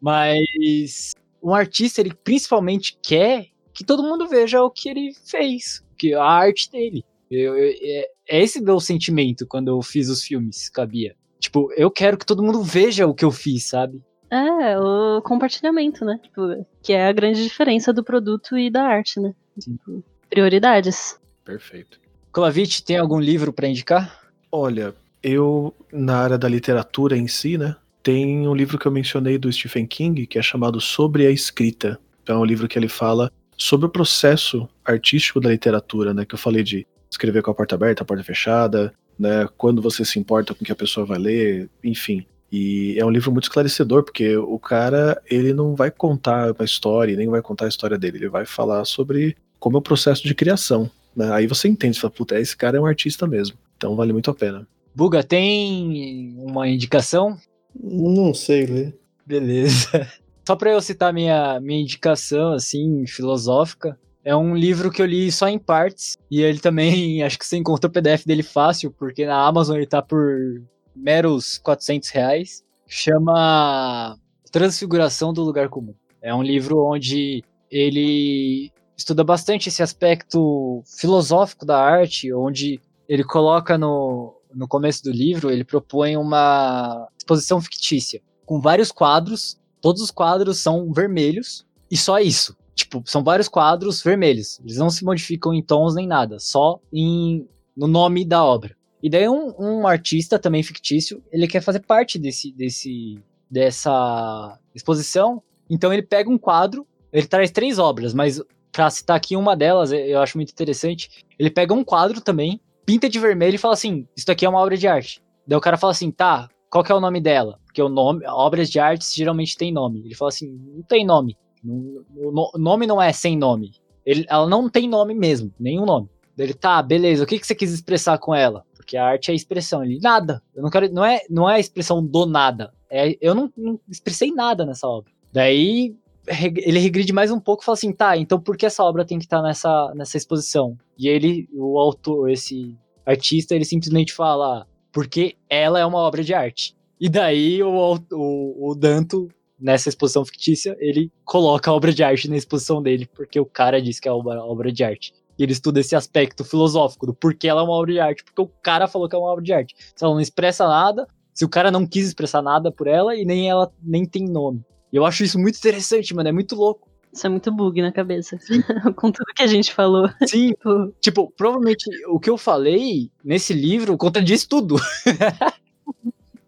[0.00, 1.12] Mas
[1.42, 6.22] um artista, ele principalmente quer que todo mundo veja o que ele fez, que a
[6.24, 7.04] arte dele.
[7.34, 11.14] Eu- eu- é, é esse meu sentimento quando eu fiz os filmes, cabia.
[11.40, 14.00] Tipo, eu quero que todo mundo veja o que eu fiz, sabe?
[14.30, 16.18] É, o compartilhamento, né?
[16.22, 19.34] Tipo, que é a grande diferença do produto e da arte, né?
[19.60, 21.18] Tipo, prioridades.
[21.44, 22.00] Perfeito.
[22.32, 24.20] Kolavich, tem algum livro pra indicar?
[24.50, 29.36] Olha, eu, na área da literatura em si, né, tem um livro que eu mencionei
[29.36, 31.98] do Stephen King, que é chamado Sobre a Escrita.
[32.22, 36.34] Então, é um livro que ele fala sobre o processo artístico da literatura, né, que
[36.34, 40.18] eu falei de escrever com a porta aberta, a porta fechada, né, quando você se
[40.18, 42.26] importa com o que a pessoa vai ler, enfim.
[42.50, 47.16] E é um livro muito esclarecedor, porque o cara, ele não vai contar uma história,
[47.16, 50.34] nem vai contar a história dele, ele vai falar sobre como é o processo de
[50.34, 50.90] criação.
[51.16, 51.30] Né?
[51.32, 53.56] Aí você entende, você fala, puta, esse cara é um artista mesmo.
[53.76, 54.66] Então vale muito a pena.
[54.94, 57.38] Buga, tem uma indicação?
[57.74, 58.98] Não sei ler.
[59.26, 60.06] Beleza.
[60.46, 65.30] Só pra eu citar minha, minha indicação, assim, filosófica, é um livro que eu li
[65.32, 69.26] só em partes, e ele também, acho que você encontra o PDF dele fácil, porque
[69.26, 70.62] na Amazon ele tá por
[70.94, 72.62] meros 400 reais.
[72.86, 74.16] Chama
[74.50, 75.94] Transfiguração do Lugar Comum.
[76.20, 83.76] É um livro onde ele estuda bastante esse aspecto filosófico da arte, onde ele coloca
[83.76, 90.10] no, no começo do livro, ele propõe uma exposição fictícia, com vários quadros, todos os
[90.10, 92.56] quadros são vermelhos, e só isso.
[92.74, 94.58] Tipo, são vários quadros vermelhos.
[94.60, 97.46] Eles não se modificam em tons nem nada, só em,
[97.76, 98.76] no nome da obra.
[99.02, 103.18] E daí um, um artista também fictício, ele quer fazer parte desse, desse,
[103.50, 105.42] dessa exposição.
[105.68, 108.40] Então ele pega um quadro, ele traz três obras, mas
[108.70, 111.10] pra citar aqui uma delas, eu acho muito interessante.
[111.38, 114.60] Ele pega um quadro também, pinta de vermelho e fala assim: Isso aqui é uma
[114.60, 115.22] obra de arte.
[115.46, 117.58] Daí o cara fala assim: Tá, qual que é o nome dela?
[117.66, 120.00] Porque o nome, obras de arte geralmente tem nome.
[120.04, 121.36] Ele fala assim: Não tem nome.
[121.64, 123.72] O nome não é sem nome.
[124.04, 126.08] Ele, ela não tem nome mesmo, nenhum nome.
[126.36, 128.64] Ele, tá, beleza, o que, que você quis expressar com ela?
[128.74, 129.84] Porque a arte é expressão.
[129.84, 130.42] Ele, nada.
[130.54, 130.92] Eu não quero.
[130.92, 132.72] Não é, não é a expressão do nada.
[132.90, 135.12] É, eu não, não expressei nada nessa obra.
[135.32, 135.94] Daí
[136.26, 139.18] ele regride mais um pouco e fala assim, tá, então por que essa obra tem
[139.18, 140.76] que estar nessa, nessa exposição?
[140.96, 146.22] E ele, o autor, esse artista, ele simplesmente fala, "Ah, porque ela é uma obra
[146.22, 146.76] de arte.
[147.00, 149.28] E daí o, o, o Danto,
[149.62, 153.80] nessa exposição fictícia, ele coloca a obra de arte na exposição dele, porque o cara
[153.80, 155.14] disse que é uma obra de arte.
[155.38, 158.42] E ele estuda esse aspecto filosófico do porquê ela é uma obra de arte, porque
[158.42, 159.74] o cara falou que é uma obra de arte.
[159.94, 163.24] Se ela não expressa nada, se o cara não quis expressar nada por ela e
[163.24, 164.62] nem ela nem tem nome.
[164.92, 166.90] E eu acho isso muito interessante, mano, é muito louco.
[167.12, 168.38] Isso é muito bug na cabeça.
[168.96, 170.08] Com tudo que a gente falou.
[170.26, 174.76] Sim, Tipo, tipo, provavelmente o que eu falei nesse livro contradiz tudo.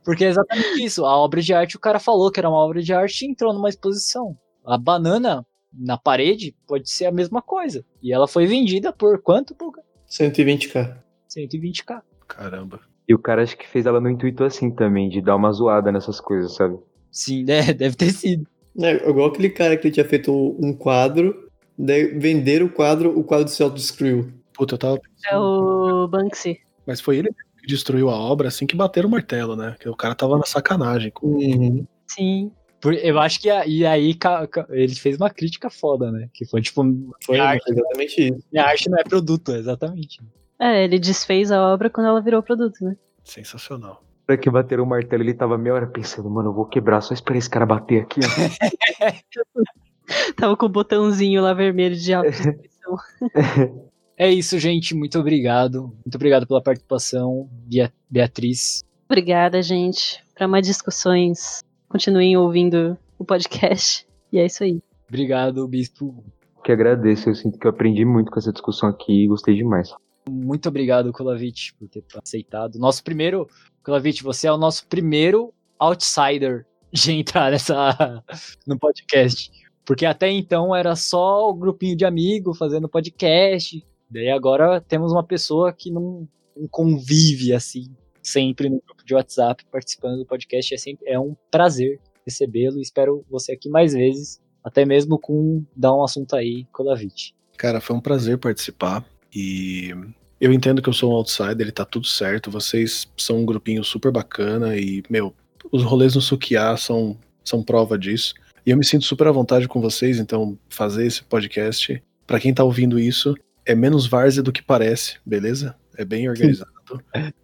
[0.04, 1.04] Porque é exatamente isso.
[1.04, 3.52] A obra de arte, o cara falou que era uma obra de arte e entrou
[3.52, 4.36] numa exposição.
[4.64, 7.84] A banana na parede pode ser a mesma coisa.
[8.02, 9.82] E ela foi vendida por quanto, Puga?
[10.08, 10.96] 120k.
[11.28, 12.02] 120k.
[12.28, 12.80] Caramba.
[13.08, 15.90] E o cara acho que fez ela no intuito assim também, de dar uma zoada
[15.90, 16.78] nessas coisas, sabe?
[17.10, 17.60] Sim, né?
[17.74, 18.46] Deve ter sido.
[18.78, 21.48] É, igual aquele cara que ele tinha feito um quadro,
[21.78, 24.32] daí vender o quadro, o quadro se autodestruiu.
[24.52, 25.00] Puta, eu tava
[25.30, 26.58] é o Banksy.
[26.86, 27.30] Mas foi ele
[27.64, 29.74] que destruiu a obra assim que bateram o martelo, né?
[29.80, 31.10] Que o cara tava na sacanagem.
[31.22, 31.86] Uhum.
[32.06, 32.52] Sim.
[32.80, 36.28] Por- Eu acho que a- e aí ca- ca- ele fez uma crítica foda, né?
[36.34, 36.82] Que foi tipo,
[37.24, 38.44] Foi minha, arte, exatamente isso.
[38.52, 40.20] minha arte não é produto, exatamente.
[40.60, 42.94] É, ele desfez a obra quando ela virou produto, né?
[43.24, 44.02] Sensacional.
[44.28, 47.00] Na hora que bateram o martelo, ele tava meia hora pensando, mano, eu vou quebrar,
[47.00, 48.22] só esperar esse cara bater aqui, ó.
[50.36, 52.96] Tava com o botãozinho lá vermelho de autodestruição.
[54.16, 54.94] É isso, gente.
[54.94, 55.92] Muito obrigado.
[56.04, 58.82] Muito obrigado pela participação, Bea- Beatriz.
[59.08, 60.22] Obrigada, gente.
[60.34, 64.06] Para mais discussões, continuem ouvindo o podcast.
[64.32, 64.80] E é isso aí.
[65.08, 66.24] Obrigado, Bispo.
[66.64, 69.90] que agradeço, eu sinto que eu aprendi muito com essa discussão aqui e gostei demais.
[70.28, 72.78] Muito obrigado, Kolavich, por ter aceitado.
[72.78, 73.46] Nosso primeiro.
[73.84, 78.22] Kolavich, você é o nosso primeiro outsider de entrar nessa.
[78.66, 79.50] no podcast.
[79.84, 83.84] Porque até então era só o grupinho de amigos fazendo podcast.
[84.14, 87.90] Daí agora temos uma pessoa que não, não convive assim,
[88.22, 90.72] sempre no grupo de WhatsApp, participando do podcast.
[90.72, 92.80] É, sempre, é um prazer recebê-lo.
[92.80, 94.40] Espero você aqui mais vezes.
[94.62, 97.34] Até mesmo com dar um assunto aí, Kolavich.
[97.56, 99.04] Cara, foi um prazer participar.
[99.34, 99.92] E
[100.40, 102.52] eu entendo que eu sou um outsider, tá tudo certo.
[102.52, 105.34] Vocês são um grupinho super bacana e, meu,
[105.72, 108.32] os rolês no Sukiá são, são prova disso.
[108.64, 112.54] E eu me sinto super à vontade com vocês, então fazer esse podcast, pra quem
[112.54, 113.34] tá ouvindo isso,
[113.66, 115.74] é menos várzea do que parece, beleza?
[115.96, 116.70] É bem organizado,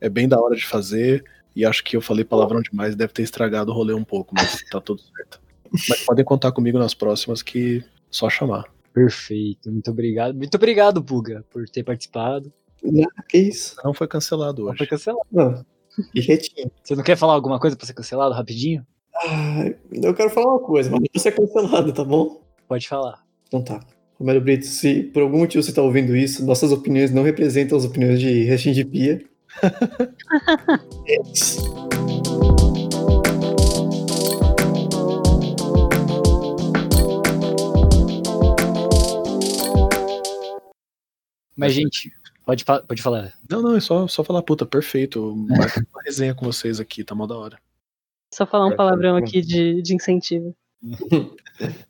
[0.01, 1.25] é bem da hora de fazer.
[1.55, 4.63] E acho que eu falei palavrão demais, deve ter estragado o rolê um pouco, mas
[4.71, 5.41] tá tudo certo.
[5.89, 8.65] Mas podem contar comigo nas próximas que só chamar.
[8.93, 10.35] Perfeito, muito obrigado.
[10.35, 12.53] Muito obrigado, Puga, por ter participado.
[12.85, 13.77] Ah, que isso?
[13.85, 14.79] Não foi cancelado Não hoje.
[14.79, 15.27] foi cancelado.
[15.31, 15.65] Não.
[16.15, 16.71] E quietinho.
[16.83, 18.87] Você não quer falar alguma coisa pra ser cancelado rapidinho?
[19.15, 22.41] Ah, eu quero falar uma coisa, mas não vai ser cancelado, tá bom?
[22.67, 23.23] Pode falar.
[23.47, 23.81] Então tá.
[24.21, 27.87] Romero Brito, se por algum motivo você tá ouvindo isso, nossas opiniões não representam as
[27.87, 29.25] opiniões de Restinho de Pia.
[41.57, 42.13] Mas, gente,
[42.45, 43.33] pode, pode falar.
[43.49, 45.35] Não, não, é só, só falar, puta, perfeito.
[45.35, 47.59] Marca uma resenha com vocês aqui, tá mó da hora.
[48.35, 50.55] Só falar um palavrão aqui de, de incentivo.